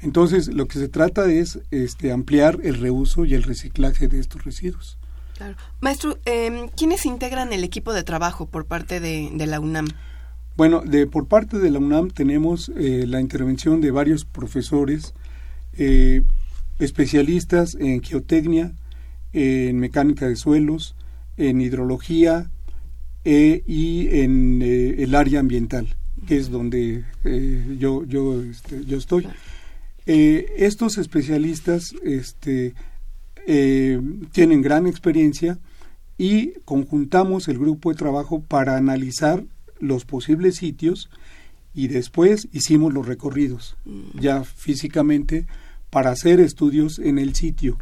Entonces, 0.00 0.48
lo 0.48 0.66
que 0.66 0.78
se 0.78 0.88
trata 0.88 1.30
es 1.30 1.60
este, 1.70 2.12
ampliar 2.12 2.58
el 2.62 2.80
reuso 2.80 3.24
y 3.24 3.34
el 3.34 3.42
reciclaje 3.42 4.08
de 4.08 4.18
estos 4.18 4.44
residuos. 4.44 4.98
Claro. 5.36 5.56
Maestro, 5.80 6.18
eh, 6.26 6.68
¿quiénes 6.76 7.06
integran 7.06 7.52
el 7.52 7.64
equipo 7.64 7.92
de 7.92 8.02
trabajo 8.02 8.46
por 8.46 8.66
parte 8.66 9.00
de, 9.00 9.46
la 9.46 9.60
UNAM? 9.60 9.88
Bueno, 10.56 10.82
de, 10.84 11.06
por 11.06 11.26
parte 11.26 11.58
de 11.58 11.70
la 11.70 11.78
UNAM 11.78 12.10
tenemos 12.10 12.70
eh, 12.76 13.06
la 13.06 13.20
intervención 13.20 13.80
de 13.80 13.90
varios 13.90 14.24
profesores 14.24 15.14
eh, 15.76 16.22
especialistas 16.78 17.74
en 17.74 18.02
geotecnia, 18.02 18.72
en 19.32 19.78
mecánica 19.78 20.28
de 20.28 20.36
suelos, 20.36 20.94
en 21.36 21.60
hidrología 21.60 22.50
eh, 23.24 23.62
y 23.66 24.08
en 24.20 24.60
eh, 24.62 24.96
el 24.98 25.14
área 25.14 25.40
ambiental, 25.40 25.96
que 26.26 26.36
es 26.36 26.50
donde 26.50 27.04
yo, 27.78 28.04
yo, 28.04 28.42
este, 28.42 28.84
yo 28.84 28.98
estoy. 28.98 29.26
estos 30.06 30.98
especialistas 30.98 31.94
este, 32.02 32.74
tienen 34.32 34.62
gran 34.62 34.86
experiencia 34.86 35.58
y 36.18 36.52
conjuntamos 36.64 37.48
el 37.48 37.58
grupo 37.58 37.90
de 37.90 37.96
trabajo 37.96 38.42
para 38.42 38.76
analizar 38.76 39.44
los 39.78 40.04
posibles 40.04 40.56
sitios 40.56 41.08
y 41.74 41.88
después 41.88 42.48
hicimos 42.52 42.92
los 42.92 43.06
recorridos 43.06 43.76
mm. 43.84 44.18
ya 44.20 44.44
físicamente 44.44 45.46
para 45.90 46.10
hacer 46.10 46.40
estudios 46.40 46.98
en 46.98 47.18
el 47.18 47.34
sitio. 47.34 47.76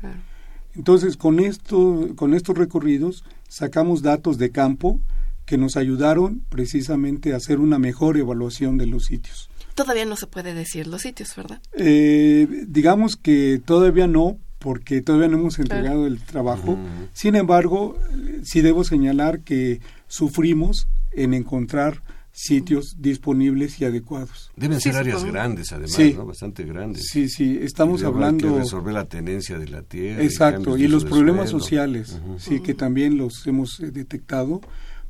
Entonces, 0.74 1.16
con, 1.16 1.40
esto, 1.40 2.08
con 2.16 2.34
estos 2.34 2.56
recorridos 2.56 3.24
sacamos 3.48 4.02
datos 4.02 4.38
de 4.38 4.50
campo 4.50 5.00
que 5.46 5.58
nos 5.58 5.76
ayudaron 5.76 6.42
precisamente 6.48 7.32
a 7.32 7.36
hacer 7.36 7.58
una 7.58 7.78
mejor 7.78 8.16
evaluación 8.16 8.78
de 8.78 8.86
los 8.86 9.04
sitios. 9.04 9.48
Todavía 9.74 10.04
no 10.04 10.16
se 10.16 10.26
puede 10.26 10.54
decir 10.54 10.86
los 10.86 11.02
sitios, 11.02 11.34
¿verdad? 11.36 11.60
Eh, 11.72 12.46
digamos 12.68 13.16
que 13.16 13.60
todavía 13.64 14.06
no, 14.06 14.38
porque 14.58 15.00
todavía 15.00 15.28
no 15.28 15.38
hemos 15.38 15.58
entregado 15.58 16.06
el 16.06 16.20
trabajo. 16.20 16.76
Sin 17.12 17.34
embargo, 17.34 17.98
sí 18.42 18.60
debo 18.60 18.84
señalar 18.84 19.40
que 19.40 19.80
sufrimos 20.06 20.86
en 21.12 21.34
encontrar 21.34 22.02
sitios 22.42 22.96
disponibles 22.98 23.80
y 23.80 23.84
adecuados. 23.84 24.50
Deben 24.56 24.80
ser 24.80 24.96
áreas 24.96 25.24
grandes, 25.24 25.72
además, 25.72 26.16
¿no? 26.16 26.26
Bastante 26.26 26.64
grandes. 26.64 27.08
Sí, 27.10 27.28
sí, 27.28 27.58
estamos 27.60 28.02
hablando... 28.02 28.54
de 28.54 28.60
resolver 28.60 28.94
la 28.94 29.04
tenencia 29.04 29.58
de 29.58 29.68
la 29.68 29.82
tierra. 29.82 30.22
Exacto, 30.22 30.78
y, 30.78 30.88
los 30.88 31.04
problemas 31.04 31.50
sociales, 31.50 32.18
sí, 32.38 32.60
que 32.60 32.72
también 32.74 33.18
los 33.18 33.46
hemos 33.46 33.78
eh, 33.80 33.90
detectado. 33.90 34.62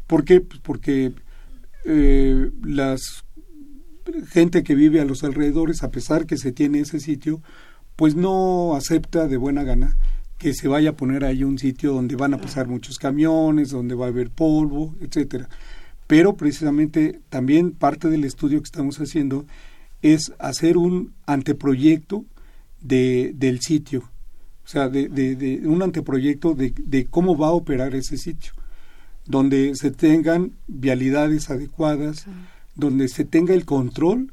¿Por 0.09 0.25
qué? 0.25 0.41
Pues 0.41 0.61
porque 0.61 1.13
eh, 1.85 2.51
las 2.65 3.25
gente 4.29 4.65
que 4.65 4.75
vive 4.75 5.01
a 5.01 5.05
los 5.05 5.23
alrededores, 5.23 5.85
a 5.85 5.91
pesar 5.93 6.27
que 6.27 6.37
se 6.37 6.51
tiene 6.51 6.81
ese 6.81 6.99
sitio, 6.99 7.43
pues 7.95 8.17
no 8.17 8.75
acepta 8.75 9.29
de 9.29 9.37
buena 9.37 9.63
gana 9.63 9.97
que 10.37 10.55
se 10.55 10.69
vaya 10.69 10.91
a 10.91 10.97
poner 10.97 11.25
ahí 11.25 11.45
un 11.45 11.59
sitio 11.59 11.93
donde 11.93 12.17
van 12.17 12.33
a 12.33 12.39
pasar 12.39 12.67
muchos 12.67 12.97
camiones, 12.97 13.71
donde 13.71 13.95
va 13.95 14.07
a 14.07 14.09
haber 14.09 14.31
polvo, 14.31 14.97
etcétera. 15.01 15.51
Pero 16.11 16.35
precisamente 16.35 17.21
también 17.29 17.71
parte 17.71 18.09
del 18.09 18.25
estudio 18.25 18.59
que 18.59 18.65
estamos 18.65 18.97
haciendo 18.97 19.47
es 20.03 20.33
hacer 20.41 20.77
un 20.77 21.13
anteproyecto 21.25 22.25
de, 22.81 23.31
del 23.37 23.61
sitio, 23.61 24.01
o 24.65 24.69
sea, 24.69 24.89
de, 24.89 25.09
de, 25.09 25.61
un 25.69 25.85
anteproyecto 25.85 26.55
de, 26.55 26.75
de 26.77 27.07
cómo 27.07 27.39
va 27.39 27.47
a 27.47 27.53
operar 27.53 27.95
ese 27.95 28.17
sitio, 28.17 28.55
donde 29.25 29.77
se 29.77 29.93
tengan 29.93 30.51
vialidades 30.67 31.49
adecuadas, 31.49 32.25
donde 32.75 33.07
se 33.07 33.25
tenga 33.25 33.55
el 33.55 33.65
control 33.65 34.33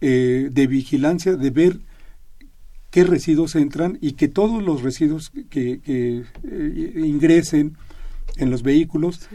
eh, 0.00 0.48
de 0.50 0.66
vigilancia, 0.66 1.36
de 1.36 1.50
ver 1.50 1.78
qué 2.90 3.04
residuos 3.04 3.54
entran 3.54 3.98
y 4.00 4.14
que 4.14 4.26
todos 4.26 4.64
los 4.64 4.82
residuos 4.82 5.30
que, 5.48 5.80
eh, 5.86 6.24
ingresen 6.96 7.76
en 8.36 8.50
los 8.50 8.64
vehículos 8.64 9.28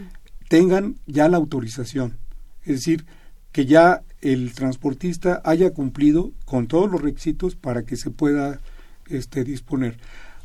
tengan 0.50 0.96
ya 1.06 1.28
la 1.28 1.36
autorización. 1.36 2.18
Es 2.64 2.78
decir, 2.78 3.06
que 3.52 3.66
ya 3.66 4.02
el 4.20 4.52
transportista 4.52 5.40
haya 5.44 5.70
cumplido 5.70 6.32
con 6.44 6.66
todos 6.66 6.90
los 6.90 7.00
requisitos 7.00 7.54
para 7.54 7.84
que 7.84 7.96
se 7.96 8.10
pueda 8.10 8.60
este, 9.08 9.44
disponer. 9.44 9.96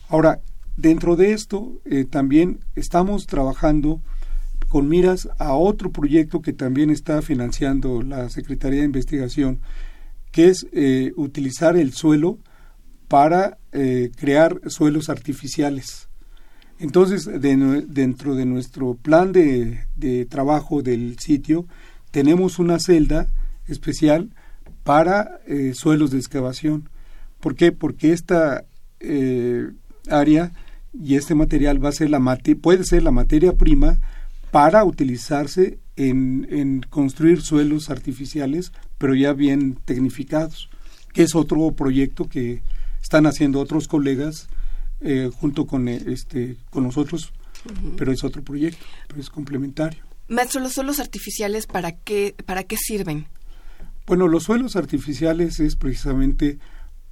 Ahora, 0.07 0.41
dentro 0.77 1.15
de 1.15 1.33
esto 1.33 1.81
eh, 1.85 2.05
también 2.05 2.59
estamos 2.75 3.25
trabajando 3.25 3.99
con 4.69 4.87
miras 4.87 5.27
a 5.39 5.55
otro 5.55 5.91
proyecto 5.91 6.39
que 6.39 6.53
también 6.53 6.91
está 6.91 7.23
financiando 7.23 8.03
la 8.03 8.29
Secretaría 8.29 8.81
de 8.81 8.85
Investigación, 8.85 9.59
que 10.31 10.49
es 10.49 10.67
eh, 10.71 11.13
utilizar 11.15 11.77
el 11.77 11.93
suelo 11.93 12.37
para 13.07 13.57
eh, 13.71 14.11
crear 14.15 14.61
suelos 14.67 15.09
artificiales. 15.09 16.09
Entonces, 16.79 17.29
dentro 17.39 18.35
de 18.35 18.45
nuestro 18.45 18.95
plan 18.95 19.31
de, 19.31 19.79
de, 19.95 20.25
trabajo 20.25 20.81
del 20.81 21.17
sitio, 21.19 21.65
tenemos 22.11 22.59
una 22.59 22.79
celda 22.79 23.27
especial 23.67 24.29
para 24.83 25.39
eh, 25.47 25.73
suelos 25.73 26.11
de 26.11 26.17
excavación. 26.17 26.89
¿Por 27.39 27.55
qué? 27.55 27.71
Porque 27.71 28.11
esta 28.11 28.65
área 30.09 30.51
y 30.93 31.15
este 31.15 31.35
material 31.35 31.83
va 31.83 31.89
a 31.89 31.93
ser 31.93 32.09
la 32.09 32.39
puede 32.61 32.83
ser 32.83 33.03
la 33.03 33.11
materia 33.11 33.53
prima 33.53 33.99
para 34.51 34.83
utilizarse 34.83 35.79
en, 35.97 36.81
construir 36.89 37.41
suelos 37.41 37.89
artificiales, 37.89 38.71
pero 38.97 39.15
ya 39.15 39.33
bien 39.33 39.77
tecnificados, 39.85 40.69
que 41.13 41.23
es 41.23 41.35
otro 41.35 41.71
proyecto 41.71 42.27
que 42.29 42.61
están 43.01 43.25
haciendo 43.25 43.59
otros 43.59 43.87
colegas 43.87 44.47
eh, 45.01 45.29
junto 45.33 45.65
con, 45.65 45.87
eh, 45.87 46.01
este, 46.07 46.57
con 46.69 46.83
nosotros, 46.83 47.33
pero 47.97 48.11
es 48.11 48.23
otro 48.23 48.43
proyecto, 48.43 48.85
pero 49.07 49.19
es 49.19 49.29
complementario. 49.29 50.03
Maestro, 50.27 50.61
¿los 50.61 50.73
suelos 50.73 50.99
artificiales 50.99 51.67
para 51.67 51.91
qué, 51.93 52.35
para 52.45 52.63
qué 52.63 52.77
sirven? 52.77 53.27
Bueno, 54.07 54.27
los 54.27 54.43
suelos 54.43 54.75
artificiales 54.75 55.59
es 55.59 55.75
precisamente 55.75 56.59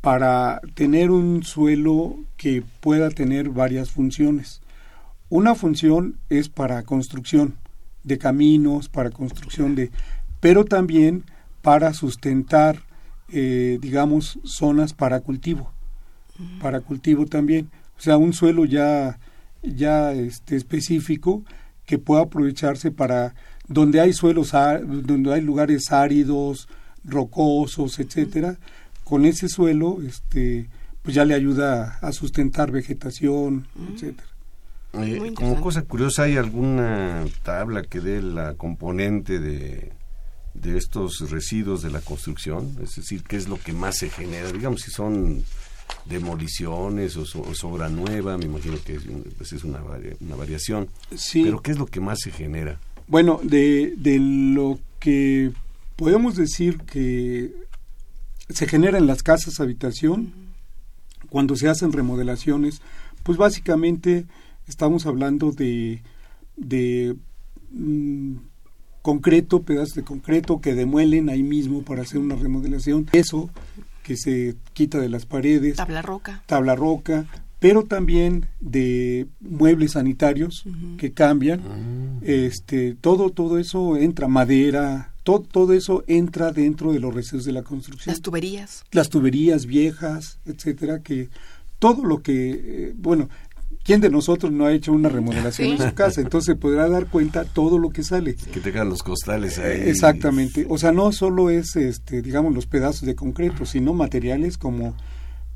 para 0.01 0.61
tener 0.75 1.11
un 1.11 1.43
suelo 1.43 2.17
que 2.37 2.63
pueda 2.81 3.09
tener 3.09 3.49
varias 3.49 3.89
funciones. 3.89 4.61
Una 5.29 5.55
función 5.55 6.19
es 6.29 6.49
para 6.49 6.83
construcción 6.83 7.57
de 8.03 8.17
caminos, 8.17 8.89
para 8.89 9.09
construcción 9.09 9.75
de, 9.75 9.91
pero 10.39 10.65
también 10.65 11.23
para 11.61 11.93
sustentar, 11.93 12.83
eh, 13.29 13.79
digamos, 13.81 14.39
zonas 14.43 14.93
para 14.93 15.21
cultivo, 15.21 15.72
para 16.61 16.81
cultivo 16.81 17.25
también. 17.25 17.69
O 17.97 18.01
sea, 18.01 18.17
un 18.17 18.33
suelo 18.33 18.65
ya, 18.65 19.19
ya 19.61 20.13
este, 20.13 20.55
específico 20.55 21.43
que 21.85 21.99
pueda 21.99 22.23
aprovecharse 22.23 22.91
para 22.91 23.35
donde 23.67 23.99
hay 23.99 24.13
suelos, 24.13 24.51
donde 24.51 25.33
hay 25.33 25.41
lugares 25.41 25.91
áridos, 25.91 26.67
rocosos, 27.03 27.99
etcétera, 27.99 28.57
con 29.03 29.25
ese 29.25 29.49
suelo, 29.49 30.01
este, 30.01 30.69
pues 31.01 31.15
ya 31.15 31.25
le 31.25 31.33
ayuda 31.33 31.97
a 32.01 32.11
sustentar 32.11 32.71
vegetación, 32.71 33.67
etcétera 33.93 34.33
como 35.35 35.59
cosa 35.59 35.81
curiosa, 35.81 36.23
¿hay 36.23 36.37
alguna 36.37 37.25
tabla 37.41 37.81
que 37.81 37.99
dé 37.99 38.21
la 38.21 38.53
componente 38.53 39.39
de, 39.39 39.91
de 40.53 40.77
estos 40.77 41.31
residuos 41.31 41.81
de 41.81 41.89
la 41.89 41.99
construcción? 41.99 42.77
Es 42.81 42.95
decir, 42.95 43.23
¿qué 43.23 43.37
es 43.37 43.47
lo 43.47 43.57
que 43.57 43.73
más 43.73 43.97
se 43.97 44.11
genera? 44.11 44.51
Digamos, 44.51 44.81
si 44.81 44.91
son 44.91 45.43
demoliciones 46.05 47.15
o, 47.17 47.25
sobra 47.25 47.89
nueva, 47.89 48.37
me 48.37 48.45
imagino 48.45 48.77
que 48.83 48.95
es, 48.95 49.03
pues 49.37 49.53
es 49.53 49.63
una, 49.63 49.79
una 50.19 50.35
variación. 50.35 50.89
Sí. 51.15 51.43
Pero 51.43 51.61
¿qué 51.61 51.71
es 51.71 51.77
lo 51.77 51.85
que 51.85 52.01
más 52.01 52.19
se 52.21 52.31
genera? 52.31 52.79
Bueno, 53.07 53.39
de, 53.43 53.93
de 53.97 54.19
lo 54.19 54.79
que 54.99 55.51
podemos 55.95 56.35
decir 56.35 56.79
que 56.79 57.53
se 58.49 58.67
genera 58.67 58.97
en 58.97 59.07
las 59.07 59.23
casas 59.23 59.59
habitación, 59.59 60.33
cuando 61.29 61.55
se 61.55 61.69
hacen 61.69 61.91
remodelaciones, 61.91 62.81
pues 63.23 63.37
básicamente 63.37 64.25
estamos 64.67 65.05
hablando 65.05 65.51
de, 65.51 66.01
de 66.55 67.15
mm, 67.71 68.35
concreto, 69.01 69.63
pedazos 69.63 69.95
de 69.95 70.03
concreto 70.03 70.61
que 70.61 70.75
demuelen 70.75 71.29
ahí 71.29 71.43
mismo 71.43 71.83
para 71.83 72.03
hacer 72.03 72.19
una 72.19 72.35
remodelación. 72.35 73.07
Eso 73.13 73.49
que 74.03 74.17
se 74.17 74.55
quita 74.73 74.99
de 74.99 75.09
las 75.09 75.25
paredes. 75.25 75.77
Tabla 75.77 76.01
roca. 76.01 76.43
Tabla 76.45 76.75
roca, 76.75 77.25
pero 77.59 77.83
también 77.83 78.47
de 78.59 79.27
muebles 79.39 79.93
sanitarios 79.93 80.65
que 80.97 81.13
cambian. 81.13 81.61
Ah. 81.65 82.19
Este, 82.21 82.95
todo, 82.99 83.29
todo 83.29 83.57
eso 83.57 83.97
entra, 83.97 84.27
madera, 84.27 85.13
todo, 85.23 85.41
todo 85.41 85.73
eso 85.73 86.03
entra 86.07 86.51
dentro 86.51 86.91
de 86.91 86.99
los 86.99 87.13
residuos 87.13 87.45
de 87.45 87.53
la 87.53 87.63
construcción. 87.63 88.11
Las 88.13 88.21
tuberías. 88.21 88.83
Las 88.91 89.09
tuberías 89.09 89.65
viejas, 89.65 90.39
etcétera, 90.45 91.01
que 91.01 91.29
todo 91.79 92.05
lo 92.05 92.21
que, 92.21 92.51
eh, 92.51 92.93
bueno, 92.97 93.29
¿Quién 93.83 93.99
de 93.99 94.09
nosotros 94.09 94.51
no 94.51 94.65
ha 94.65 94.71
hecho 94.71 94.93
una 94.93 95.09
remodelación 95.09 95.71
en 95.71 95.77
su 95.77 95.93
casa? 95.93 96.21
Entonces 96.21 96.55
podrá 96.55 96.87
dar 96.87 97.07
cuenta 97.07 97.43
todo 97.43 97.77
lo 97.77 97.89
que 97.89 98.03
sale. 98.03 98.35
Que 98.35 98.61
tengan 98.61 98.87
los 98.87 99.03
costales 99.03 99.59
ahí. 99.59 99.81
Eh, 99.81 99.89
exactamente. 99.89 100.65
O 100.69 100.77
sea, 100.77 100.93
no 100.93 101.11
solo 101.11 101.49
es, 101.49 101.75
este, 101.75 102.21
digamos, 102.21 102.53
los 102.53 102.65
pedazos 102.65 103.01
de 103.01 103.15
concreto, 103.15 103.65
sino 103.65 103.93
materiales 103.93 104.57
como, 104.57 104.95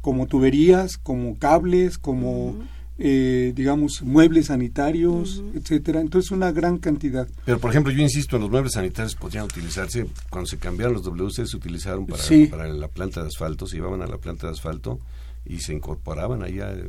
como 0.01 0.27
tuberías, 0.27 0.97
como 0.97 1.39
cables, 1.39 1.97
como, 1.97 2.55
eh, 2.97 3.53
digamos, 3.55 4.01
muebles 4.01 4.47
sanitarios, 4.47 5.41
etcétera. 5.53 6.01
Entonces, 6.01 6.31
una 6.31 6.51
gran 6.51 6.79
cantidad. 6.79 7.29
Pero, 7.45 7.59
por 7.59 7.71
ejemplo, 7.71 7.93
yo 7.93 8.01
insisto, 8.01 8.35
en 8.35 8.41
los 8.41 8.51
muebles 8.51 8.73
sanitarios 8.73 9.15
podrían 9.15 9.45
utilizarse, 9.45 10.05
cuando 10.29 10.47
se 10.47 10.57
cambiaron 10.57 10.95
los 10.95 11.03
WC, 11.03 11.47
se 11.47 11.55
utilizaron 11.55 12.05
para, 12.05 12.21
para 12.49 12.67
la 12.67 12.89
planta 12.89 13.21
de 13.21 13.27
asfalto, 13.27 13.67
se 13.67 13.77
llevaban 13.77 14.01
a 14.01 14.07
la 14.07 14.17
planta 14.17 14.47
de 14.47 14.53
asfalto 14.53 14.99
y 15.49 15.59
se 15.59 15.73
incorporaban 15.73 16.43
allá 16.43 16.71
eh, 16.73 16.87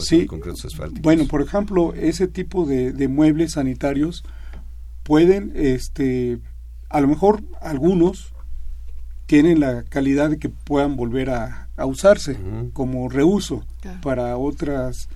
sí, 0.00 0.26
concretos 0.26 0.64
asfálticos. 0.64 1.02
Bueno, 1.02 1.26
por 1.26 1.42
ejemplo, 1.42 1.94
ese 1.94 2.28
tipo 2.28 2.66
de, 2.66 2.92
de, 2.92 3.08
muebles 3.08 3.52
sanitarios 3.52 4.24
pueden, 5.02 5.52
este, 5.54 6.38
a 6.88 7.00
lo 7.00 7.08
mejor 7.08 7.42
algunos 7.60 8.32
tienen 9.26 9.60
la 9.60 9.84
calidad 9.84 10.30
de 10.30 10.38
que 10.38 10.48
puedan 10.48 10.96
volver 10.96 11.30
a, 11.30 11.68
a 11.76 11.86
usarse 11.86 12.36
como 12.72 13.08
reuso 13.08 13.64
para 14.02 14.36
otras, 14.36 15.08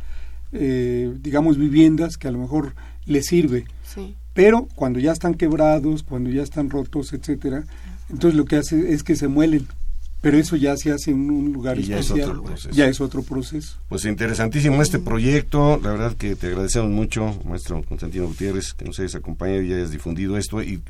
eh, 0.53 1.13
digamos, 1.21 1.57
viviendas 1.59 2.17
que 2.17 2.29
a 2.29 2.33
lo 2.33 2.39
mejor 2.39 2.75
les 3.07 3.27
sirve. 3.27 3.67
Pero 4.35 4.69
cuando 4.75 4.99
ya 4.99 5.13
están 5.13 5.35
quebrados, 5.35 6.03
cuando 6.03 6.31
ya 6.31 6.43
están 6.43 6.71
rotos, 6.71 7.13
etcétera, 7.13 7.65
entonces 8.09 8.37
lo 8.37 8.45
que 8.45 8.57
hace 8.57 8.93
es 8.93 9.03
que 9.03 9.17
se 9.17 9.29
muelen 9.29 9.67
pero 10.21 10.37
eso 10.37 10.57
ya 10.57 10.77
se 10.77 10.91
hace 10.91 11.13
en 11.13 11.31
un 11.31 11.53
lugar 11.53 11.79
especial. 11.79 12.43
Ya 12.73 12.87
es 12.87 13.01
otro 13.01 13.23
proceso. 13.23 13.77
Pues 13.89 14.05
interesantísimo 14.05 14.83
este 14.83 14.99
proyecto. 14.99 15.81
La 15.83 15.91
verdad 15.91 16.17
que 16.17 16.35
te 16.35 16.49
agradecemos 16.49 16.91
mucho, 16.91 17.39
maestro 17.45 17.83
Constantino 17.85 18.27
Gutiérrez, 18.27 18.73
que 18.75 18.85
nos 18.85 18.99
hayas 18.99 19.15
acompañado 19.15 19.63
y 19.63 19.73
hayas 19.73 19.91
difundido 19.91 20.37
esto. 20.37 20.63
Y, 20.63 20.81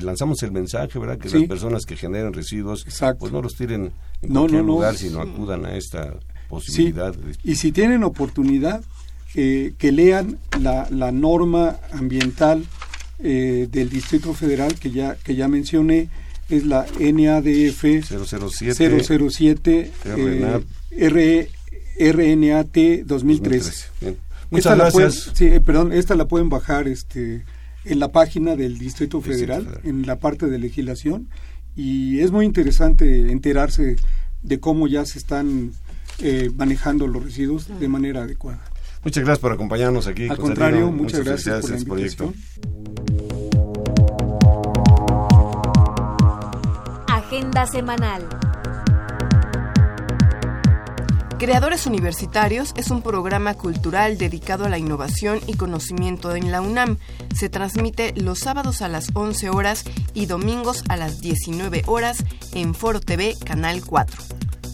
lanzamos 0.00 0.42
el 0.42 0.52
mensaje, 0.52 0.98
¿verdad? 0.98 1.18
Que 1.18 1.28
las 1.28 1.46
personas 1.46 1.84
que 1.84 1.96
generan 1.96 2.32
residuos, 2.32 2.86
pues 3.18 3.32
no 3.32 3.42
los 3.42 3.54
tiren 3.54 3.92
en 4.22 4.32
cualquier 4.32 4.64
lugar, 4.64 4.96
sino 4.96 5.20
acudan 5.20 5.66
a 5.66 5.76
esta 5.76 6.14
posibilidad. 6.48 7.14
Y 7.44 7.56
si 7.56 7.72
tienen 7.72 8.02
oportunidad, 8.02 8.82
eh, 9.34 9.74
que 9.78 9.92
lean 9.92 10.38
la, 10.60 10.88
la 10.90 11.12
norma 11.12 11.78
ambiental 11.92 12.64
eh, 13.22 13.68
del 13.70 13.90
Distrito 13.90 14.32
Federal 14.32 14.74
que 14.76 14.90
ya, 14.90 15.14
que 15.14 15.36
ya 15.36 15.46
mencioné 15.46 16.08
es 16.50 16.66
la 16.66 16.86
NADF 16.98 17.84
007, 18.04 19.02
007 19.30 19.90
RNAT 22.00 22.76
2013. 23.04 23.86
Muchas 24.50 24.76
gracias. 24.76 25.30
sí, 25.34 25.46
eh, 25.46 25.60
perdón, 25.60 25.92
esta 25.92 26.14
la 26.16 26.26
pueden 26.26 26.48
bajar 26.48 26.88
este 26.88 27.44
en 27.84 27.98
la 27.98 28.12
página 28.12 28.56
del 28.56 28.78
Distrito 28.78 29.20
Federal, 29.20 29.80
en 29.84 30.06
la 30.06 30.18
parte 30.18 30.46
de 30.46 30.58
legislación, 30.58 31.28
y 31.74 32.20
es 32.20 32.30
muy 32.30 32.44
interesante 32.44 33.30
enterarse 33.30 33.96
de 34.42 34.60
cómo 34.60 34.86
ya 34.86 35.04
se 35.06 35.18
están 35.18 35.72
eh, 36.18 36.50
manejando 36.54 37.06
los 37.06 37.24
residuos 37.24 37.68
de 37.80 37.88
manera 37.88 38.22
adecuada. 38.22 38.62
Muchas 39.02 39.24
gracias 39.24 39.38
por 39.38 39.52
acompañarnos 39.52 40.06
aquí. 40.06 40.28
Al 40.28 40.36
contrario, 40.36 40.90
muchas, 40.90 41.24
gracias 41.24 41.62
por 41.62 41.70
la 41.70 41.76
este 41.76 41.88
proyecto. 41.88 42.34
Agenda 47.40 47.66
semanal. 47.66 48.28
Creadores 51.38 51.86
Universitarios 51.86 52.74
es 52.76 52.90
un 52.90 53.00
programa 53.00 53.54
cultural 53.54 54.18
dedicado 54.18 54.66
a 54.66 54.68
la 54.68 54.76
innovación 54.76 55.40
y 55.46 55.54
conocimiento 55.54 56.36
en 56.36 56.52
la 56.52 56.60
UNAM. 56.60 56.98
Se 57.34 57.48
transmite 57.48 58.12
los 58.14 58.40
sábados 58.40 58.82
a 58.82 58.88
las 58.88 59.08
11 59.14 59.48
horas 59.48 59.84
y 60.12 60.26
domingos 60.26 60.84
a 60.90 60.98
las 60.98 61.22
19 61.22 61.84
horas 61.86 62.22
en 62.52 62.74
Foro 62.74 63.00
TV 63.00 63.34
Canal 63.42 63.80
4. 63.86 64.22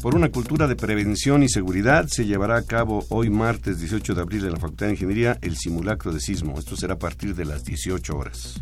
Por 0.02 0.16
una 0.16 0.32
cultura 0.32 0.66
de 0.66 0.74
prevención 0.74 1.44
y 1.44 1.48
seguridad 1.48 2.08
se 2.08 2.26
llevará 2.26 2.56
a 2.56 2.62
cabo 2.62 3.06
hoy 3.10 3.30
martes 3.30 3.78
18 3.78 4.12
de 4.16 4.22
abril 4.22 4.44
en 4.44 4.54
la 4.54 4.58
Facultad 4.58 4.86
de 4.86 4.94
Ingeniería 4.94 5.38
el 5.40 5.56
simulacro 5.56 6.12
de 6.12 6.18
sismo. 6.18 6.58
Esto 6.58 6.76
será 6.76 6.94
a 6.94 6.98
partir 6.98 7.36
de 7.36 7.44
las 7.44 7.62
18 7.62 8.16
horas. 8.16 8.60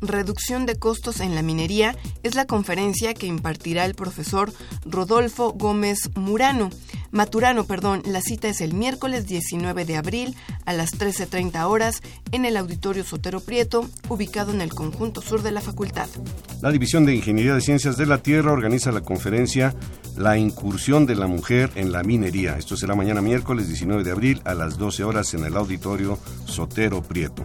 Reducción 0.00 0.64
de 0.64 0.76
costos 0.76 1.20
en 1.20 1.34
la 1.34 1.42
minería 1.42 1.96
es 2.22 2.34
la 2.34 2.46
conferencia 2.46 3.14
que 3.14 3.26
impartirá 3.26 3.84
el 3.84 3.94
profesor 3.94 4.52
Rodolfo 4.84 5.52
Gómez 5.52 6.10
Murano. 6.14 6.70
Maturano, 7.10 7.64
perdón, 7.64 8.02
la 8.04 8.20
cita 8.20 8.48
es 8.48 8.60
el 8.60 8.74
miércoles 8.74 9.26
19 9.26 9.84
de 9.84 9.96
abril 9.96 10.36
a 10.66 10.72
las 10.72 10.92
13.30 10.92 11.64
horas 11.64 12.02
en 12.32 12.44
el 12.44 12.56
Auditorio 12.56 13.02
Sotero 13.02 13.40
Prieto, 13.40 13.88
ubicado 14.08 14.52
en 14.52 14.60
el 14.60 14.74
conjunto 14.74 15.22
sur 15.22 15.42
de 15.42 15.52
la 15.52 15.62
facultad. 15.62 16.08
La 16.60 16.70
División 16.70 17.06
de 17.06 17.14
Ingeniería 17.14 17.54
de 17.54 17.60
Ciencias 17.60 17.96
de 17.96 18.06
la 18.06 18.18
Tierra 18.18 18.52
organiza 18.52 18.92
la 18.92 19.00
conferencia 19.00 19.74
La 20.16 20.36
incursión 20.36 21.06
de 21.06 21.14
la 21.14 21.26
mujer 21.26 21.70
en 21.76 21.92
la 21.92 22.02
minería. 22.02 22.58
Esto 22.58 22.76
será 22.76 22.94
mañana 22.94 23.22
miércoles 23.22 23.68
19 23.68 24.04
de 24.04 24.10
abril 24.10 24.42
a 24.44 24.54
las 24.54 24.76
12 24.76 25.04
horas 25.04 25.32
en 25.34 25.44
el 25.44 25.56
Auditorio 25.56 26.18
Sotero 26.44 27.02
Prieto. 27.02 27.44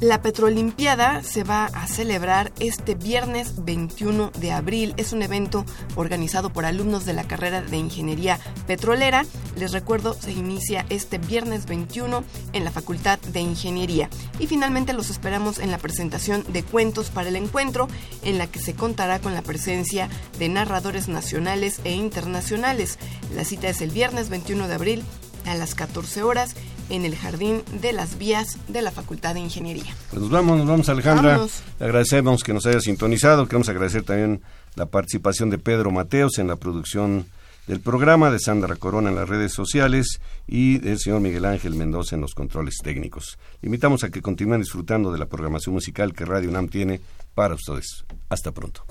La 0.00 0.20
Petrolimpiada 0.20 1.22
se 1.22 1.44
va 1.44 1.66
a 1.66 1.86
celebrar 1.86 2.52
este 2.58 2.94
viernes 2.94 3.64
21 3.64 4.32
de 4.38 4.52
abril. 4.52 4.92
Es 4.96 5.12
un 5.12 5.22
evento 5.22 5.64
organizado 5.94 6.52
por 6.52 6.64
alumnos 6.64 7.04
de 7.04 7.12
la 7.12 7.24
carrera 7.24 7.62
de 7.62 7.76
Ingeniería 7.76 8.38
Petrolera. 8.66 9.24
Les 9.56 9.72
recuerdo, 9.72 10.14
se 10.14 10.32
inicia 10.32 10.84
este 10.90 11.18
viernes 11.18 11.66
21 11.66 12.24
en 12.52 12.64
la 12.64 12.72
Facultad 12.72 13.18
de 13.20 13.40
Ingeniería. 13.40 14.10
Y 14.38 14.46
finalmente 14.46 14.92
los 14.92 15.10
esperamos 15.10 15.58
en 15.58 15.70
la 15.70 15.78
presentación 15.78 16.44
de 16.52 16.64
Cuentos 16.64 17.10
para 17.10 17.28
el 17.28 17.36
Encuentro, 17.36 17.88
en 18.24 18.36
la 18.36 18.48
que 18.48 18.58
se 18.58 18.74
contará 18.74 19.20
con 19.20 19.32
la 19.32 19.42
presencia 19.42 20.08
de 20.38 20.48
narradores 20.48 21.08
nacionales 21.08 21.80
e 21.84 21.92
internacionales. 21.92 22.98
La 23.34 23.44
cita 23.44 23.68
es 23.68 23.80
el 23.80 23.90
viernes 23.90 24.28
21 24.28 24.66
de 24.66 24.74
abril 24.74 25.04
a 25.46 25.54
las 25.54 25.74
14 25.74 26.22
horas 26.22 26.56
en 26.90 27.04
el 27.04 27.16
Jardín 27.16 27.62
de 27.80 27.92
las 27.92 28.18
Vías 28.18 28.58
de 28.68 28.82
la 28.82 28.90
Facultad 28.90 29.34
de 29.34 29.40
Ingeniería. 29.40 29.94
Pues 30.10 30.22
nos 30.22 30.30
vamos, 30.30 30.58
nos 30.58 30.66
vamos 30.66 30.88
Alejandra. 30.88 31.40
Le 31.78 31.84
agradecemos 31.84 32.42
que 32.42 32.52
nos 32.52 32.66
haya 32.66 32.80
sintonizado. 32.80 33.46
Queremos 33.46 33.68
agradecer 33.68 34.02
también 34.02 34.42
la 34.74 34.86
participación 34.86 35.50
de 35.50 35.58
Pedro 35.58 35.90
Mateos 35.90 36.38
en 36.38 36.48
la 36.48 36.56
producción 36.56 37.26
del 37.66 37.80
programa, 37.80 38.30
de 38.30 38.38
Sandra 38.38 38.76
Corona 38.76 39.08
en 39.08 39.16
las 39.16 39.28
redes 39.28 39.52
sociales 39.52 40.20
y 40.46 40.78
del 40.78 40.98
señor 40.98 41.20
Miguel 41.20 41.46
Ángel 41.46 41.74
Mendoza 41.74 42.14
en 42.14 42.20
los 42.20 42.34
controles 42.34 42.76
técnicos. 42.82 43.38
invitamos 43.62 44.04
a 44.04 44.10
que 44.10 44.20
continúen 44.20 44.60
disfrutando 44.60 45.10
de 45.10 45.18
la 45.18 45.26
programación 45.26 45.74
musical 45.74 46.12
que 46.12 46.26
Radio 46.26 46.50
UNAM 46.50 46.68
tiene 46.68 47.00
para 47.34 47.54
ustedes. 47.54 48.04
Hasta 48.28 48.52
pronto. 48.52 48.84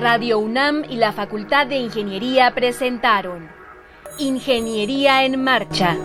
Radio 0.00 0.38
UNAM 0.38 0.84
y 0.90 0.96
la 0.96 1.12
Facultad 1.12 1.66
de 1.66 1.76
Ingeniería 1.76 2.52
presentaron 2.54 3.48
Ingeniería 4.18 5.24
en 5.24 5.42
Marcha. 5.42 5.96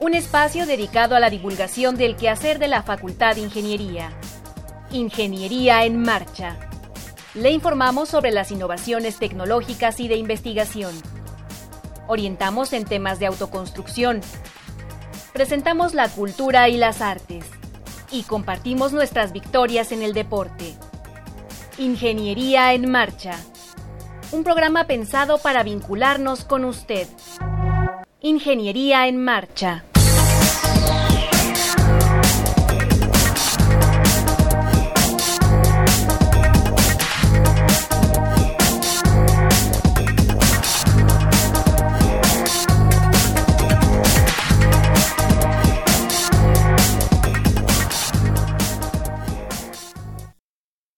Un 0.00 0.14
espacio 0.14 0.66
dedicado 0.66 1.14
a 1.14 1.20
la 1.20 1.30
divulgación 1.30 1.96
del 1.96 2.16
quehacer 2.16 2.58
de 2.58 2.66
la 2.66 2.82
Facultad 2.82 3.36
de 3.36 3.42
Ingeniería. 3.42 4.10
Ingeniería 4.90 5.84
en 5.84 6.02
Marcha. 6.02 6.56
Le 7.34 7.52
informamos 7.52 8.08
sobre 8.08 8.32
las 8.32 8.50
innovaciones 8.50 9.18
tecnológicas 9.18 10.00
y 10.00 10.08
de 10.08 10.16
investigación. 10.16 10.92
Orientamos 12.08 12.72
en 12.72 12.84
temas 12.84 13.20
de 13.20 13.26
autoconstrucción. 13.26 14.20
Presentamos 15.32 15.94
la 15.94 16.08
cultura 16.08 16.68
y 16.68 16.76
las 16.76 17.02
artes. 17.02 17.44
Y 18.10 18.24
compartimos 18.24 18.92
nuestras 18.92 19.32
victorias 19.32 19.92
en 19.92 20.02
el 20.02 20.12
deporte. 20.12 20.74
Ingeniería 21.78 22.74
en 22.74 22.90
Marcha. 22.90 23.32
Un 24.30 24.44
programa 24.44 24.86
pensado 24.86 25.38
para 25.38 25.62
vincularnos 25.62 26.44
con 26.44 26.66
usted. 26.66 27.08
Ingeniería 28.20 29.08
en 29.08 29.24
Marcha. 29.24 29.82